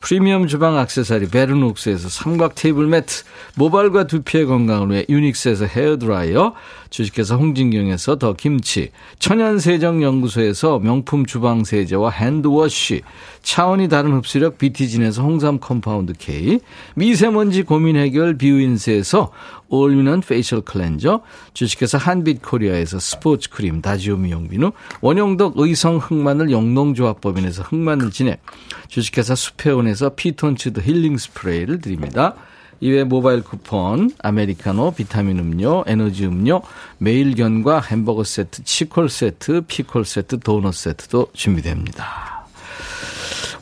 프리미엄 0.00 0.46
주방 0.46 0.78
액세서리 0.78 1.28
베르녹스에서 1.28 2.08
삼각 2.08 2.54
테이블 2.54 2.86
매트, 2.86 3.24
모발과 3.56 4.06
두피의 4.06 4.46
건강을 4.46 4.90
위해 4.90 5.06
유닉스에서 5.08 5.64
헤어드라이어, 5.64 6.52
주식회사 6.96 7.36
홍진경에서 7.36 8.16
더 8.16 8.32
김치, 8.32 8.90
천연세정연구소에서 9.18 10.78
명품 10.78 11.26
주방세제와 11.26 12.08
핸드워시, 12.08 13.02
차원이 13.42 13.90
다른 13.90 14.14
흡수력 14.14 14.56
비티진에서 14.56 15.22
홍삼 15.22 15.60
compound 15.60 16.14
K, 16.18 16.58
미세먼지 16.94 17.64
고민 17.64 17.96
해결 17.96 18.38
비우인세에서 18.38 19.30
올리는 19.68 20.22
facial 20.22 20.62
클렌저, 20.62 21.20
주식회사 21.52 21.98
한빛코리아에서 21.98 22.98
스포츠 22.98 23.50
크림 23.50 23.82
다지오 23.82 24.16
미용비누, 24.16 24.72
원형덕 25.02 25.58
의성 25.58 25.98
흑마늘 25.98 26.50
영농조합법인에서 26.50 27.64
흑마늘 27.64 28.10
진액, 28.10 28.40
주식회사 28.88 29.34
수페온에서 29.34 30.14
피톤치드 30.14 30.80
힐링 30.80 31.18
스프레이를 31.18 31.82
드립니다. 31.82 32.36
이외 32.80 33.04
모바일 33.04 33.42
쿠폰, 33.42 34.10
아메리카노, 34.22 34.92
비타민 34.92 35.38
음료, 35.38 35.82
에너지 35.86 36.26
음료, 36.26 36.62
매일견과 36.98 37.80
햄버거 37.80 38.22
세트, 38.22 38.64
치콜 38.64 39.08
세트, 39.08 39.62
피콜 39.66 40.04
세트, 40.04 40.40
도넛 40.40 40.74
세트도 40.74 41.28
준비됩니다. 41.32 42.46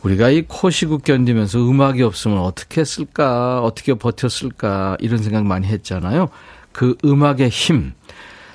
우리가 0.03 0.31
이 0.31 0.43
코시국 0.43 1.05
견디면서 1.05 1.59
음악이 1.59 2.03
없으면 2.03 2.39
어떻게 2.39 2.81
했을까, 2.81 3.63
어떻게 3.63 3.95
버텼을까, 3.95 4.99
이런 5.01 5.23
생각 5.23 5.47
많이 5.47 5.67
했잖아요. 5.67 6.29
그 6.73 6.97
음악의 7.05 7.49
힘, 7.49 7.95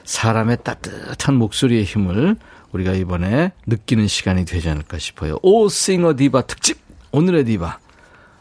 사람의 0.03 0.57
따뜻한 0.64 1.36
목소리의 1.36 1.86
힘을 1.86 2.36
우리가 2.72 2.93
이번에 2.93 3.51
느끼는 3.66 4.07
시간이 4.07 4.45
되지 4.45 4.70
않을까 4.70 4.99
싶어요. 4.99 5.38
오 5.41 5.70
싱어 5.70 6.16
디바 6.16 6.43
특집! 6.43 6.78
오늘의 7.12 7.45
디바. 7.45 7.80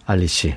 알리 0.05 0.27
씨. 0.27 0.55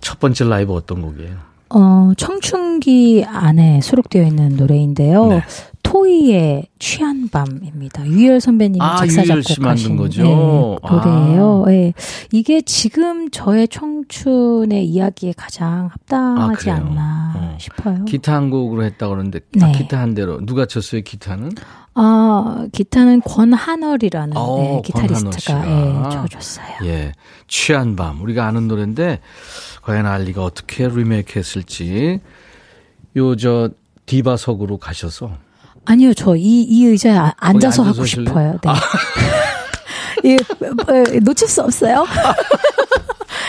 첫 0.00 0.20
번째 0.20 0.44
라이브 0.44 0.74
어떤 0.74 1.02
곡이에요? 1.02 1.36
어, 1.70 2.12
청춘기 2.16 3.24
안에 3.26 3.80
수록되어 3.80 4.24
있는 4.24 4.56
노래인데요. 4.56 5.26
네. 5.28 5.42
토이의 5.86 6.66
취한 6.78 7.28
밤입니다. 7.28 8.04
유열 8.06 8.40
선배님이 8.40 8.82
아, 8.82 8.96
작사 8.96 9.22
작곡하신 9.24 9.96
거죠? 9.96 10.22
네, 10.22 10.88
노래예요. 10.90 11.64
예. 11.68 11.92
이게 12.32 12.60
지금 12.60 13.30
저의 13.30 13.68
청춘의 13.68 14.84
이야기에 14.84 15.34
가장 15.36 15.88
합당하지 15.92 16.70
아? 16.70 16.76
않나 16.76 17.32
어. 17.36 17.56
싶어요. 17.60 18.04
기타 18.04 18.34
한 18.34 18.50
곡으로 18.50 18.84
했다 18.84 19.08
그러는데 19.08 19.40
네. 19.52 19.64
아, 19.64 19.72
기타 19.72 20.00
한 20.00 20.14
대로 20.14 20.44
누가 20.44 20.66
쳤어요 20.66 21.02
기타는? 21.02 21.52
아, 21.94 22.66
기타는 22.72 23.20
권한월이라는 23.22 24.36
어, 24.36 24.56
네, 24.58 24.82
기타리스트가 24.84 25.66
예. 25.66 26.10
쳐줬어요. 26.10 26.66
예, 26.84 27.12
취한 27.48 27.96
밤 27.96 28.20
우리가 28.20 28.46
아는 28.46 28.68
노래인데 28.68 29.20
과연 29.82 30.04
알리가 30.04 30.42
어떻게 30.44 30.88
리메이크했을지 30.88 32.20
요 33.16 33.36
저 33.36 33.70
디바석으로 34.06 34.78
가셔서 34.78 35.32
아니요, 35.86 36.14
저 36.14 36.34
이 36.36 36.66
이 36.68 36.84
의자에 36.86 37.16
아- 37.16 37.32
앉아서 37.38 37.82
하고 37.82 38.02
하실래요? 38.02 38.26
싶어요. 38.26 38.58
네. 38.62 38.70
예, 40.30 40.34
어, 40.34 41.20
놓칠 41.22 41.48
수 41.48 41.62
없어요. 41.62 42.04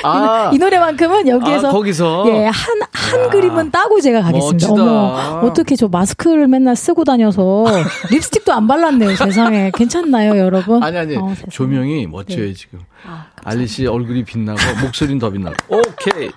아, 0.04 0.52
이 0.54 0.58
노래만큼은 0.58 1.28
여기에서 1.28 1.70
아, 1.70 1.72
거기서 1.72 2.26
예, 2.28 2.46
한, 2.46 2.80
한 2.92 3.30
그림은 3.30 3.72
따고 3.72 4.00
제가 4.00 4.22
가겠습니다. 4.22 4.68
멋지다. 4.68 4.84
어머, 4.84 5.40
어떻게 5.48 5.76
저 5.76 5.88
마스크를 5.88 6.48
맨날 6.48 6.76
쓰고 6.76 7.04
다녀서 7.04 7.66
립스틱도 8.12 8.54
안 8.54 8.68
발랐네요, 8.68 9.16
세상에. 9.16 9.72
괜찮나요, 9.74 10.38
여러분? 10.38 10.84
아니 10.84 10.98
아니 10.98 11.16
어. 11.16 11.34
조명이 11.50 12.06
멋져요 12.08 12.46
네. 12.46 12.54
지금 12.54 12.80
아, 13.08 13.26
알리 13.44 13.66
씨 13.68 13.88
얼굴이 13.88 14.24
빛나고 14.24 14.60
목소리는 14.84 15.18
더 15.20 15.30
빛나고 15.32 15.56
오케이 15.70 16.30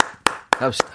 갑시다. 0.51 0.89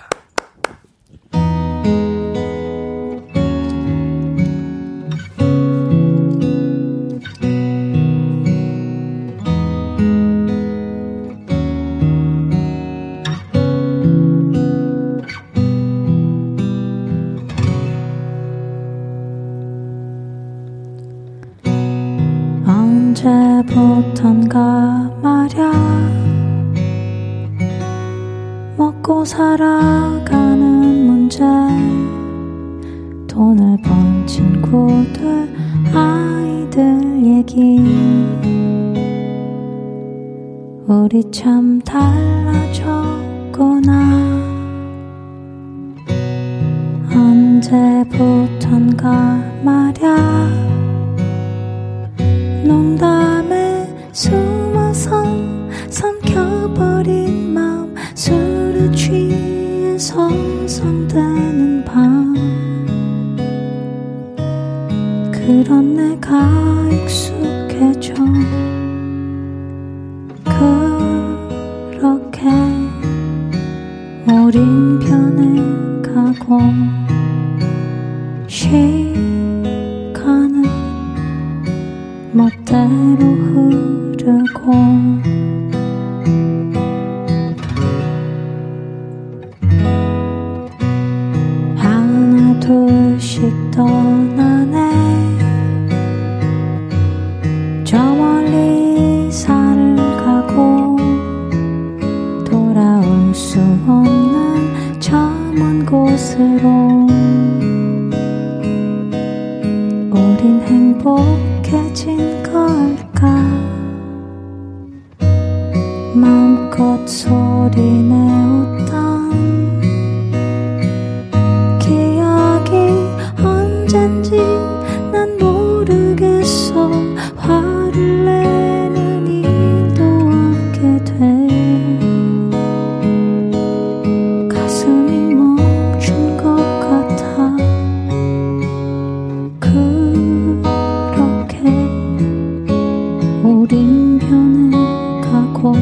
우린 143.66 144.20
변해가고 144.20 145.74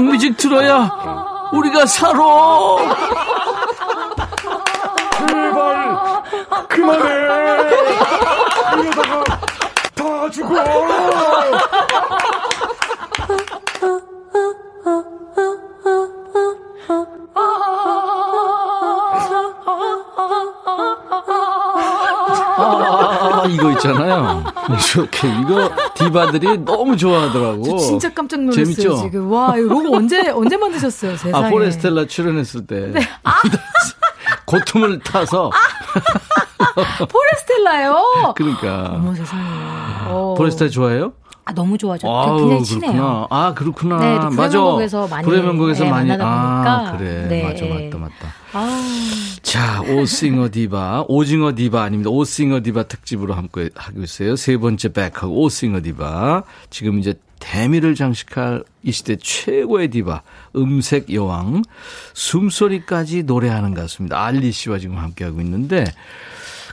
뮤직 0.00 0.36
들어야 0.36 0.90
우리가 1.52 1.86
살아. 1.86 2.18
제발 5.26 6.22
그만해. 6.68 7.08
이러다가 8.82 9.24
다 9.94 10.30
죽어. 10.30 10.54
아, 22.60 23.04
이거 23.48 23.70
있잖아요. 23.72 24.44
이렇게 24.94 25.28
이거 25.40 25.70
디바들이 25.94 26.58
너무 26.58 26.96
좋아하더라고. 26.96 27.62
저 27.64 27.76
진짜 27.78 28.12
깜짝 28.12 28.40
놀랐어요 28.40 28.64
재밌죠? 28.64 28.96
지금. 29.02 29.30
와 29.32 29.56
이거 29.56 29.74
로고 29.74 29.96
언제 29.96 30.28
언제 30.30 30.56
만드셨어요 30.56 31.16
세상에. 31.16 31.46
아, 31.46 31.50
포레스텔라 31.50 32.06
출연했을 32.06 32.66
때. 32.66 32.80
네. 32.92 33.00
아. 33.24 33.32
고통을 34.46 34.98
타서. 35.00 35.50
포레스텔라요. 37.08 38.32
그러니까. 38.36 38.92
어머 38.94 39.14
세상에. 39.14 39.42
어. 40.08 40.34
포레스텔라 40.36 40.70
좋아해요? 40.70 41.12
아 41.48 41.52
너무 41.54 41.78
좋아죠. 41.78 42.06
저 42.06 42.12
아우, 42.12 42.40
굉장히 42.40 42.64
친해요. 42.64 42.92
그렇구나. 42.92 43.26
아, 43.30 43.54
그렇구나. 43.54 43.98
네, 43.98 44.18
또 44.20 44.30
맞아. 44.30 44.48
불후의 44.58 44.75
명곡에서 44.75 45.08
많이, 45.08 45.24
불후의 45.24 45.45
명곡에서 45.45 45.84
네, 45.84 45.90
많이. 45.90 46.08
만나다 46.10 46.24
보니까. 46.52 46.88
아, 46.88 46.96
그래. 46.98 47.26
네. 47.26 47.42
맞아, 47.42 47.64
맞다, 47.64 47.98
맞다. 47.98 48.34
아, 48.52 49.38
자, 49.40 49.80
오싱어 49.80 50.50
디바, 50.50 51.06
오징어 51.08 51.54
디바 51.54 51.82
아닙니다. 51.82 52.10
오싱어 52.10 52.62
디바 52.62 52.82
특집으로 52.82 53.32
함께 53.32 53.70
하고 53.74 54.02
있어요. 54.02 54.36
세 54.36 54.58
번째 54.58 54.92
백허그 54.92 55.42
오싱어 55.42 55.80
디바. 55.80 56.42
지금 56.68 56.98
이제 56.98 57.14
대미를 57.40 57.94
장식할 57.94 58.64
이 58.82 58.92
시대 58.92 59.16
최고의 59.16 59.88
디바, 59.88 60.20
음색 60.54 61.14
여왕, 61.14 61.62
숨소리까지 62.12 63.22
노래하는 63.22 63.72
가수입니다. 63.72 64.22
알리 64.22 64.52
씨와 64.52 64.78
지금 64.78 64.98
함께하고 64.98 65.40
있는데, 65.40 65.84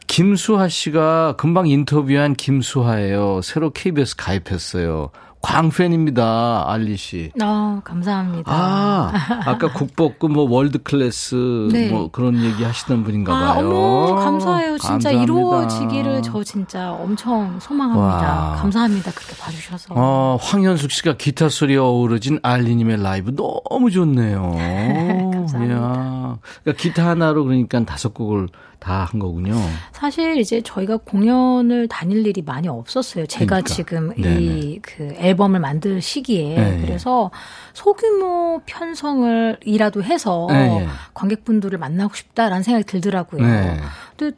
김수하 0.07 0.67
씨가 0.67 1.35
금방 1.37 1.67
인터뷰한 1.67 2.35
김수하예요. 2.35 3.41
새로 3.41 3.71
KBS 3.71 4.15
가입했어요. 4.15 5.11
광팬입니다, 5.45 6.65
알리 6.71 6.97
씨. 6.97 7.31
어, 7.39 7.79
감사합니다. 7.83 8.51
아, 8.51 9.11
아까 9.45 9.71
국보급 9.71 10.31
뭐 10.31 10.49
world 10.49 10.81
class 10.81 11.69
네. 11.71 11.89
뭐 11.89 12.09
그런 12.09 12.41
얘기 12.43 12.63
하시던 12.63 13.03
분인가 13.03 13.31
아, 13.35 13.53
봐요. 13.53 13.69
어머, 13.69 14.15
감사해요. 14.15 14.77
진짜 14.79 14.93
감사합니다. 15.11 15.23
이루어지기를 15.23 16.21
저 16.23 16.43
진짜 16.43 16.91
엄청 16.91 17.59
소망합니다. 17.59 18.01
와. 18.01 18.55
감사합니다. 18.55 19.11
그렇게 19.11 19.35
봐주셔서. 19.37 19.93
어, 19.95 20.39
황현숙 20.41 20.89
씨가 20.89 21.17
기타 21.17 21.47
소리에 21.47 21.77
어우러진 21.77 22.39
알리님의 22.41 23.03
라이브 23.03 23.35
너무 23.35 23.91
좋네요. 23.91 24.51
감사합니다. 25.31 26.39
그러니까 26.63 26.81
기타 26.81 27.07
하나로 27.07 27.43
그러니까 27.43 27.85
다섯 27.85 28.15
곡을 28.15 28.47
다 28.85 29.05
한 29.11 29.19
거군요. 29.19 29.55
사실 29.91 30.37
이제 30.37 30.61
저희가 30.61 30.97
공연을 30.97 31.87
다닐 31.87 32.25
일이 32.27 32.41
많이 32.43 32.67
없었어요. 32.67 33.25
제가 33.25 33.45
그러니까. 33.61 33.73
지금 33.73 34.13
네네. 34.15 34.41
이그 34.41 35.15
앨범을 35.17 35.59
만들 35.59 36.01
시기에 36.01 36.55
네. 36.55 36.81
그래서 36.85 37.31
소규모 37.73 38.61
편성을 38.65 39.57
이라도 39.63 40.03
해서 40.03 40.47
네. 40.49 40.87
관객분들을 41.13 41.77
만나고 41.79 42.13
싶다라는 42.13 42.61
생각이 42.63 42.85
들더라고요. 42.85 43.41
네. 43.41 43.79
근데 44.15 44.37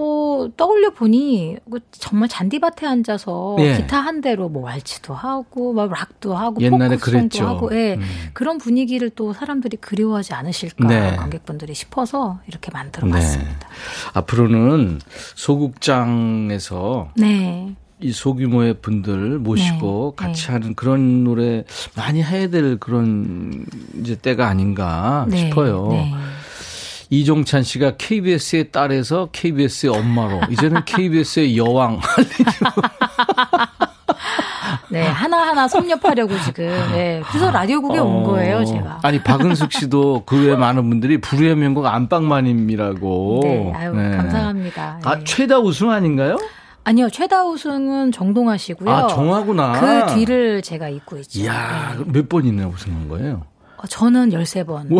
어, 0.00 0.48
떠올려 0.56 0.90
보니 0.90 1.56
그 1.70 1.80
정말 1.90 2.28
잔디밭에 2.28 2.86
앉아서 2.86 3.56
예. 3.58 3.76
기타 3.78 3.98
한 3.98 4.20
대로 4.20 4.48
뭐 4.48 4.62
왈츠도 4.62 5.12
하고 5.12 5.72
막 5.72 5.90
락도 5.90 6.36
하고 6.36 6.60
옛날에 6.60 6.96
그랬죠. 6.96 7.46
하고 7.46 7.74
예. 7.74 7.94
음. 7.94 8.02
그런 8.32 8.58
분위기를 8.58 9.10
또 9.10 9.32
사람들이 9.32 9.76
그리워하지 9.78 10.34
않으실까 10.34 10.86
네. 10.86 11.16
관객분들이 11.16 11.74
싶어서 11.74 12.38
이렇게 12.46 12.70
만들어 12.72 13.08
봤습니다. 13.08 13.68
앞으로는 14.14 15.00
소극장에서 15.34 17.10
네. 17.16 17.74
이 18.00 18.12
소규모의 18.12 18.74
분들 18.74 19.40
모시고 19.40 20.14
네, 20.16 20.26
같이 20.26 20.52
하는 20.52 20.76
그런 20.76 21.24
노래 21.24 21.64
많이 21.96 22.22
해야 22.22 22.48
될 22.48 22.78
그런 22.78 23.66
이제 24.00 24.14
때가 24.14 24.46
아닌가 24.46 25.26
네, 25.28 25.38
싶어요. 25.38 25.88
네. 27.10 27.16
이종찬 27.16 27.62
씨가 27.62 27.92
KBS의 27.98 28.70
딸에서 28.70 29.28
KBS의 29.32 29.92
엄마로 29.96 30.40
이제는 30.50 30.84
KBS의 30.84 31.56
여왕 31.56 32.00
네, 34.90 35.06
하나하나 35.06 35.68
섭렵하려고 35.68 36.38
지금. 36.40 36.66
네. 36.92 37.22
그래서 37.28 37.50
라디오국에 37.50 37.98
온 37.98 38.24
거예요, 38.24 38.64
제가. 38.64 38.90
어. 38.96 38.98
아니 39.02 39.22
박은숙 39.22 39.70
씨도 39.72 40.22
그 40.24 40.38
외 40.38 40.56
많은 40.56 40.88
분들이 40.88 41.20
불후의 41.20 41.56
명곡 41.56 41.84
안방마님이라고. 41.86 43.40
네, 43.42 43.72
아유, 43.76 43.92
감사합니다. 43.92 45.00
아 45.04 45.16
네. 45.18 45.24
최다 45.24 45.58
우승 45.58 45.90
아닌가요? 45.90 46.38
아니요, 46.84 47.10
최다 47.10 47.44
우승은 47.44 48.12
정동아 48.12 48.56
씨고요. 48.56 48.90
아 48.90 49.06
정하구나. 49.08 49.72
그 50.06 50.14
뒤를 50.14 50.62
제가 50.62 50.88
잇고 50.88 51.18
있죠. 51.18 51.40
이야 51.40 51.96
몇 52.06 52.28
번 52.28 52.46
이나 52.46 52.66
우승한 52.66 53.08
거예요? 53.08 53.42
어, 53.80 53.86
저는 53.86 54.30
13번 54.30 54.86
네, 54.88 54.96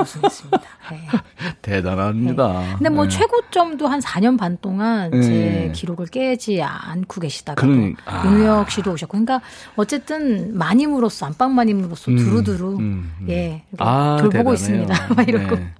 우승했습니다. 0.00 0.60
네. 0.92 1.08
대단합니다. 1.62 2.76
근데 2.78 2.88
뭐 2.90 3.04
네. 3.04 3.10
최고점도 3.10 3.88
한 3.88 3.98
4년 4.00 4.38
반 4.38 4.56
동안 4.60 5.10
제 5.10 5.18
네. 5.28 5.72
기록을 5.74 6.06
깨지 6.06 6.62
않고 6.62 7.20
계시다가 7.20 7.60
그러니- 7.66 7.96
아. 8.06 8.22
윤혁 8.24 8.70
씨도 8.70 8.92
오셨고 8.92 9.10
그러니까 9.18 9.40
어쨌든 9.76 10.56
마님으로서 10.56 11.26
안방 11.26 11.54
마님으로서 11.54 12.12
음, 12.12 12.16
두루두루 12.16 12.76
음, 12.78 13.12
음. 13.20 13.26
예 13.28 13.64
이렇게 13.72 13.78
아, 13.78 14.16
돌보고 14.20 14.54
대단해요. 14.54 14.54
있습니다. 14.54 15.08
막 15.14 15.28
이러고 15.28 15.56
네. 15.56 15.72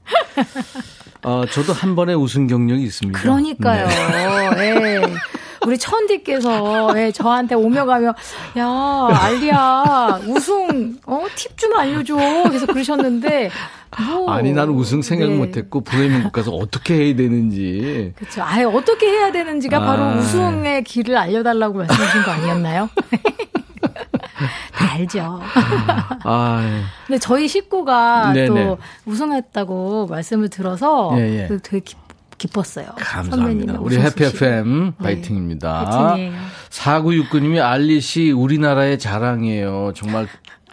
어, 1.23 1.45
저도 1.47 1.73
한 1.73 1.95
번의 1.95 2.17
우승 2.17 2.47
경력이 2.49 2.83
있습니다. 2.83 3.19
그러니까요. 3.21 3.87
네. 3.87 5.01
예. 5.65 5.69
우리 5.69 5.79
천디께서 5.79 6.93
예, 6.99 7.13
저한테 7.13 7.55
오며 7.55 7.85
가며 7.87 8.15
야 8.59 9.09
알리야 9.11 10.21
우승 10.27 10.99
어 11.07 11.25
팁 11.35 11.57
좀 11.57 11.75
알려줘 11.75 12.15
그래서 12.49 12.67
그러셨는데 12.67 13.51
뭐 14.07 14.31
아니 14.33 14.53
나는 14.53 14.75
우승 14.75 15.03
생각 15.03 15.29
네. 15.29 15.37
못했고 15.37 15.81
브레이밍 15.83 16.31
가서 16.31 16.51
어떻게 16.53 16.95
해야 16.95 17.17
되는지 17.17 18.13
그렇죠. 18.17 18.43
아예 18.43 18.65
어떻게 18.65 19.07
해야 19.09 19.31
되는지가 19.33 19.77
아. 19.79 19.81
바로 19.81 20.19
우승의 20.19 20.85
길을 20.85 21.17
알려달라고 21.17 21.79
말씀하신 21.79 22.23
거 22.25 22.31
아니었나요? 22.33 22.91
다 24.75 24.93
알죠. 24.95 25.41
아 26.25 26.83
근데 27.07 27.19
저희 27.19 27.47
식구가 27.49 28.33
네네. 28.33 28.47
또 28.49 28.79
우승했다고 29.07 30.07
말씀을 30.09 30.49
들어서 30.49 31.13
예, 31.17 31.43
예. 31.43 31.47
그 31.47 31.61
되게 31.63 31.81
기, 31.81 31.95
기뻤어요. 32.45 32.87
감사합니다. 32.99 33.79
우리 33.81 33.97
해피. 33.99 34.25
FM 34.25 34.93
네. 34.99 35.05
파이팅입니다. 35.05 35.85
파이팅이에요. 35.85 36.33
4969님이 36.71 37.63
알리 37.65 38.01
씨 38.01 38.31
우리나라의 38.31 38.99
자랑이에요. 38.99 39.93
정말 39.95 40.29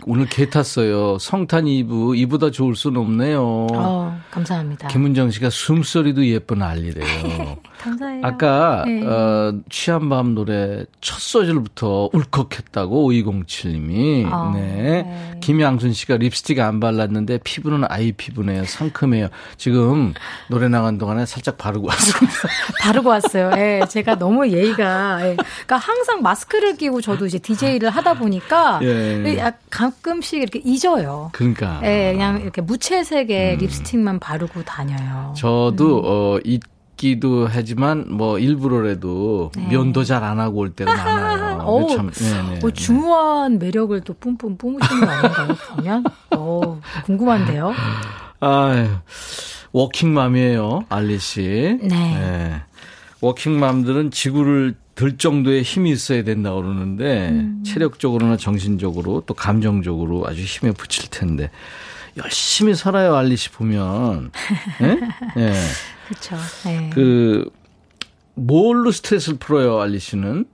오늘 0.06 0.26
개 0.28 0.50
탔어요. 0.50 1.18
성탄 1.20 1.68
이브 1.68 2.16
이보다 2.16 2.50
좋을 2.52 2.76
순 2.76 2.98
없네요. 2.98 3.68
어, 3.74 4.20
감사합니다. 4.32 4.88
김은정 4.88 5.32
씨가 5.32 5.50
숨소리도 5.50 6.26
예쁜 6.28 6.62
알리래요. 6.62 7.58
감사해요. 7.82 8.22
아까 8.24 8.84
네. 8.86 9.04
어, 9.06 9.54
취한 9.70 10.10
밤 10.10 10.36
노래 10.36 10.86
첫 11.02 11.20
소절부터 11.20 12.10
울컥했다고 12.14 13.12
5207님이 13.12 14.26
아, 14.32 14.52
네. 14.56 15.38
김양순 15.42 15.94
씨가 15.94 16.18
립스틱 16.18 16.60
안 16.60 16.80
발랐는데 16.80 17.40
피부는 17.44 17.86
아이 17.90 18.12
피부네요. 18.12 18.66
상큼해요. 18.66 19.30
지금 19.58 20.14
노래 20.48 20.68
나간 20.68 20.98
동안에 20.98 21.26
살짝 21.26 21.58
바르고 21.58 21.88
왔습니다. 21.88 22.34
바르고 22.82 23.10
왔어요. 23.10 23.52
예, 23.58 23.82
제가 23.90 24.16
너무 24.20 24.48
예의가. 24.48 25.20
예. 25.22 25.36
그러니까 25.36 25.78
항상 25.78 26.22
마스크를 26.22 26.78
끼고 26.78 27.02
저도 27.02 27.26
이제 27.26 27.40
DJ를 27.40 27.90
하다 27.90 28.16
보니까 28.16 28.80
예. 28.84 29.38
약- 29.38 29.60
가끔씩 29.96 30.42
이렇게 30.42 30.60
잊어요. 30.64 31.30
그러니까 31.34 31.80
음. 31.80 31.86
예, 31.86 32.12
그냥 32.14 32.42
이렇게 32.42 32.62
무채색의 32.62 33.58
립스틱만 33.58 34.20
바르고 34.20 34.64
다녀요. 34.64 35.34
저도 35.38 36.00
음. 36.00 36.04
어 36.06 36.40
잊기도 36.44 37.48
하지만 37.50 38.06
뭐 38.10 38.40
일부러라도 38.40 39.52
면도 39.70 40.04
잘 40.04 40.24
안 40.24 40.40
하고 40.40 40.60
올 40.60 40.72
때가 40.72 40.94
많아요. 40.94 41.58
네. 41.62 41.64
어우, 41.64 41.96
참, 41.96 42.10
네, 42.12 42.60
네, 42.60 42.60
어, 42.64 42.72
중후한 42.72 43.60
매력을 43.60 44.00
또 44.02 44.14
뿜뿜 44.14 44.58
뿜으시는 44.58 45.02
거 45.06 45.12
아닌가요, 45.12 45.48
보면? 45.76 46.04
어, 46.36 46.80
궁금한데요. 47.06 47.74
아유, 48.40 48.88
워킹맘이에요, 49.72 50.86
알리 50.90 51.20
씨. 51.20 51.78
네. 51.84 52.62
워킹맘들은 53.22 54.10
지구를 54.12 54.76
들 54.96 55.18
정도의 55.18 55.64
힘이 55.64 55.92
있어야 55.92 56.24
된다 56.24 56.54
그러는데 56.54 57.30
음. 57.30 57.64
체력적으로나 57.66 58.38
정신적으로 58.38 59.24
또 59.26 59.34
감정적으로 59.34 60.28
아주 60.28 60.42
힘에 60.42 60.72
붙일 60.72 61.10
텐데 61.10 61.50
열심히 62.18 62.76
살아요, 62.76 63.16
알리 63.16 63.38
씨 63.38 63.50
보면. 63.50 64.32
예? 64.82 64.88
예. 65.42 65.54
그렇죠. 66.08 66.36
네. 66.66 66.90
그 66.94 67.50
뭘로 68.34 68.92
스트레스를 68.92 69.38
풀어요, 69.38 69.80
알리 69.80 70.00
씨는? 70.00 70.46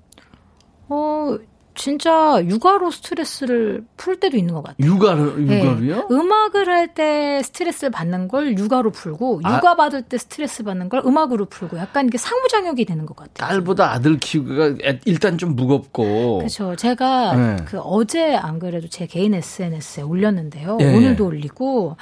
어, 1.77 1.79
진짜 1.79 2.41
육아로 2.43 2.89
스트레스를 2.91 3.83
풀 3.97 4.19
때도 4.19 4.35
있는 4.37 4.53
것 4.55 4.63
같아요. 4.63 4.87
육아를 4.87 5.45
네. 5.45 5.59
육아로요? 5.61 6.07
음악을 6.11 6.67
할 6.69 6.87
때 6.87 7.41
스트레스를 7.43 7.91
받는 7.91 8.27
걸 8.29 8.57
육아로 8.57 8.91
풀고 8.91 9.41
아. 9.43 9.57
육아 9.57 9.75
받을 9.75 10.01
때 10.01 10.17
스트레스 10.17 10.63
받는 10.63 10.87
걸 10.89 11.01
음악으로 11.05 11.45
풀고 11.45 11.77
약간 11.77 12.07
이게 12.07 12.17
상호작용이 12.17 12.85
되는 12.85 13.05
것 13.05 13.15
같아요. 13.15 13.49
딸보다 13.49 13.91
아들 13.91 14.17
키우기가 14.17 14.65
애- 14.85 14.99
일단 15.05 15.37
좀 15.37 15.55
무겁고. 15.55 16.39
그렇죠. 16.39 16.75
제가 16.77 17.35
네. 17.35 17.55
그 17.65 17.79
어제 17.79 18.35
안 18.35 18.57
그래도 18.57 18.87
제 18.87 19.05
개인 19.05 19.33
SNS에 19.33 20.01
올렸는데요. 20.03 20.77
예, 20.79 20.95
오늘도 20.95 21.23
예. 21.25 21.27
올리고 21.27 21.97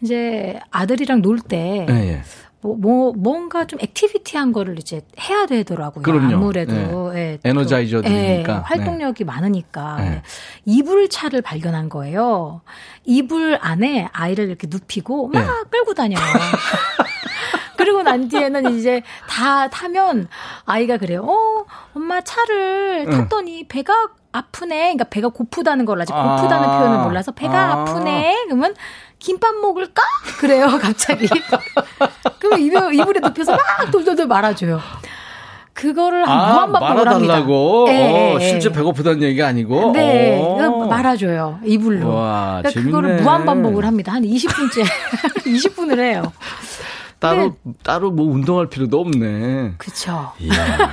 이제 0.00 0.58
아들이랑 0.70 1.20
놀때 1.22 1.86
예, 1.88 1.94
예. 1.94 2.22
뭐, 2.62 2.76
뭐 2.76 3.12
뭔가 3.16 3.64
좀 3.66 3.78
activity한 3.80 4.52
거를 4.52 4.78
이제 4.78 5.00
해야 5.18 5.46
되더라고요. 5.46 6.02
그럼요. 6.02 6.34
아무래도 6.34 6.72
예, 7.16 7.38
또, 7.42 7.48
에너자이저들이니까. 7.48 8.52
예, 8.52 8.58
활동력이 8.64 9.24
많으니까 9.24 9.96
네. 9.96 10.22
이불차를 10.66 11.40
발견한 11.40 11.88
거예요. 11.88 12.60
이불 13.04 13.58
안에 13.60 14.08
아이를 14.12 14.48
이렇게 14.48 14.66
눕히고 14.70 15.28
막 15.28 15.40
네. 15.40 15.46
끌고 15.70 15.94
다녀요. 15.94 16.20
그리고 17.76 18.02
난 18.02 18.28
뒤에는 18.28 18.76
이제 18.76 19.02
다 19.26 19.68
타면 19.68 20.28
아이가 20.66 20.98
그래요. 20.98 21.24
어, 21.24 21.64
엄마 21.94 22.20
차를 22.20 23.06
응. 23.08 23.10
탔더니 23.10 23.68
배가 23.68 24.08
아프네. 24.32 24.76
그러니까 24.76 25.04
배가 25.04 25.28
고프다는 25.28 25.86
걸 25.86 26.00
아직 26.02 26.12
아. 26.14 26.36
고프다는 26.36 26.68
표현을 26.68 26.98
몰라서 27.04 27.32
배가 27.32 27.58
아. 27.58 27.80
아. 27.80 27.84
프네 27.84 28.44
그러면 28.44 28.74
김밥 29.18 29.54
먹을까? 29.56 30.02
그래요, 30.38 30.78
갑자기. 30.80 31.26
그러면 32.40 32.60
이불, 32.66 32.94
이불에 32.94 33.20
눕혀서 33.20 33.52
막 33.52 33.90
돌돌돌 33.92 34.26
말아줘요. 34.26 34.80
그거를 35.72 36.28
한 36.28 36.28
아. 36.28 36.66
말아달라고? 36.66 37.86
예, 37.88 38.02
어, 38.02 38.38
예, 38.40 38.48
실제 38.48 38.68
예. 38.68 38.72
배고프다는 38.72 39.22
얘기가 39.22 39.46
아니고? 39.46 39.92
네, 39.92 40.38
어. 40.42 40.86
말아줘요. 40.86 41.60
이불로. 41.64 42.08
와, 42.12 42.60
그러니까 42.62 42.82
그거를 42.82 43.08
재밌네. 43.10 43.22
무한 43.22 43.44
반복을 43.46 43.84
합니다. 43.86 44.12
한 44.12 44.22
20분째. 44.24 44.84
20분을 45.46 45.98
해요. 46.04 46.32
따로, 47.18 47.54
따로 47.82 48.10
뭐 48.10 48.26
운동할 48.32 48.66
필요도 48.66 48.98
없네. 48.98 49.74
이야. 50.40 50.90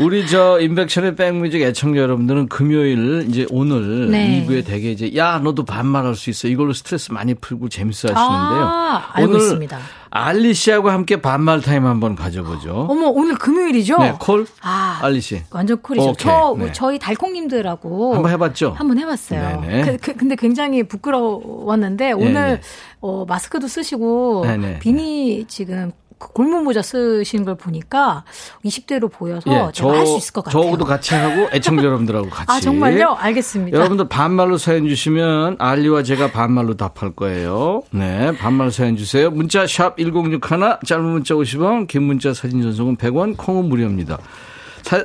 우리 0.00 0.26
저 0.26 0.58
인백션의 0.60 1.14
백뮤직 1.14 1.62
애청자 1.62 2.00
여러분들은 2.00 2.48
금요일 2.48 3.26
이제 3.28 3.46
오늘 3.50 4.10
네. 4.10 4.44
2부에 4.46 4.66
되게 4.66 4.90
이제 4.90 5.12
야 5.16 5.38
너도 5.38 5.64
반말할 5.64 6.14
수 6.16 6.30
있어 6.30 6.48
이걸로 6.48 6.72
스트레스 6.72 7.12
많이 7.12 7.34
풀고 7.34 7.68
재밌어 7.68 8.08
하시는데요. 8.08 8.64
아, 8.66 9.10
알고 9.12 9.30
오늘 9.30 9.40
있습니다. 9.42 9.78
알리 10.10 10.54
씨하고 10.54 10.90
함께 10.90 11.20
반말 11.20 11.60
타임 11.60 11.86
한번 11.86 12.16
가져보죠. 12.16 12.86
어머, 12.90 13.06
오늘 13.08 13.36
금요일이죠? 13.36 13.98
네, 13.98 14.14
콜 14.18 14.46
아, 14.60 14.98
알리 15.02 15.20
씨 15.20 15.42
완전 15.50 15.80
쿨이죠. 15.80 16.10
오케이, 16.10 16.16
저, 16.18 16.56
네. 16.58 16.72
저희 16.72 16.98
달콩님들하고. 16.98 18.14
한번 18.14 18.32
해봤죠? 18.32 18.70
한번 18.76 18.98
해봤어요. 18.98 19.60
네네. 19.60 19.82
그, 19.84 19.96
그- 19.98 20.16
근데 20.16 20.34
굉장히 20.36 20.82
부끄러웠는데 20.82 22.12
오늘 22.12 22.32
네. 22.32 22.60
어, 23.00 23.24
마스크도 23.26 23.68
쓰시고 23.68 24.42
네네. 24.46 24.78
비니 24.80 25.44
지금 25.48 25.92
그 26.20 26.28
골무 26.32 26.62
모자 26.62 26.82
쓰시는 26.82 27.44
걸 27.46 27.56
보니까 27.56 28.24
20대로 28.64 29.10
보여서 29.10 29.72
제가 29.72 29.90
할 29.92 30.06
수 30.06 30.16
있을 30.18 30.32
것 30.34 30.44
같아요. 30.44 30.60
예, 30.60 30.62
저하고도 30.62 30.84
같이 30.84 31.14
하고 31.14 31.48
애청자 31.52 31.82
여러분들하고 31.84 32.28
같이. 32.30 32.46
아 32.48 32.60
정말요? 32.60 33.14
알겠습니다. 33.18 33.76
여러분들 33.76 34.08
반말로 34.08 34.58
사연 34.58 34.86
주시면 34.86 35.56
알리와 35.58 36.02
제가 36.02 36.30
반말로 36.30 36.76
답할 36.76 37.12
거예요. 37.16 37.82
네, 37.90 38.36
반말 38.36 38.70
사연 38.70 38.96
주세요. 38.96 39.30
문자 39.30 39.66
샵 39.66 39.96
1061, 39.98 40.40
짧은 40.86 41.04
문자 41.04 41.34
50원, 41.34 41.88
긴 41.88 42.02
문자 42.02 42.34
사진 42.34 42.62
전송은 42.62 42.96
100원, 42.98 43.36
콩은 43.36 43.64
무료입니다. 43.70 44.18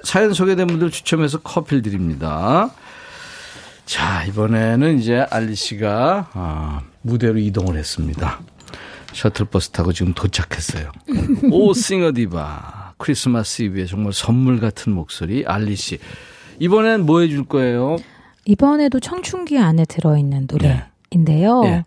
사, 0.03 0.23
연 0.23 0.33
소개된 0.33 0.67
분들 0.67 0.91
추첨해서 0.91 1.39
커피를 1.39 1.81
드립니다. 1.81 2.69
자, 3.85 4.23
이번에는 4.25 4.99
이제 4.99 5.25
알리 5.29 5.55
씨가 5.55 6.27
아, 6.33 6.81
무대로 7.01 7.37
이동을 7.37 7.77
했습니다. 7.77 8.39
셔틀버스 9.15 9.69
타고 9.69 9.93
지금 9.93 10.13
도착했어요. 10.13 10.91
오 11.51 11.73
싱어 11.73 12.11
디바 12.13 12.95
크리스마스 12.97 13.63
이브에 13.63 13.85
정말 13.85 14.13
선물 14.13 14.59
같은 14.59 14.93
목소리 14.93 15.45
알리 15.45 15.75
씨. 15.75 15.97
이번엔 16.59 17.05
뭐 17.05 17.21
해줄 17.21 17.45
거예요? 17.45 17.95
이번에도 18.45 18.99
청춘기 18.99 19.57
안에 19.57 19.85
들어있는 19.85 20.47
네. 20.47 20.83
노래인데요. 21.11 21.61
예. 21.65 21.83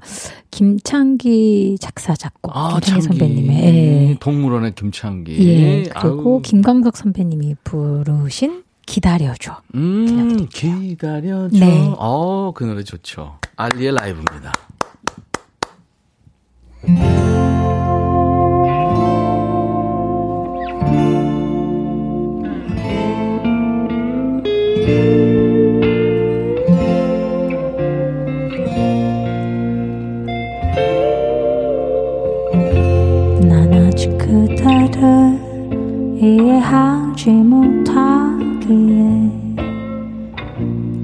김창기 0.50 1.76
작사 1.80 2.14
작곡 2.14 2.52
김창기 2.52 2.90
창기. 2.90 3.18
선배님의 3.18 3.64
예. 3.64 4.16
동물원의 4.20 4.74
김창기. 4.74 5.48
예, 5.48 5.82
그리고 6.00 6.36
아우, 6.36 6.42
김광석 6.42 6.96
선배님이 6.96 7.56
부르신 7.62 8.64
기다려줘. 8.86 9.60
음, 9.74 10.46
기다려줘. 10.46 11.58
네. 11.58 11.92
어, 11.98 12.52
그 12.54 12.64
노래 12.64 12.82
좋죠. 12.82 13.38
알리의 13.56 13.92
라이브입니다. 13.94 14.52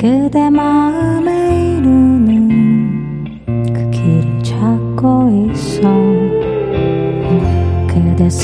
그대 0.05 0.51
마음에 0.51 1.54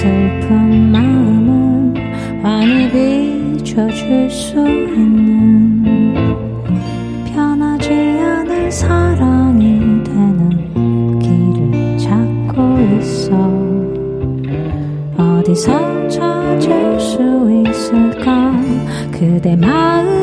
슬픈 0.01 0.90
마음을 0.92 2.42
환히 2.42 2.90
비춰줄 3.59 4.30
수 4.30 4.57
있는 4.66 5.84
변하지 7.26 7.92
않을 7.92 8.72
사랑이 8.72 10.03
되는 10.03 11.18
길을 11.18 11.98
찾고 11.98 12.78
있어. 12.98 13.36
어디서 15.18 16.09
찾을 16.09 16.98
수 16.98 17.62
있을까? 17.68 18.59
그대 19.12 19.55
마음 19.55 20.20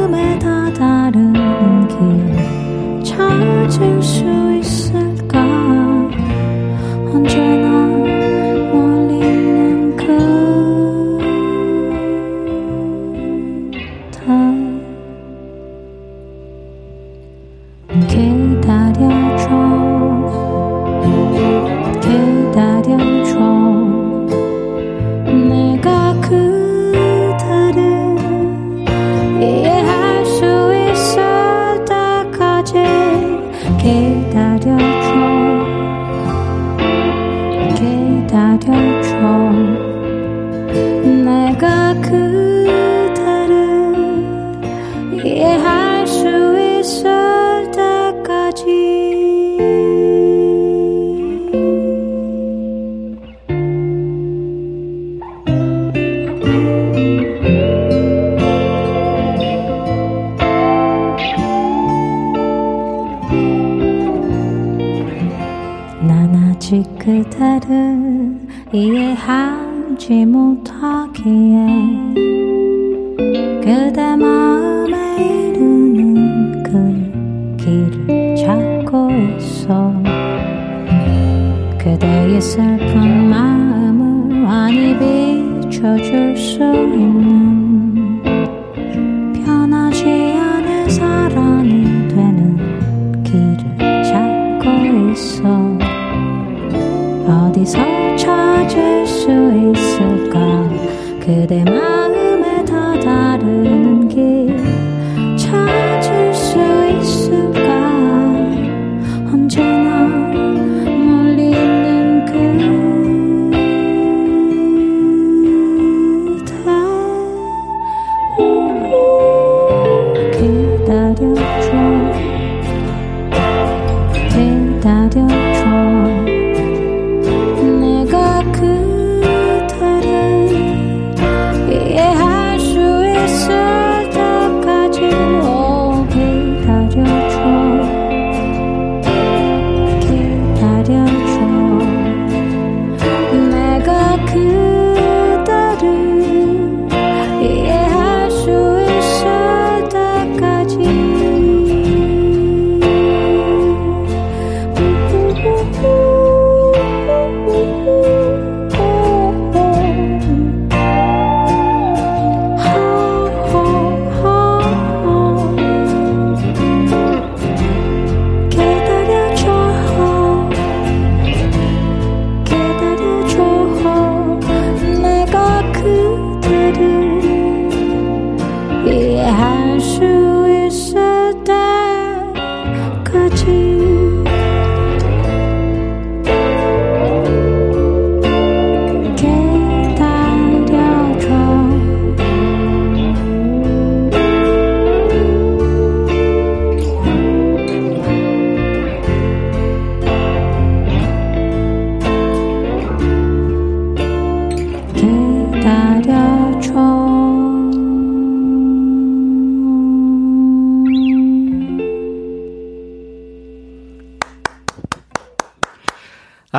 이해하지 70.00 70.26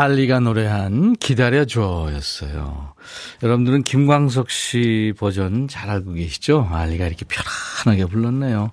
알리가 0.08 0.40
노래한 0.40 1.16
기다려줘였어요. 1.16 2.94
여러분들은 3.42 3.82
김광석 3.82 4.50
씨 4.50 5.12
버전 5.18 5.68
잘 5.68 5.90
알고 5.90 6.14
계시죠? 6.14 6.66
알리가 6.72 7.06
이렇게 7.06 7.26
편안하게 7.26 8.06
불렀네요. 8.06 8.70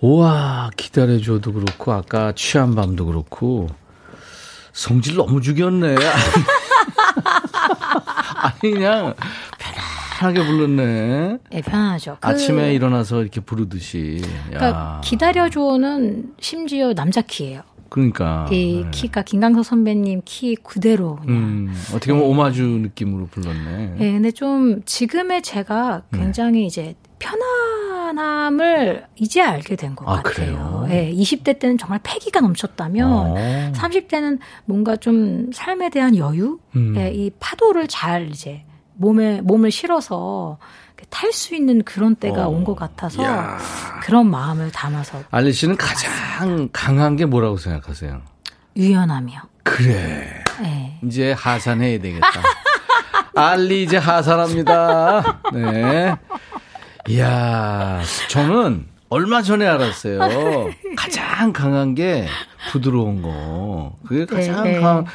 우와, 0.00 0.68
기다려줘도 0.76 1.54
그렇고, 1.54 1.92
아까 1.92 2.32
취한 2.32 2.74
밤도 2.74 3.06
그렇고, 3.06 3.68
성질 4.74 5.16
너무 5.16 5.40
죽였네. 5.40 5.94
아니, 8.36 8.60
그냥 8.74 9.14
편안하게 10.20 10.46
불렀네. 10.46 11.38
예, 11.52 11.60
편하죠. 11.62 12.18
그- 12.20 12.28
아침에 12.28 12.74
일어나서 12.74 13.22
이렇게 13.22 13.40
부르듯이. 13.40 14.20
야. 14.52 14.58
그러니까 14.58 15.00
기다려줘는 15.02 16.34
심지어 16.40 16.92
남자 16.92 17.22
키예요. 17.22 17.62
그러니까. 17.94 18.48
이 18.50 18.82
네. 18.82 18.90
키가 18.90 19.22
김강석 19.22 19.64
선배님 19.64 20.22
키 20.24 20.56
그대로. 20.56 21.20
음, 21.28 21.72
어떻게 21.90 22.12
보면 22.12 22.26
오마주 22.26 22.64
느낌으로 22.64 23.28
불렀네. 23.28 23.96
예, 24.00 24.12
근데 24.14 24.32
좀 24.32 24.82
지금의 24.84 25.42
제가 25.42 26.02
네. 26.10 26.18
굉장히 26.18 26.66
이제 26.66 26.96
편안함을 27.20 29.06
이제 29.14 29.40
알게 29.40 29.76
된것 29.76 30.08
아, 30.08 30.22
같아요. 30.22 30.84
그래요? 30.84 30.86
예, 30.90 31.12
20대 31.12 31.60
때는 31.60 31.78
정말 31.78 32.00
패기가 32.02 32.40
넘쳤다면 32.40 33.12
어. 33.12 33.34
30대는 33.76 34.40
뭔가 34.64 34.96
좀 34.96 35.52
삶에 35.52 35.90
대한 35.90 36.16
여유, 36.16 36.58
음. 36.74 36.94
예, 36.96 37.12
이 37.12 37.30
파도를 37.38 37.86
잘 37.86 38.28
이제 38.28 38.64
몸에 38.96 39.40
몸을 39.40 39.70
실어서 39.70 40.58
탈 41.10 41.32
수 41.32 41.54
있는 41.54 41.82
그런 41.82 42.14
때가 42.16 42.46
어. 42.46 42.48
온것 42.50 42.76
같아서 42.76 43.22
야. 43.22 43.58
그런 44.02 44.30
마음을 44.30 44.70
담아서 44.70 45.22
알리 45.30 45.52
씨는 45.52 45.76
가장 45.76 46.68
강한 46.72 47.16
게 47.16 47.24
뭐라고 47.26 47.56
생각하세요? 47.56 48.22
유연함이요. 48.76 49.40
그래. 49.62 50.44
예. 50.62 50.98
이제 51.04 51.32
하산해야 51.32 52.00
되겠다. 52.00 52.28
알리 53.34 53.82
이제 53.82 53.96
하산합니다. 53.96 55.40
네. 55.52 56.16
이야, 57.08 58.00
저는 58.28 58.86
얼마 59.08 59.42
전에 59.42 59.66
알았어요. 59.66 60.70
가장 60.96 61.52
강한 61.52 61.94
게 61.94 62.26
부드러운 62.72 63.22
거. 63.22 63.96
그게 64.06 64.24
가장 64.26 64.64
네, 64.64 64.72
네. 64.72 64.80
강한, 64.80 65.06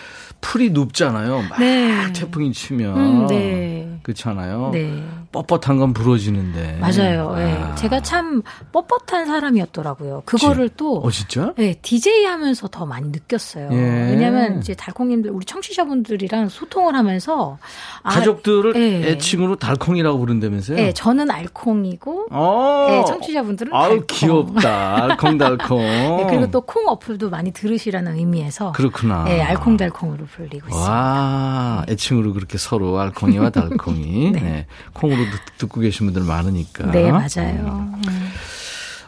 풀이 0.42 0.70
눕잖아요. 0.72 1.42
막 1.50 1.60
네. 1.60 2.12
태풍이 2.14 2.54
치면. 2.54 2.98
음, 2.98 3.28
네. 3.28 3.99
그렇잖아요. 4.14 4.72
네. 4.74 5.03
뻣뻣한 5.32 5.78
건 5.80 5.93
부러지는데. 5.93 6.78
맞아요. 6.82 7.36
예. 7.38 7.51
아. 7.62 7.76
제가 7.76 8.01
참 8.01 8.41
뻣뻣한 8.74 9.26
사람이었더라고요. 9.28 10.24
그거를 10.26 10.70
또 10.76 10.97
어, 10.97 11.12
진짜? 11.12 11.53
네, 11.57 11.76
DJ 11.82 12.26
하면서 12.26 12.68
더 12.68 12.86
많이 12.86 13.10
느꼈어요. 13.10 13.70
예. 13.72 13.76
왜냐면 14.12 14.60
이제 14.60 14.74
달콩님들, 14.74 15.32
우리 15.32 15.45
청취자분들이랑 15.45 16.49
소통을 16.49 16.95
하면서. 16.95 17.57
아, 18.03 18.10
가족들을 18.12 18.76
예. 18.76 19.12
애칭으로 19.12 19.57
달콩이라고 19.57 20.18
부른다면서요? 20.18 20.78
네, 20.78 20.93
저는 20.93 21.30
알콩이고, 21.30 22.28
어. 22.32 22.88
네, 22.89 23.03
청취자분들은 23.05 23.74
아우, 23.74 23.89
달콩. 23.89 24.05
귀엽다. 24.07 25.03
알콩달콩. 25.03 25.78
네, 25.80 26.26
그리고 26.30 26.49
또 26.51 26.60
콩 26.70 26.88
어플도 26.88 27.32
많이 27.32 27.51
들으시라는 27.51 28.16
의미에서. 28.18 28.74
그렇구나. 28.74 29.24
네, 29.24 29.41
알콩달콩으로 29.41 30.26
불리고 30.26 30.68
있어요. 30.70 30.82
와, 30.84 31.84
애칭으로 31.89 32.34
그렇게 32.34 32.60
서로 32.60 32.99
알콩이와 32.99 33.49
달콩이 33.49 33.99
네. 34.02 34.66
콩으로 34.93 35.24
듣, 35.24 35.58
듣고 35.60 35.82
계신 35.82 36.06
분들 36.08 36.24
많으니까. 36.24 36.91
네, 36.91 37.12
맞아요. 37.12 37.89
음. 38.08 38.32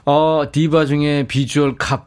어, 0.05 0.43
디바 0.51 0.85
중에 0.85 1.27
비주얼 1.27 1.75
캅 1.77 2.05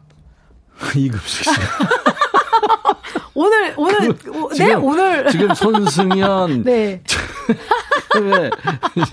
이금숙 0.97 1.45
씨. 1.45 1.51
오늘, 3.37 3.75
오늘, 3.77 4.11
오, 4.33 4.49
네, 4.51 4.55
지금- 4.55 4.85
오늘. 4.85 5.31
지금 5.31 5.55
손승연, 5.55 6.63
네. 6.65 7.03
네, 8.15 8.51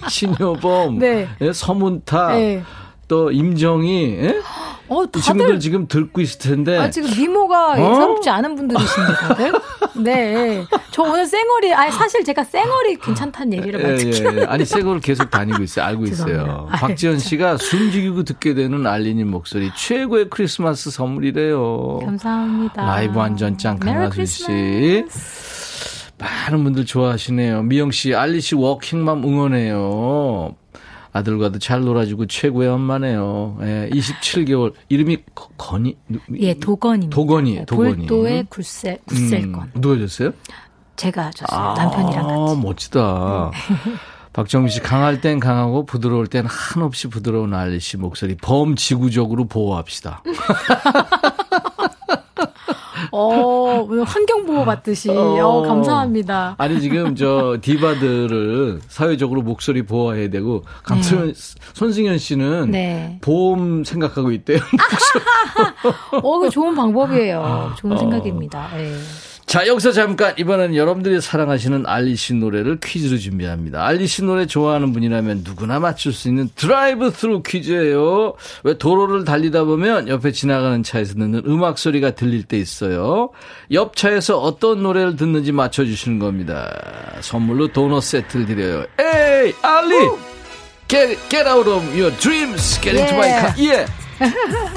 신효범, 0.08 1.00
네. 1.00 1.28
예, 1.42 1.52
서문타, 1.52 2.34
네. 2.36 2.64
또 3.12 3.30
임정희, 3.30 4.20
예? 4.22 4.42
어, 4.88 5.04
이 5.04 5.20
친구들. 5.20 5.60
지금 5.60 5.86
듣고 5.86 6.22
있을 6.22 6.40
텐데. 6.40 6.78
아, 6.78 6.90
지금 6.90 7.10
미모가 7.12 7.74
어? 7.74 7.76
예사롭지 7.78 8.30
않은 8.30 8.56
분들이신데, 8.56 9.14
다들? 9.20 9.52
네. 10.02 10.64
저 10.92 11.04
오늘 11.04 11.26
쌩얼이, 11.26 11.74
아니, 11.74 11.92
사실 11.92 12.24
제가 12.24 12.46
쌩얼이 12.46 12.96
괜찮다는 12.96 13.58
얘기를 13.58 13.82
예, 13.82 13.84
많이 13.84 13.94
예, 13.96 13.98
듣기는 14.12 14.38
예. 14.40 14.46
아니, 14.46 14.64
새 14.64 14.82
거를 14.82 15.02
계속 15.02 15.30
다니고 15.30 15.62
있어요. 15.62 15.84
알고 15.88 16.06
있어요. 16.08 16.26
죄송합니다. 16.38 16.68
아, 16.72 16.78
박지현 16.88 17.20
씨가 17.20 17.58
숨죽이고 17.58 18.24
듣게 18.24 18.54
되는 18.54 18.88
알리님 18.88 19.30
목소리 19.30 19.72
최고의 19.76 20.30
크리스마스 20.30 20.90
선물이래요. 20.90 22.00
감사합니다. 22.06 22.82
라이브 22.86 23.18
완전 23.20 23.58
짱 23.58 23.78
메리 23.84 23.94
강하순 23.94 24.26
씨. 24.26 25.06
많은 26.18 26.64
분들 26.64 26.86
좋아하시네요. 26.86 27.64
미영 27.64 27.92
씨, 27.92 28.16
알리 28.16 28.40
씨 28.40 28.56
워킹맘 28.56 29.26
응원해요. 29.26 30.56
아들과도 31.14 31.60
잘 31.60 31.82
놀아주고 31.82 32.28
최고의 32.28 32.70
엄마네요. 32.70 33.58
예, 33.62 33.90
27개월. 33.92 34.74
이름이 34.90 35.18
거- 35.36 35.50
건이? 35.58 35.98
누- 36.08 36.20
예, 36.40 36.54
도건입니다. 36.54 37.14
도건이, 37.16 37.56
네, 37.56 37.66
도건이. 37.66 37.96
볼도의 38.08 38.46
굴셀, 38.50 39.00
굴셀건. 39.06 39.72
음, 39.76 39.82
누가 39.82 39.98
줬어요? 39.98 40.32
제가 40.96 41.32
줬어요. 41.32 41.74
남편이랑 41.74 42.28
같이. 42.28 42.52
아, 42.52 42.56
멋지다. 42.62 43.52
박정민 44.34 44.70
씨, 44.70 44.80
강할 44.82 45.20
땐 45.20 45.40
강하고 45.42 45.86
부드러울 45.86 46.28
땐 46.28 46.46
한없이 46.48 47.10
부드러운 47.10 47.54
알리 47.54 47.82
씨 47.82 47.98
목소리 47.98 48.38
범지구적으로 48.38 49.46
보호합시다. 49.46 50.24
어, 53.12 53.86
오늘 53.88 54.04
환경보호 54.04 54.66
받듯이. 54.66 55.10
어, 55.10 55.62
감사합니다. 55.64 56.56
아니 56.58 56.80
지금 56.82 57.16
저 57.16 57.58
디바들을 57.62 58.82
사회적으로 58.88 59.42
목소리 59.42 59.84
보호해야 59.84 60.30
되고 60.30 60.64
강소연 60.84 61.34
손승현 61.74 62.18
씨는 62.18 62.72
네. 62.72 63.20
보험 63.22 63.84
생각하고 63.84 64.32
있대요. 64.32 64.60
어, 66.24 66.40
그 66.40 66.50
좋은 66.50 66.76
방법이에요. 66.76 67.74
좋은 67.78 67.98
생각입니다. 67.98 68.70
예. 68.80 68.96
자, 69.52 69.68
여기서 69.68 69.92
잠깐 69.92 70.34
이번엔 70.38 70.78
여러분들이 70.78 71.20
사랑하시는 71.20 71.84
알리 71.86 72.16
씨 72.16 72.34
노래를 72.34 72.80
퀴즈로 72.80 73.18
준비합니다. 73.18 73.86
알리 73.86 74.08
씨 74.08 74.24
노래 74.24 74.46
좋아하는 74.46 74.94
분이라면 74.94 75.42
누구나 75.44 75.78
맞출 75.78 76.14
수 76.14 76.30
있는 76.30 76.50
드라이브 76.56 77.12
스루 77.12 77.44
퀴즈예요. 77.44 78.36
왜 78.64 78.78
도로를 78.78 79.26
달리다 79.26 79.66
보면 79.66 80.08
옆에 80.08 80.32
지나가는 80.32 80.82
차에서 80.84 81.16
듣는 81.16 81.42
음악 81.46 81.80
소리가 81.80 82.12
들릴 82.12 82.44
때 82.44 82.58
있어요. 82.58 83.32
옆 83.74 83.98
차에서 83.98 84.40
어떤 84.40 84.84
노래를 84.84 85.18
듣는지 85.18 85.52
맞춰 85.52 85.84
주시는 85.84 86.18
겁니다. 86.18 86.74
선물로 87.20 87.74
도넛 87.74 88.04
세트를 88.04 88.46
드려요. 88.46 88.86
에이, 88.98 89.54
알리! 89.62 89.96
Get, 90.88 91.20
get 91.28 91.50
out 91.50 91.70
of 91.70 91.86
your 91.94 92.16
dreams. 92.20 92.80
Get 92.80 92.98
into 92.98 93.18
my 93.18 93.28
car. 93.28 93.54
Yeah. 93.58 93.92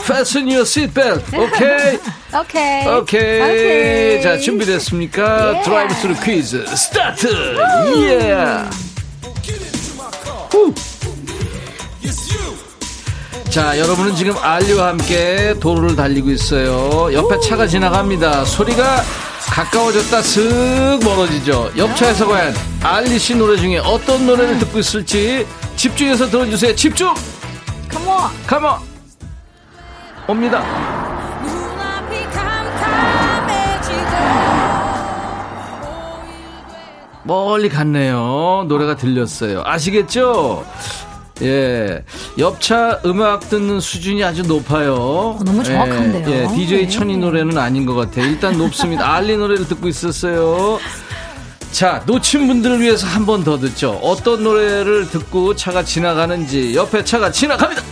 Fasten 0.00 0.46
your 0.48 0.62
seatbelt. 0.62 1.24
오케이. 1.36 1.98
오케이. 2.40 2.86
오케이. 2.88 4.22
자, 4.22 4.38
준비됐습니까? 4.38 5.58
예. 5.58 5.62
드라이브 5.62 5.94
스루 5.94 6.14
퀴즈 6.22 6.64
스타트! 6.76 7.28
예! 7.96 8.34
후. 10.50 10.74
자, 13.50 13.78
여러분은 13.78 14.16
지금 14.16 14.34
알리와 14.36 14.88
함께 14.88 15.54
도로를 15.60 15.94
달리고 15.94 16.30
있어요. 16.30 17.12
옆에 17.12 17.38
차가 17.40 17.66
지나갑니다. 17.68 18.44
소리가 18.46 19.02
가까워졌다 19.46 20.22
슥 20.22 20.98
멀어지죠. 21.04 21.70
옆차에서 21.76 22.26
과연 22.26 22.54
알리 22.82 23.16
씨 23.18 23.36
노래 23.36 23.56
중에 23.56 23.78
어떤 23.78 24.26
노래를 24.26 24.58
듣고 24.58 24.80
있을지 24.80 25.46
집중해서 25.76 26.28
들어주세요. 26.30 26.74
집중! 26.74 27.14
컴온. 27.88 28.30
컴온! 28.48 28.93
옵니다. 30.26 30.62
멀리 37.24 37.68
갔네요. 37.68 38.66
노래가 38.68 38.96
들렸어요. 38.96 39.62
아시겠죠? 39.64 40.64
예. 41.42 42.04
옆차 42.38 43.00
음악 43.06 43.48
듣는 43.48 43.80
수준이 43.80 44.22
아주 44.22 44.42
높아요. 44.42 45.38
너무 45.44 45.64
정확한데요. 45.64 46.28
예, 46.28 46.42
예. 46.42 46.54
DJ 46.54 46.82
네. 46.82 46.88
천이 46.88 47.16
노래는 47.16 47.56
아닌 47.58 47.86
것 47.86 47.94
같아요. 47.94 48.26
일단 48.26 48.56
높습니다. 48.58 49.14
알리 49.14 49.36
노래를 49.36 49.66
듣고 49.66 49.88
있었어요. 49.88 50.78
자, 51.72 52.02
놓친 52.06 52.46
분들을 52.46 52.80
위해서 52.80 53.06
한 53.06 53.24
번 53.26 53.42
더 53.42 53.58
듣죠. 53.58 53.92
어떤 54.02 54.44
노래를 54.44 55.08
듣고 55.08 55.56
차가 55.56 55.82
지나가는지 55.82 56.76
옆에 56.76 57.02
차가 57.02 57.30
지나갑니다. 57.32 57.82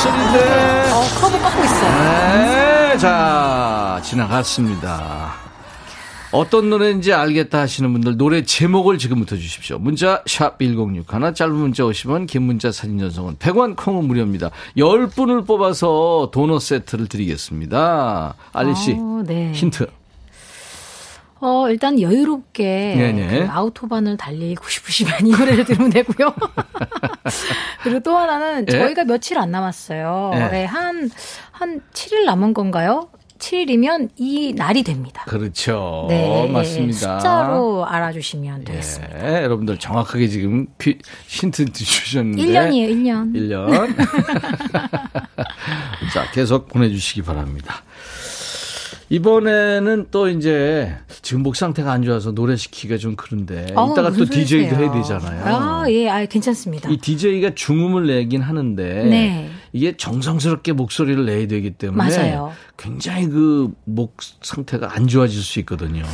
어, 0.00 0.12
목소리인데. 0.12 0.90
어, 0.90 1.00
커브 1.20 1.38
꺾고 1.42 1.64
있어요. 1.64 2.90
네, 2.92 2.98
자, 2.98 4.00
지나갔습니다. 4.02 5.34
어떤 6.32 6.70
노래인지 6.70 7.12
알겠다 7.12 7.58
하시는 7.60 7.92
분들 7.92 8.16
노래 8.16 8.44
제목을 8.44 8.98
지금부터 8.98 9.36
주십시오. 9.36 9.78
문자 9.78 10.22
샵 10.26 10.58
1061, 10.60 11.34
짧은 11.34 11.54
문자 11.54 11.82
50원, 11.82 12.28
긴 12.28 12.42
문자 12.42 12.70
사진 12.70 12.98
전송은 12.98 13.36
100원, 13.36 13.74
콩은 13.76 14.04
무료입니다. 14.04 14.50
10분을 14.76 15.44
뽑아서 15.44 16.30
도넛 16.32 16.62
세트를 16.62 17.08
드리겠습니다. 17.08 18.34
알리 18.52 18.74
씨, 18.76 18.92
어, 18.96 19.22
네. 19.26 19.50
힌트. 19.52 19.88
어, 21.40 21.68
일단 21.70 22.00
여유롭게. 22.00 22.94
그 23.46 23.50
아우토반을 23.50 24.16
달리고 24.16 24.68
싶으시면 24.68 25.26
이 25.26 25.30
노래를 25.30 25.64
들으면 25.64 25.90
되고요. 25.90 26.32
그리고 27.82 28.00
또 28.00 28.16
하나는 28.16 28.66
예? 28.68 28.72
저희가 28.72 29.04
며칠 29.04 29.38
안 29.38 29.50
남았어요. 29.50 30.32
예. 30.34 30.38
네, 30.48 30.64
한, 30.66 31.10
한 31.50 31.80
7일 31.94 32.24
남은 32.24 32.52
건가요? 32.54 33.08
7일이면 33.38 34.10
이 34.16 34.52
날이 34.54 34.82
됩니다. 34.82 35.24
그렇죠. 35.26 36.04
네, 36.10 36.46
맞습니다. 36.52 37.20
숫자로 37.20 37.86
알아주시면 37.86 38.64
되겠습니다. 38.64 39.16
네, 39.16 39.42
여러분들 39.44 39.78
정확하게 39.78 40.28
지금 40.28 40.66
퀴- 40.78 40.98
힌트 41.26 41.72
주셨는데. 41.72 42.42
1년이에요, 42.42 42.90
1년. 42.90 43.32
1년. 43.34 43.96
자, 46.12 46.30
계속 46.32 46.68
보내주시기 46.68 47.22
바랍니다. 47.22 47.82
이번에는 49.12 50.06
또 50.12 50.28
이제 50.28 50.96
지금 51.20 51.42
목 51.42 51.56
상태가 51.56 51.90
안 51.90 52.04
좋아서 52.04 52.30
노래 52.30 52.54
시키기가 52.54 52.96
좀 52.96 53.16
그런데 53.16 53.66
어우, 53.74 53.92
이따가 53.92 54.12
또 54.12 54.24
DJ도? 54.24 54.76
해야 54.76 54.92
되잖아요. 54.92 55.44
아, 55.46 55.84
예, 55.90 56.08
아, 56.08 56.24
괜찮습니다. 56.26 56.88
이 56.88 56.96
DJ가 56.96 57.50
중음을 57.56 58.06
내긴 58.06 58.40
하는데 58.40 58.84
네. 59.04 59.50
이게 59.72 59.96
정성스럽게 59.96 60.72
목소리를 60.74 61.26
내야 61.26 61.48
되기 61.48 61.72
때문에 61.72 62.16
맞아요. 62.16 62.52
굉장히 62.78 63.28
그 63.28 63.68
목 63.84 64.16
상태가 64.42 64.94
안 64.94 65.08
좋아질 65.08 65.42
수 65.42 65.58
있거든요. 65.60 66.04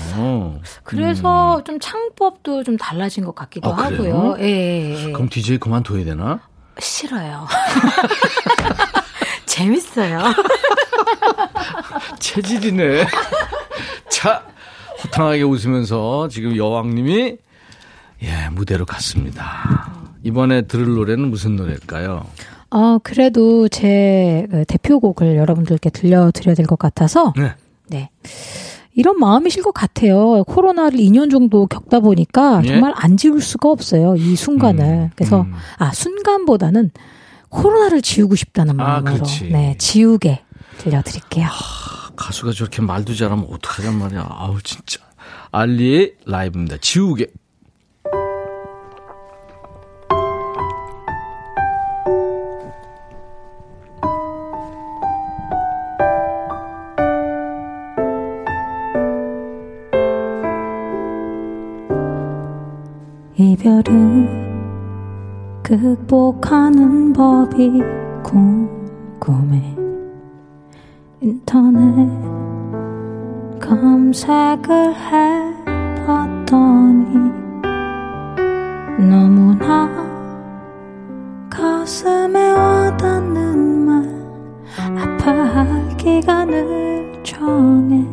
그래서 0.82 1.62
좀 1.64 1.78
창법도 1.78 2.64
좀 2.64 2.78
달라진 2.78 3.24
것 3.26 3.34
같기도 3.34 3.70
음. 3.70 3.74
아? 3.78 3.84
하고요. 3.84 4.36
예, 4.40 4.44
예, 4.47 5.05
예. 5.09 5.12
그럼 5.12 5.28
DJ 5.28 5.59
그만둬야 5.59 6.03
되나? 6.07 6.40
싫어요. 6.78 7.47
재밌어요. 9.44 10.20
체질이네. 12.18 13.07
자, 14.11 14.44
호탕하게 15.04 15.42
웃으면서 15.42 16.28
지금 16.28 16.57
여왕님이 16.57 17.36
예, 18.22 18.48
무대로 18.52 18.86
갔습니다. 18.86 19.92
이번에 20.22 20.62
들을 20.62 20.86
노래는 20.94 21.28
무슨 21.30 21.57
노래일까요? 21.57 22.26
어, 22.70 22.98
그래도 23.02 23.68
제그 23.68 24.64
대표곡을 24.66 25.36
여러분들께 25.36 25.90
들려드려야 25.90 26.54
될 26.54 26.66
것 26.66 26.78
같아서. 26.78 27.32
네. 27.36 27.52
네. 27.88 28.11
이런 28.94 29.18
마음이실 29.20 29.62
것 29.62 29.72
같아요. 29.72 30.42
코로나를 30.44 30.98
2년 30.98 31.30
정도 31.30 31.66
겪다 31.66 32.00
보니까 32.00 32.62
예? 32.64 32.68
정말 32.68 32.94
안 32.96 33.16
지울 33.18 33.42
수가 33.42 33.70
없어요. 33.70 34.16
이 34.16 34.34
순간을. 34.34 35.11
그래서, 35.14 35.42
음. 35.42 35.52
아, 35.78 35.92
순간보다는 35.92 36.90
코로나를 37.50 38.00
지우고 38.00 38.34
싶다는 38.36 38.80
아, 38.80 38.84
마음으로. 39.02 39.14
그렇지. 39.16 39.50
네, 39.50 39.74
지우개 39.78 40.40
들려드릴게요. 40.78 41.48
가수가 42.16 42.52
저렇게 42.52 42.82
말도 42.82 43.14
잘하면 43.14 43.46
어떡하냔 43.50 43.98
말이야. 43.98 44.26
아우, 44.28 44.60
진짜. 44.62 45.00
알리의 45.52 46.16
라이브입니다. 46.26 46.78
지우개. 46.78 47.26
이별은 63.38 64.46
극복하는 65.62 67.12
법이 67.12 67.82
궁금해 68.22 69.86
인터넷 71.18 72.10
검색을 73.58 74.94
해봤더니 76.04 77.32
너무나 78.98 79.88
가슴에 81.48 82.50
와닿는 82.50 83.86
말 83.86 84.04
아파할 84.76 85.96
기간을 85.96 87.22
정해 87.24 88.04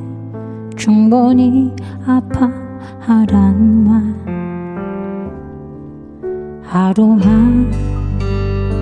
충분히 0.78 1.76
아파하란 2.06 3.84
말. 3.84 4.14
하루만 6.64 7.70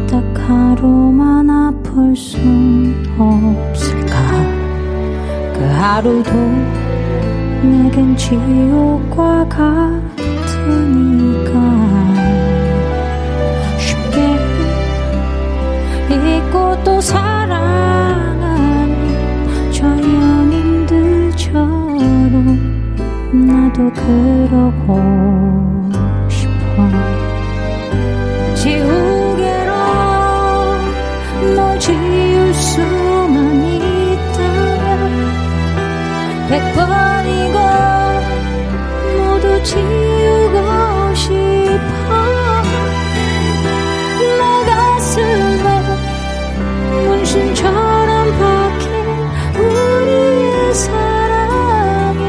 딱 0.09 0.23
하루만 0.47 1.49
아플 1.49 2.15
순 2.15 2.95
없을까 3.17 4.10
그 5.61 5.67
하루도 5.67 6.31
내겐 7.61 8.17
지옥과 8.17 9.47
같으니까. 9.47 9.71
쉽게 13.77 14.17
잊고 16.15 16.83
또 16.83 16.99
사랑하는 16.99 18.41
저 19.71 19.85
연인들처럼 19.85 21.61
나도 23.31 23.91
그러고 23.93 24.99
싶어. 26.27 26.89
지우개로 28.55 29.71
수만 32.53 32.89
있다 32.89 33.20
백 36.51 36.59
번이고 36.73 37.57
모두 39.17 39.63
지우고 39.63 41.15
싶어. 41.15 42.11
내 44.19 44.41
가슴에 44.69 45.65
문신처럼 47.07 48.09
박힌 48.37 48.85
우리의 49.63 50.73
사랑이 50.75 52.21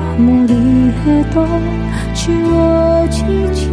아무리 0.00 0.52
해도 1.04 1.36
지워지지 2.14 3.68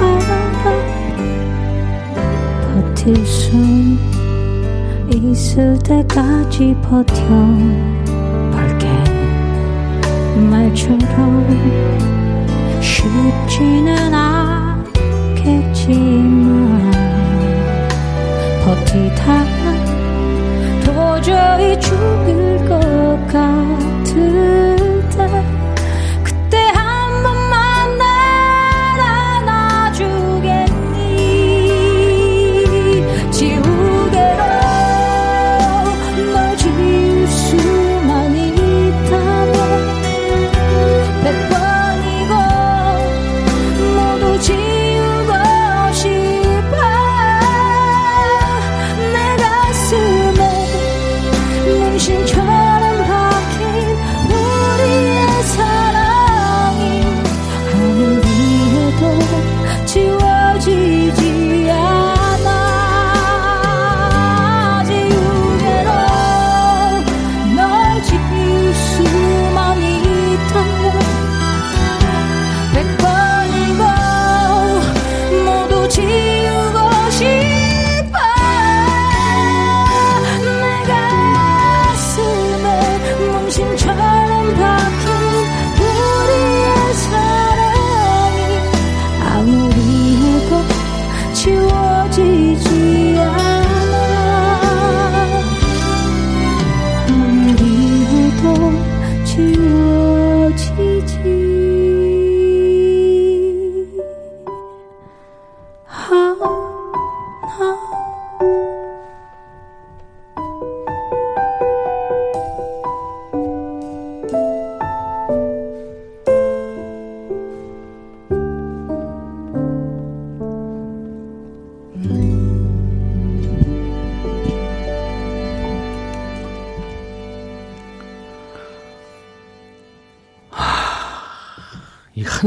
않아 0.00 0.62
버틸 2.62 3.26
수 3.26 3.42
있을 5.10 5.78
때까지 5.80 6.74
버텨볼게 6.80 8.11
말처럼 10.36 11.46
쉽지는 12.80 14.14
않겠지만 14.14 15.92
버티다 18.64 19.44
도저히 20.84 21.78
죽을 21.80 22.58
것 22.68 23.18
같을 23.28 24.61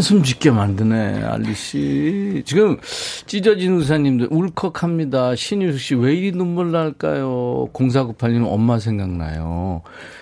한숨 0.05 0.21
짓게 0.21 0.51
만드네, 0.51 1.23
알리 1.23 1.55
씨. 1.55 2.43
지금 2.45 2.77
찢어진 3.25 3.79
의사님들 3.79 4.27
울컥합니다. 4.29 5.35
신유숙 5.35 5.81
씨, 5.81 5.95
왜 5.95 6.13
이리 6.13 6.31
눈물 6.31 6.71
날까요? 6.71 7.69
0498님 7.73 8.45
엄마 8.47 8.77
생각나요. 8.77 9.81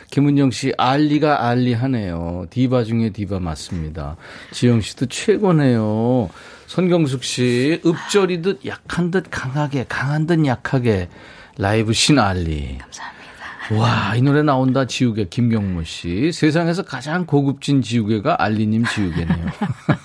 김은정 0.09 0.51
씨, 0.51 0.71
알리가 0.77 1.49
알리하네요. 1.49 2.45
디바 2.49 2.86
중에 2.86 3.09
디바 3.09 3.41
맞습니다. 3.41 4.15
지영 4.53 4.79
씨도 4.79 5.07
최고네요. 5.07 6.29
손경숙 6.67 7.25
씨, 7.25 7.81
읍절이듯 7.86 8.65
약한 8.65 9.11
듯 9.11 9.25
강하게, 9.29 9.86
강한 9.89 10.25
듯 10.25 10.45
약하게. 10.45 11.09
라이브 11.57 11.91
신 11.91 12.19
알리. 12.19 12.77
감사합니다. 12.79 13.22
와, 13.72 14.14
이 14.16 14.22
노래 14.22 14.41
나온다, 14.43 14.86
지우개, 14.86 15.30
김경모 15.30 15.84
씨. 15.84 16.32
세상에서 16.34 16.84
가장 16.84 17.26
고급진 17.26 17.82
지우개가 17.82 18.36
알리님 18.43 18.84
지우개네요. 18.86 19.45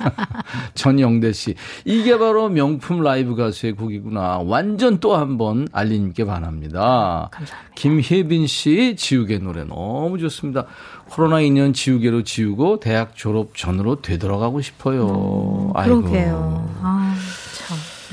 전영대 0.75 1.33
씨. 1.33 1.55
이게 1.85 2.17
바로 2.19 2.49
명품 2.49 3.03
라이브 3.03 3.35
가수의 3.35 3.73
곡이구나. 3.73 4.39
완전 4.45 5.01
또 5.01 5.17
한 5.17 5.37
번 5.39 5.67
알리님께 5.73 6.25
반합니다. 6.25 7.29
감사합니다. 7.33 7.73
김혜빈 7.75 8.47
씨, 8.47 8.95
지우개 8.97 9.39
노래 9.39 9.65
너무 9.65 10.19
좋습니다. 10.19 10.67
코로나 11.11 11.37
2년 11.39 11.75
지우개로 11.75 12.23
지우고 12.23 12.81
대학 12.81 13.17
졸업 13.17 13.57
전으로 13.57 14.01
되돌아가고 14.03 14.61
싶어요. 14.61 15.73
아이고. 15.75 16.03
그러게요. 16.03 16.71
아, 16.83 17.15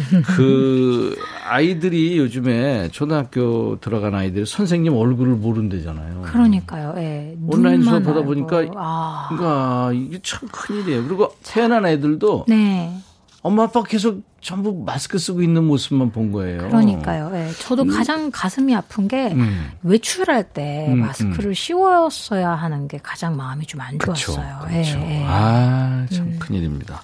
참. 0.10 0.24
그 0.24 1.16
아이들이 1.48 2.18
요즘에 2.18 2.89
초등학교 2.91 3.80
들어간 3.80 4.16
아이들이 4.16 4.46
선생님 4.46 4.93
얼굴을 4.96 5.34
모른대잖아요. 5.36 6.22
그러니까요. 6.24 6.93
예. 6.98 7.38
온라인 7.48 7.84
수업 7.84 8.06
하다. 8.08 8.24
보니까 8.24 8.64
아, 8.76 9.28
그러니까 9.30 9.91
이게 9.93 10.20
참 10.24 10.50
큰일이에요. 10.52 11.08
그리고 11.08 11.36
태어난 11.43 11.86
애들도 11.86 12.46
네. 12.48 12.98
엄마 13.43 13.64
아빠 13.64 13.84
계속 13.84 14.24
전부 14.41 14.84
마스크 14.86 15.20
쓰고 15.20 15.43
있는 15.43 15.64
모습만 15.66 16.12
본 16.12 16.32
거예요. 16.32 16.68
그러니까요. 16.68 17.32
예. 17.36 17.52
저도 17.60 17.86
가장 17.86 18.32
가슴이 18.32 18.76
아픈 18.76 19.08
게 19.08 19.32
음. 19.34 19.72
외출할 19.84 20.46
때 20.52 20.88
음, 20.89 21.00
마스크를 21.02 21.54
씌웠어야 21.54 22.52
하는 22.52 22.88
게 22.88 23.00
가장 23.02 23.36
마음이 23.38 23.66
좀 23.68 23.82
안. 23.82 24.00
좋았어요. 24.00 24.60
그렇죠. 24.68 24.98
예, 25.00 25.22
예. 25.22 25.26
아, 25.28 26.06
참 26.12 26.26
음. 26.26 26.36
큰일입니다. 26.39 27.04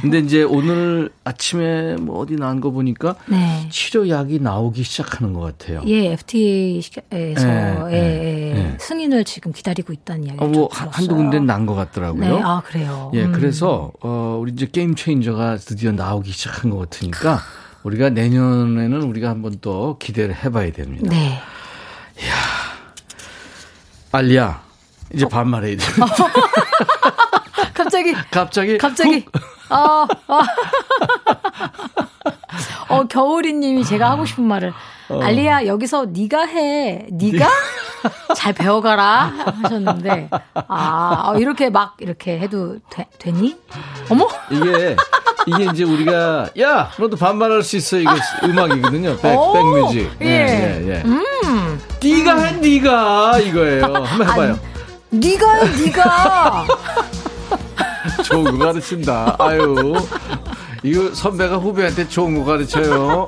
근데 0.00 0.18
이제 0.18 0.42
오늘 0.42 1.10
아침에 1.24 1.96
뭐 1.96 2.18
어디 2.20 2.36
나온 2.36 2.60
거 2.60 2.70
보니까 2.70 3.14
네. 3.26 3.66
치료약이 3.70 4.40
나오기 4.40 4.82
시작하는 4.82 5.32
것 5.32 5.40
같아요. 5.40 5.82
예, 5.86 6.12
FTA에서 6.12 7.48
예, 7.90 7.92
예, 7.92 7.96
예, 7.96 8.56
예. 8.56 8.76
승인을 8.78 9.24
지금 9.24 9.52
기다리고 9.52 9.92
있다는 9.92 10.24
이야기를 10.24 10.44
어, 10.44 10.48
뭐좀 10.48 10.68
들었어요. 10.78 10.90
한두 10.92 11.14
군데 11.16 11.38
난 11.40 11.66
것 11.66 11.74
같더라고요. 11.74 12.20
네, 12.36 12.40
아 12.42 12.62
그래요. 12.64 13.10
예, 13.14 13.24
음. 13.24 13.32
그래서 13.32 13.92
어 14.00 14.38
우리 14.40 14.52
이제 14.52 14.66
게임 14.70 14.94
체인저가 14.94 15.56
드디어 15.58 15.92
나오기 15.92 16.30
시작한 16.32 16.70
것 16.70 16.78
같으니까 16.78 17.40
우리가 17.82 18.10
내년에는 18.10 19.02
우리가 19.02 19.28
한번 19.30 19.56
또 19.60 19.98
기대를 19.98 20.34
해봐야 20.34 20.72
됩니다. 20.72 21.08
네. 21.10 21.38
알리야, 24.10 24.62
이제 25.12 25.26
반말해야 25.28 25.76
돼. 25.76 25.84
갑자기 27.78 28.12
갑자기 28.30 28.78
갑자기 28.78 29.24
아, 29.70 30.06
아. 30.26 30.40
어 32.88 33.04
겨울이님이 33.04 33.84
제가 33.84 34.10
하고 34.10 34.24
싶은 34.24 34.44
말을 34.44 34.72
어. 35.10 35.20
알리야 35.22 35.66
여기서 35.66 36.06
네가 36.06 36.46
해 36.46 37.06
네가 37.10 37.48
잘 38.34 38.52
배워가라 38.52 39.32
하셨는데 39.62 40.28
아 40.54 41.24
어, 41.26 41.38
이렇게 41.38 41.70
막 41.70 41.96
이렇게 42.00 42.38
해도 42.38 42.78
되, 42.90 43.06
되니? 43.18 43.56
어머 44.10 44.26
이게 44.50 44.96
이게 45.46 45.64
이제 45.72 45.84
우리가 45.84 46.48
야 46.60 46.90
너도 46.98 47.16
반말할 47.16 47.62
수 47.62 47.76
있어 47.76 47.98
이거 47.98 48.12
음악이거든요. 48.44 49.16
백 49.18 49.34
오, 49.36 49.52
백뮤직. 49.52 50.10
예. 50.20 50.26
예, 50.26 50.88
예. 50.88 51.02
음 51.04 51.80
네가 52.02 52.38
해 52.38 52.52
네가 52.56 53.38
이거예요. 53.38 53.84
한번 53.84 54.28
해봐요. 54.28 54.58
네가요 55.10 55.64
네가 55.84 56.66
좋은 58.24 58.58
거 58.58 58.66
가르친다. 58.66 59.36
아유. 59.38 59.94
이거 60.82 61.12
선배가 61.14 61.56
후배한테 61.56 62.08
좋은 62.08 62.38
거 62.38 62.44
가르쳐요. 62.44 63.26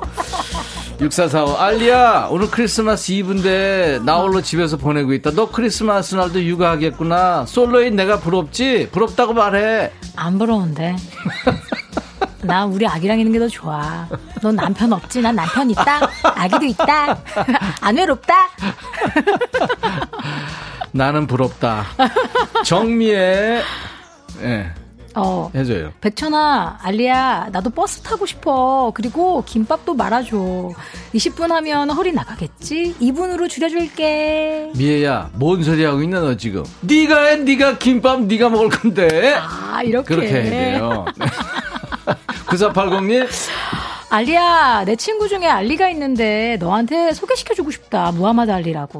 6445 1.01 1.57
알리야 1.57 2.27
오늘 2.29 2.49
크리스마스 2.51 3.11
이브인데 3.11 4.01
나 4.05 4.19
홀로 4.19 4.39
집에서 4.39 4.77
보내고 4.77 5.13
있다 5.13 5.31
너 5.31 5.49
크리스마스 5.49 6.13
날도 6.13 6.43
육아하겠구나 6.43 7.47
솔로인 7.47 7.95
내가 7.95 8.19
부럽지? 8.19 8.89
부럽다고 8.91 9.33
말해 9.33 9.91
안 10.15 10.37
부러운데. 10.37 10.95
나 12.43 12.65
우리 12.65 12.85
아기랑 12.87 13.19
있는 13.19 13.31
게 13.33 13.39
더 13.39 13.47
좋아. 13.47 14.07
넌 14.43 14.55
남편 14.55 14.93
없지? 14.93 15.21
난 15.21 15.35
남편 15.35 15.69
있다. 15.71 16.01
아기도 16.35 16.65
있다. 16.65 17.17
안 17.81 17.97
외롭다. 17.97 18.35
나는 20.91 21.25
부럽다 21.25 21.85
정미애 22.65 23.61
예 24.41 24.73
어. 25.15 25.51
해줘요 25.53 25.91
백천아, 26.01 26.79
알리야, 26.81 27.49
나도 27.51 27.69
버스 27.69 28.01
타고 28.01 28.25
싶어. 28.25 28.91
그리고 28.95 29.43
김밥도 29.45 29.93
말아줘. 29.93 30.71
20분 31.13 31.49
하면 31.49 31.89
허리 31.91 32.11
나가겠지? 32.13 32.95
2분으로 33.01 33.49
줄여줄게. 33.49 34.71
미애야 34.75 35.31
뭔 35.33 35.63
소리 35.63 35.83
하고 35.83 36.01
있냐 36.03 36.19
너 36.21 36.35
지금 36.37 36.63
네가 36.81 37.21
해 37.23 37.35
네가 37.37 37.77
김밥 37.77 38.21
네가 38.23 38.49
먹을 38.49 38.69
건데 38.69 39.35
아, 39.37 39.81
이렇게. 39.83 40.07
그렇게 40.15 40.27
해야 40.31 40.43
돼요 40.49 41.05
9480님 42.47 43.27
알리야, 44.15 44.83
내 44.85 44.97
친구 44.97 45.29
중에 45.29 45.47
알리가 45.47 45.87
있는데 45.91 46.57
너한테 46.59 47.13
소개시켜주고 47.13 47.71
싶다. 47.71 48.11
무하마드 48.11 48.51
알리라고. 48.51 48.99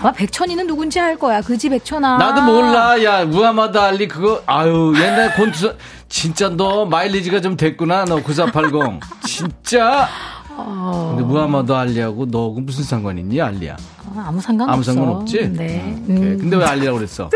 아마 0.00 0.12
백천이는 0.12 0.68
누군지 0.68 1.00
알 1.00 1.16
거야. 1.18 1.40
그지 1.40 1.68
백천아. 1.68 2.16
나도 2.18 2.42
몰라. 2.42 3.02
야, 3.02 3.24
무하마드 3.24 3.76
알리 3.76 4.06
그거 4.06 4.40
아유, 4.46 4.92
옛날 4.96 5.34
권투 5.34 5.74
진짜 6.08 6.48
너 6.48 6.86
마일리지가 6.86 7.40
좀 7.40 7.56
됐구나. 7.56 8.04
너 8.04 8.22
9480. 8.22 9.00
진짜. 9.26 10.08
어, 10.54 11.14
근데 11.16 11.24
무하마드 11.28 11.72
알리하고 11.72 12.26
너 12.30 12.50
무슨 12.50 12.84
상관 12.84 13.18
있니? 13.18 13.40
알리야. 13.40 13.76
아, 14.14 14.24
아무 14.28 14.40
상관없어. 14.40 14.72
아무 14.74 14.84
상관 14.84 15.08
없지? 15.08 15.48
네. 15.54 15.96
오케이. 16.04 16.16
음. 16.16 16.38
근데 16.40 16.56
왜 16.56 16.64
알리라고 16.64 16.98
그랬어? 16.98 17.28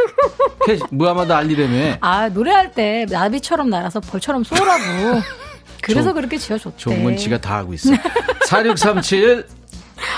캐- 0.64 0.78
무하마드 0.90 1.32
알리라며. 1.32 1.96
아, 2.02 2.28
노래할 2.28 2.70
때 2.72 3.04
나비처럼 3.10 3.68
날아서 3.68 3.98
벌처럼 3.98 4.44
쏘라고. 4.44 5.22
그래서 5.86 6.10
좋- 6.10 6.14
그렇게 6.14 6.36
지어줬대. 6.38 7.02
건 7.02 7.16
지가 7.16 7.40
다 7.40 7.56
하고 7.56 7.72
있어. 7.74 7.90
4637. 8.46 9.46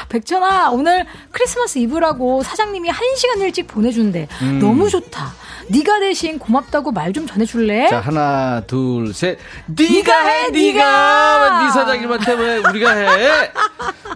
백천아, 0.09 0.71
오늘 0.71 1.07
크리스마스 1.31 1.79
이브라고 1.79 2.43
사장님이 2.43 2.89
한 2.89 3.17
시간 3.17 3.41
일찍 3.41 3.67
보내준대. 3.69 4.27
음. 4.43 4.59
너무 4.59 4.89
좋다. 4.91 5.33
네가 5.71 6.01
대신 6.01 6.39
고맙다고 6.39 6.93
말 6.93 7.13
좀 7.13 7.27
전해줄래? 7.27 7.89
자, 7.89 8.01
하나, 8.01 8.63
둘, 8.67 9.13
셋. 9.15 9.39
네가 9.67 9.93
네가 9.93 10.27
해, 10.27 10.43
해, 10.45 10.51
네가. 10.51 11.63
네 11.65 11.71
사장님한테 11.73 12.33
왜 12.35 12.57
우리가 12.59 12.91
해? 12.93 13.51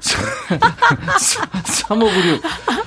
3596. 1.65 2.43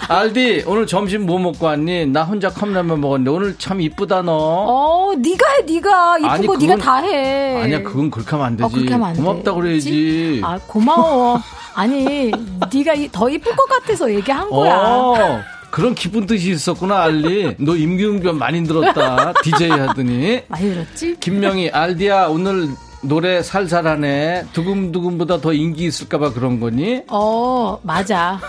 알디, 0.07 0.63
오늘 0.67 0.85
점심 0.87 1.25
뭐 1.25 1.39
먹고 1.39 1.65
왔니? 1.65 2.05
나 2.07 2.23
혼자 2.23 2.49
컵라면 2.49 3.01
먹었는데 3.01 3.31
오늘 3.31 3.55
참 3.57 3.81
이쁘다 3.81 4.21
너. 4.21 4.31
어, 4.33 5.13
네가 5.17 5.45
해, 5.57 5.73
네가 5.73 6.17
이쁜 6.19 6.29
아니, 6.29 6.47
거 6.47 6.53
그건- 6.53 6.67
네가 6.69 6.81
다 6.83 6.97
해. 6.97 7.61
아니야, 7.63 7.81
그건 7.83 8.09
그렇게 8.11 8.29
하면 8.31 8.45
안 8.45 8.57
되지. 8.57 8.63
어, 8.65 8.69
그렇게 8.69 8.93
하면 8.93 9.07
안 9.09 9.15
고맙다 9.15 9.51
돼. 9.51 9.51
그래야지. 9.59 10.41
아, 10.43 10.59
고마워. 10.67 11.41
아니, 11.73 12.31
네가 12.73 12.93
이- 12.93 13.09
더 13.11 13.29
이쁠 13.29 13.55
것 13.55 13.67
같아서 13.67 14.13
얘기한 14.13 14.49
거야. 14.49 14.75
어, 14.77 15.41
그런 15.75 15.93
기쁜 15.93 16.25
뜻이 16.25 16.51
있었구나, 16.51 17.03
알리. 17.03 17.53
너 17.59 17.75
임기응변 17.75 18.37
많이 18.37 18.63
들었다. 18.63 19.33
DJ 19.43 19.71
하더니. 19.71 20.41
많이 20.47 20.73
들었지? 20.73 21.17
김명희, 21.19 21.69
알디야, 21.69 22.27
오늘 22.27 22.69
노래 23.01 23.43
살살하네. 23.43 24.45
두금두금보다 24.53 25.41
더 25.41 25.51
인기 25.51 25.83
있을까봐 25.83 26.31
그런 26.31 26.61
거니? 26.61 27.01
어, 27.09 27.77
맞아. 27.83 28.39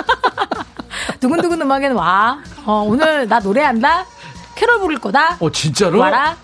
두근두근 1.20 1.60
음악에는 1.60 1.94
와. 1.94 2.38
어, 2.64 2.82
오늘 2.88 3.28
나 3.28 3.38
노래한다? 3.40 4.06
캐롤 4.54 4.80
부를 4.80 4.98
거다? 4.98 5.36
어, 5.40 5.52
진짜로? 5.52 5.98
와라? 5.98 6.38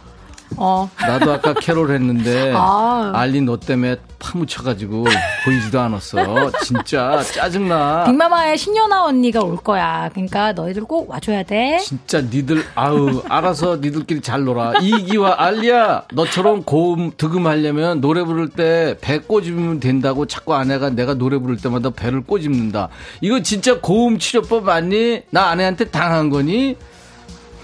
어. 0.57 0.91
나도 1.01 1.33
아까 1.33 1.55
캐롤 1.55 1.91
했는데 1.93 2.53
아. 2.55 3.13
알리 3.15 3.41
너 3.41 3.59
때문에 3.59 3.97
파묻혀가지고 4.19 5.05
보이지도 5.45 5.81
않았어. 5.81 6.51
진짜 6.63 7.23
짜증나. 7.23 8.05
빅마마의 8.05 8.59
신연아 8.59 9.05
언니가 9.05 9.41
올 9.41 9.57
거야. 9.57 10.11
그러니까 10.13 10.53
너희들 10.53 10.85
꼭 10.85 11.09
와줘야 11.09 11.43
돼. 11.43 11.79
진짜 11.79 12.21
니들 12.21 12.63
아우 12.75 13.23
알아서 13.29 13.77
니들끼리 13.77 14.21
잘 14.21 14.45
놀아. 14.45 14.75
이기와 14.81 15.37
알리야 15.39 16.05
너처럼 16.13 16.65
고음 16.65 17.13
득음하려면 17.17 18.01
노래 18.01 18.23
부를 18.23 18.49
때 18.51 18.97
배 19.01 19.19
꼬집으면 19.19 19.81
된다고 19.81 20.27
자꾸 20.27 20.55
아내가 20.55 20.91
내가 20.91 21.15
노래 21.15 21.39
부를 21.39 21.57
때마다 21.57 21.91
배를 21.91 22.23
꼬집는다. 22.23 22.89
이거 23.23 23.41
진짜 23.43 23.79
고음 23.81 24.19
치료법 24.19 24.65
맞니? 24.65 25.23
나 25.31 25.49
아내한테 25.49 25.87
당한 25.87 26.29
거니? 26.29 26.77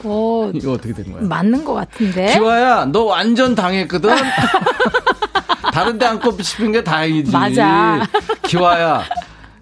어, 0.09 0.51
이거 0.55 0.73
어떻게 0.73 0.93
된 0.93 1.13
거야? 1.13 1.23
맞는 1.23 1.65
것 1.65 1.75
같은데. 1.75 2.35
기와야 2.35 2.85
너 2.87 3.05
완전 3.05 3.55
당했거든. 3.55 4.11
다른 5.73 5.99
데안 5.99 6.19
싶은 6.43 6.73
게 6.73 6.83
다행이지. 6.85 7.31
맞아. 7.33 8.07
기와야. 8.45 9.03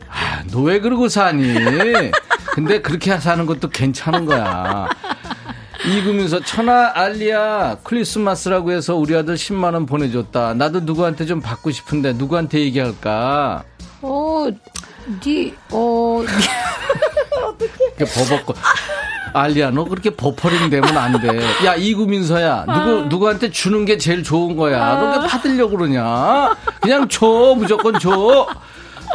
아, 0.09 0.42
너 0.53 0.61
왜 0.62 0.78
그러고 0.80 1.09
사니? 1.09 1.55
근데 2.53 2.80
그렇게 2.80 3.18
사는 3.18 3.47
것도 3.47 3.70
괜찮은 3.70 4.26
거야. 4.26 4.88
이구면서 5.86 6.40
천하 6.40 6.92
알리야 6.95 7.78
크리스마스라고 7.82 8.70
해서 8.72 8.95
우리 8.97 9.14
아들 9.16 9.34
10만 9.34 9.74
원 9.74 9.86
보내줬다. 9.86 10.55
나도 10.55 10.80
누구한테 10.80 11.26
좀 11.26 11.40
받고 11.40 11.70
싶은데 11.72 12.12
누구한테 12.12 12.61
얘기할까? 12.61 13.64
어, 14.03 14.47
니, 15.24 15.53
어, 15.72 16.22
이렇게 17.99 18.05
버벅거. 18.14 18.55
알리야, 19.35 19.70
너 19.70 19.85
그렇게 19.85 20.11
버퍼링 20.11 20.70
되면 20.70 20.97
안 20.97 21.20
돼. 21.20 21.41
야, 21.66 21.74
이구민서야, 21.74 22.66
누구, 22.66 23.09
누구한테 23.09 23.51
주는 23.51 23.85
게 23.85 23.99
제일 23.99 24.22
좋은 24.22 24.57
거야. 24.57 24.95
너 24.95 25.20
왜 25.20 25.26
받으려고 25.28 25.76
그러냐? 25.76 26.55
그냥 26.80 27.09
줘, 27.09 27.55
무조건 27.57 27.99
줘. 27.99 28.47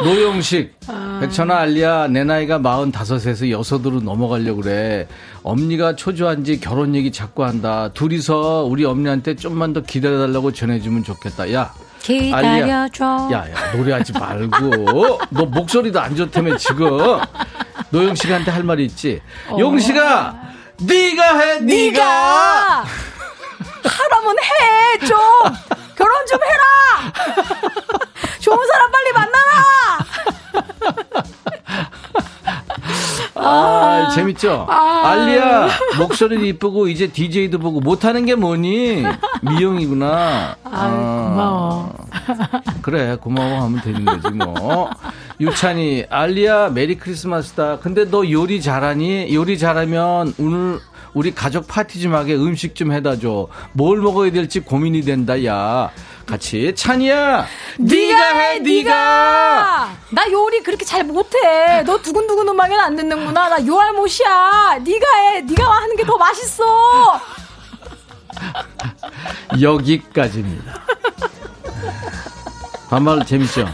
노영식, 0.02 0.74
백천아, 1.20 1.56
알리야, 1.58 2.08
내 2.08 2.24
나이가 2.24 2.58
45에서 2.58 3.50
여섯으로 3.50 4.00
넘어가려고 4.00 4.62
그래. 4.62 5.06
엄니가 5.42 5.96
초조한 5.96 6.44
지 6.44 6.58
결혼 6.60 6.94
얘기 6.94 7.10
자꾸 7.12 7.44
한다. 7.44 7.90
둘이서 7.92 8.64
우리 8.68 8.84
엄니한테 8.84 9.36
좀만 9.36 9.72
더 9.74 9.82
기다려달라고 9.82 10.52
전해주면 10.52 11.04
좋겠다. 11.04 11.52
야, 11.52 11.72
기다려줘. 12.02 13.28
야, 13.32 13.38
야, 13.50 13.72
노래하지 13.76 14.12
말고. 14.12 15.20
너 15.30 15.44
목소리도 15.44 16.00
안 16.00 16.16
좋다며, 16.16 16.56
지금. 16.56 17.20
노영식한테 17.90 18.50
할 18.50 18.62
말이 18.62 18.84
있지. 18.86 19.20
어. 19.48 19.56
용식아, 19.58 20.34
네가 20.82 21.38
해, 21.38 21.60
네가. 21.60 22.84
하라면 23.84 24.36
해, 24.38 24.98
좀! 25.06 25.16
결혼 25.96 26.26
좀 26.26 26.38
해라! 26.42 27.12
좋은 28.40 28.66
사람 28.66 28.90
빨리 28.90 29.12
만나라! 29.12 29.64
아, 33.42 34.10
재밌죠? 34.14 34.66
아. 34.68 35.02
알리야, 35.08 35.68
목소리도 35.98 36.44
이쁘고, 36.44 36.88
이제 36.88 37.06
DJ도 37.08 37.58
보고, 37.58 37.80
못하는 37.80 38.24
게 38.26 38.34
뭐니? 38.34 39.04
미영이구나. 39.42 40.56
아유, 40.64 40.90
고마워. 40.92 41.94
그래, 42.82 43.16
고마워 43.16 43.62
하면 43.64 43.80
되는 43.82 44.04
거지, 44.04 44.28
뭐. 44.34 44.90
유찬이, 45.40 46.06
알리야, 46.10 46.68
메리 46.70 46.96
크리스마스다. 46.98 47.78
근데 47.78 48.08
너 48.10 48.28
요리 48.30 48.60
잘하니? 48.60 49.34
요리 49.34 49.58
잘하면 49.58 50.34
오늘 50.38 50.78
우리 51.14 51.34
가족 51.34 51.66
파티 51.66 52.00
좀 52.00 52.14
하게 52.14 52.34
음식 52.34 52.74
좀 52.74 52.92
해다 52.92 53.18
줘. 53.18 53.48
뭘 53.72 53.98
먹어야 53.98 54.30
될지 54.30 54.60
고민이 54.60 55.02
된다, 55.02 55.44
야. 55.44 55.90
같이. 56.30 56.72
찬이야! 56.74 57.46
네가 57.78 58.34
해, 58.38 58.58
네가! 58.60 59.92
나 60.10 60.30
요리 60.30 60.62
그렇게 60.62 60.84
잘 60.84 61.04
못해. 61.04 61.82
너 61.84 62.00
두근두근 62.00 62.48
음악에는 62.48 62.80
안 62.80 62.96
듣는구나. 62.96 63.48
나 63.48 63.66
요알못이야. 63.66 64.78
네가 64.84 65.06
해. 65.18 65.40
네가 65.42 65.64
하는 65.70 65.96
게 65.96 66.04
더 66.04 66.16
맛있어. 66.16 67.20
여기까지입니다. 69.60 70.80
반말 72.88 73.24
재밌죠? 73.26 73.68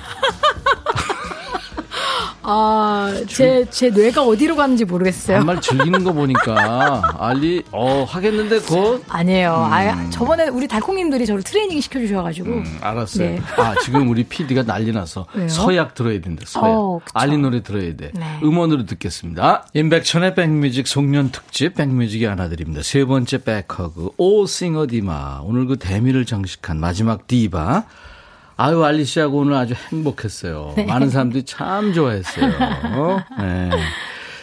아, 2.49 3.13
제, 3.27 3.67
제 3.71 3.91
뇌가 3.91 4.23
어디로 4.23 4.55
가는지 4.55 4.85
모르겠어요. 4.85 5.39
반말 5.39 5.61
즐기는 5.61 6.05
거 6.05 6.13
보니까 6.13 7.17
알리 7.19 7.65
어 7.73 8.05
하겠는데 8.09 8.61
곧 8.61 9.05
아니에요. 9.09 9.53
음. 9.69 9.73
아, 9.73 10.11
저번에 10.11 10.47
우리 10.49 10.69
달콩님들이 10.69 11.27
저를 11.27 11.43
트레이닝 11.43 11.81
시켜주셔가지고. 11.81 12.49
음, 12.49 12.79
알았어요. 12.81 13.31
네. 13.31 13.41
아 13.57 13.75
지금 13.83 14.09
우리 14.09 14.23
PD가 14.23 14.63
난리 14.63 14.93
나서 14.93 15.27
왜요? 15.35 15.49
서약 15.49 15.97
들어야 15.97 16.21
된다. 16.21 16.45
서약. 16.47 16.67
어. 16.67 17.01
알리 17.15 17.37
노래 17.37 17.65
들어야 17.65 17.97
돼. 17.97 18.13
네. 18.15 18.39
음원으로 18.45 18.87
듣겠습니다. 18.87 19.67
임백천의 19.75 20.37
백뮤직 20.37 20.87
송년 20.87 21.33
특집 21.33 21.75
백뮤직이 21.75 22.27
하나 22.27 22.49
드립니다. 22.49 22.81
세 22.85 23.05
번째 23.05 23.39
백허그 23.43 24.11
오 24.19 24.47
싱어 24.47 24.87
디바 24.87 25.41
오늘 25.43 25.67
그 25.67 25.77
대미를 25.79 26.25
장식한 26.25 26.79
마지막 26.79 27.27
디바 27.27 27.87
아유, 28.57 28.83
알리 28.85 29.05
씨하고 29.05 29.39
오늘 29.39 29.55
아주 29.55 29.75
행복했어요. 29.75 30.73
네. 30.77 30.85
많은 30.85 31.11
사람들이 31.11 31.45
참 31.45 31.93
좋아했어요. 31.93 32.49
네. 33.39 33.71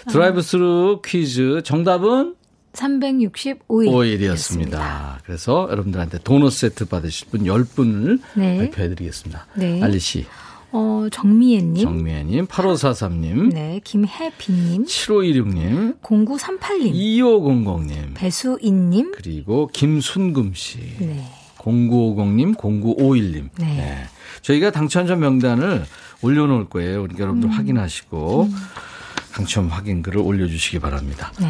드라이브 0.10 0.42
스루 0.42 1.02
퀴즈 1.04 1.62
정답은 1.64 2.36
365일. 2.74 3.60
5일이었습니다. 3.70 5.18
그래서 5.26 5.68
여러분들한테 5.70 6.20
도넛 6.24 6.52
세트 6.52 6.86
받으실 6.86 7.28
분 7.30 7.42
10분을 7.44 8.20
네. 8.36 8.58
발표해드리겠습니다. 8.58 9.48
네. 9.56 9.82
알리 9.82 10.00
씨, 10.00 10.26
어, 10.72 11.08
정미애님. 11.12 11.84
정미애님, 11.84 12.48
8543님, 12.48 13.54
네, 13.54 13.80
김혜빈님. 13.84 14.86
7516님, 14.86 16.00
0938님. 16.02 16.94
2500님, 16.94 18.14
배수인님. 18.16 19.12
그리고 19.16 19.70
김순금 19.72 20.54
씨, 20.56 20.80
네. 21.00 21.24
0950님, 21.64 22.56
0951님. 22.58 23.50
네. 23.60 24.04
저희가 24.42 24.72
당첨자 24.72 25.16
명단을 25.16 25.86
올려놓을 26.22 26.70
거예요. 26.70 27.02
그러니까 27.02 27.22
여러분들 27.22 27.50
음. 27.50 27.54
확인하시고 27.54 28.50
당첨 29.34 29.68
확인 29.68 30.02
글을 30.02 30.20
올려주시기 30.20 30.80
바랍니다. 30.80 31.32
네. 31.40 31.48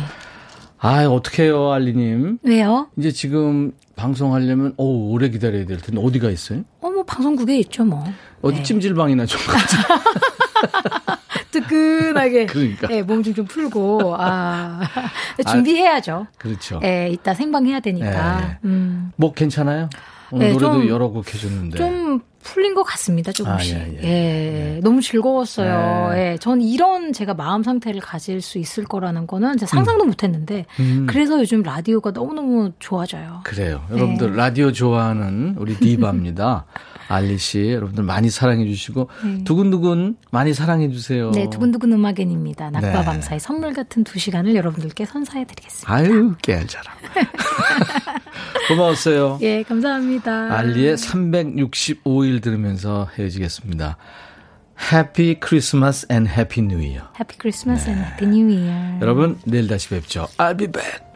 아, 0.80 1.06
어떡해요, 1.06 1.72
알리님. 1.72 2.40
왜요? 2.44 2.90
이제 2.98 3.10
지금 3.12 3.72
방송하려면, 3.96 4.74
오, 4.76 5.12
오래 5.14 5.30
기다려야 5.30 5.66
될 5.66 5.78
텐데, 5.78 6.02
어디가 6.04 6.30
있어요? 6.30 6.64
어, 6.82 6.90
뭐, 6.90 7.04
방송국에 7.04 7.58
있죠, 7.60 7.86
뭐. 7.86 8.04
어디 8.42 8.58
네. 8.58 8.64
찜질방이나 8.64 9.26
좀 9.26 9.40
가자. 9.48 9.78
뜨끈하게. 11.54 12.46
그러니까. 12.52 12.88
네, 12.88 13.02
몸좀 13.04 13.34
좀 13.34 13.46
풀고, 13.46 14.16
아. 14.20 14.82
준비해야죠. 15.50 16.28
그렇죠. 16.38 16.80
예, 16.84 17.10
이따 17.12 17.34
생방해야 17.34 17.80
되니까. 17.80 18.42
네. 18.42 18.58
음. 18.66 19.12
뭐 19.16 19.34
괜찮아요? 19.34 19.90
오늘 20.32 20.48
네, 20.48 20.54
노래도 20.54 20.74
좀- 20.74 20.88
여러 20.90 21.10
곡 21.10 21.32
해줬는데. 21.34 21.78
좀 21.78 22.22
풀린 22.42 22.74
것 22.76 22.84
같습니다, 22.84 23.32
조금씩. 23.32 23.76
아, 23.76 23.80
예, 24.04 24.76
예, 24.76 24.80
너무 24.84 25.00
즐거웠어요. 25.02 26.10
네. 26.14 26.32
예, 26.34 26.38
전 26.38 26.60
이런 26.62 27.14
제가 27.14 27.34
마음 27.36 27.64
상태를 27.64 28.02
가질 28.02 28.42
수 28.42 28.58
있을 28.58 28.84
거라는 28.84 29.28
거는 29.28 29.58
제가 29.58 29.70
상상도 29.70 30.04
못 30.06 30.24
했는데, 30.24 30.66
음. 30.80 31.06
그래서 31.10 31.40
요즘 31.40 31.62
라디오가 31.62 32.12
너무너무 32.12 32.72
좋아져요. 32.80 33.42
그래요. 33.44 33.82
네. 33.90 33.96
여러분들 33.98 34.36
라디오 34.36 34.72
좋아하는 34.74 35.56
우리 35.58 35.76
디바입니다. 35.76 36.66
알리 37.08 37.38
씨, 37.38 37.72
여러분들 37.72 38.04
많이 38.04 38.30
사랑해 38.30 38.66
주시고 38.66 39.10
네. 39.24 39.44
두근두근 39.44 40.18
많이 40.32 40.54
사랑해 40.54 40.90
주세요. 40.90 41.32
네, 41.32 41.50
두근두근 41.50 41.92
음악엔입니다. 41.94 42.70
네. 42.72 42.80
낮과 42.80 43.04
밤사이 43.04 43.40
선물 43.40 43.74
같은 43.74 44.04
두 44.04 44.20
시간을 44.20 44.56
여러분들께 44.56 45.06
선사해 45.06 45.46
드리겠습니다. 45.46 45.94
아유, 45.94 46.36
깨알 46.42 46.68
자랑. 46.68 46.96
고마웠어요. 48.68 49.40
예, 49.42 49.64
감사합니다. 49.64 50.54
알리의 50.58 50.96
365일 50.96 52.42
들으면서 52.42 53.10
헤어지겠습니다. 53.18 53.98
Happy 54.92 55.36
Christmas 55.40 56.06
and 56.12 56.30
Happy 56.30 56.66
New 56.66 56.80
Year. 56.80 57.04
Happy 57.20 57.38
Christmas 57.38 57.90
and 57.90 57.98
Happy 57.98 58.26
New 58.26 58.50
Year. 58.50 59.00
여러분, 59.02 59.38
내일 59.46 59.68
다시 59.68 59.90
뵙죠. 59.90 60.28
I'll 60.38 60.58
be 60.58 60.68
back. 60.68 61.13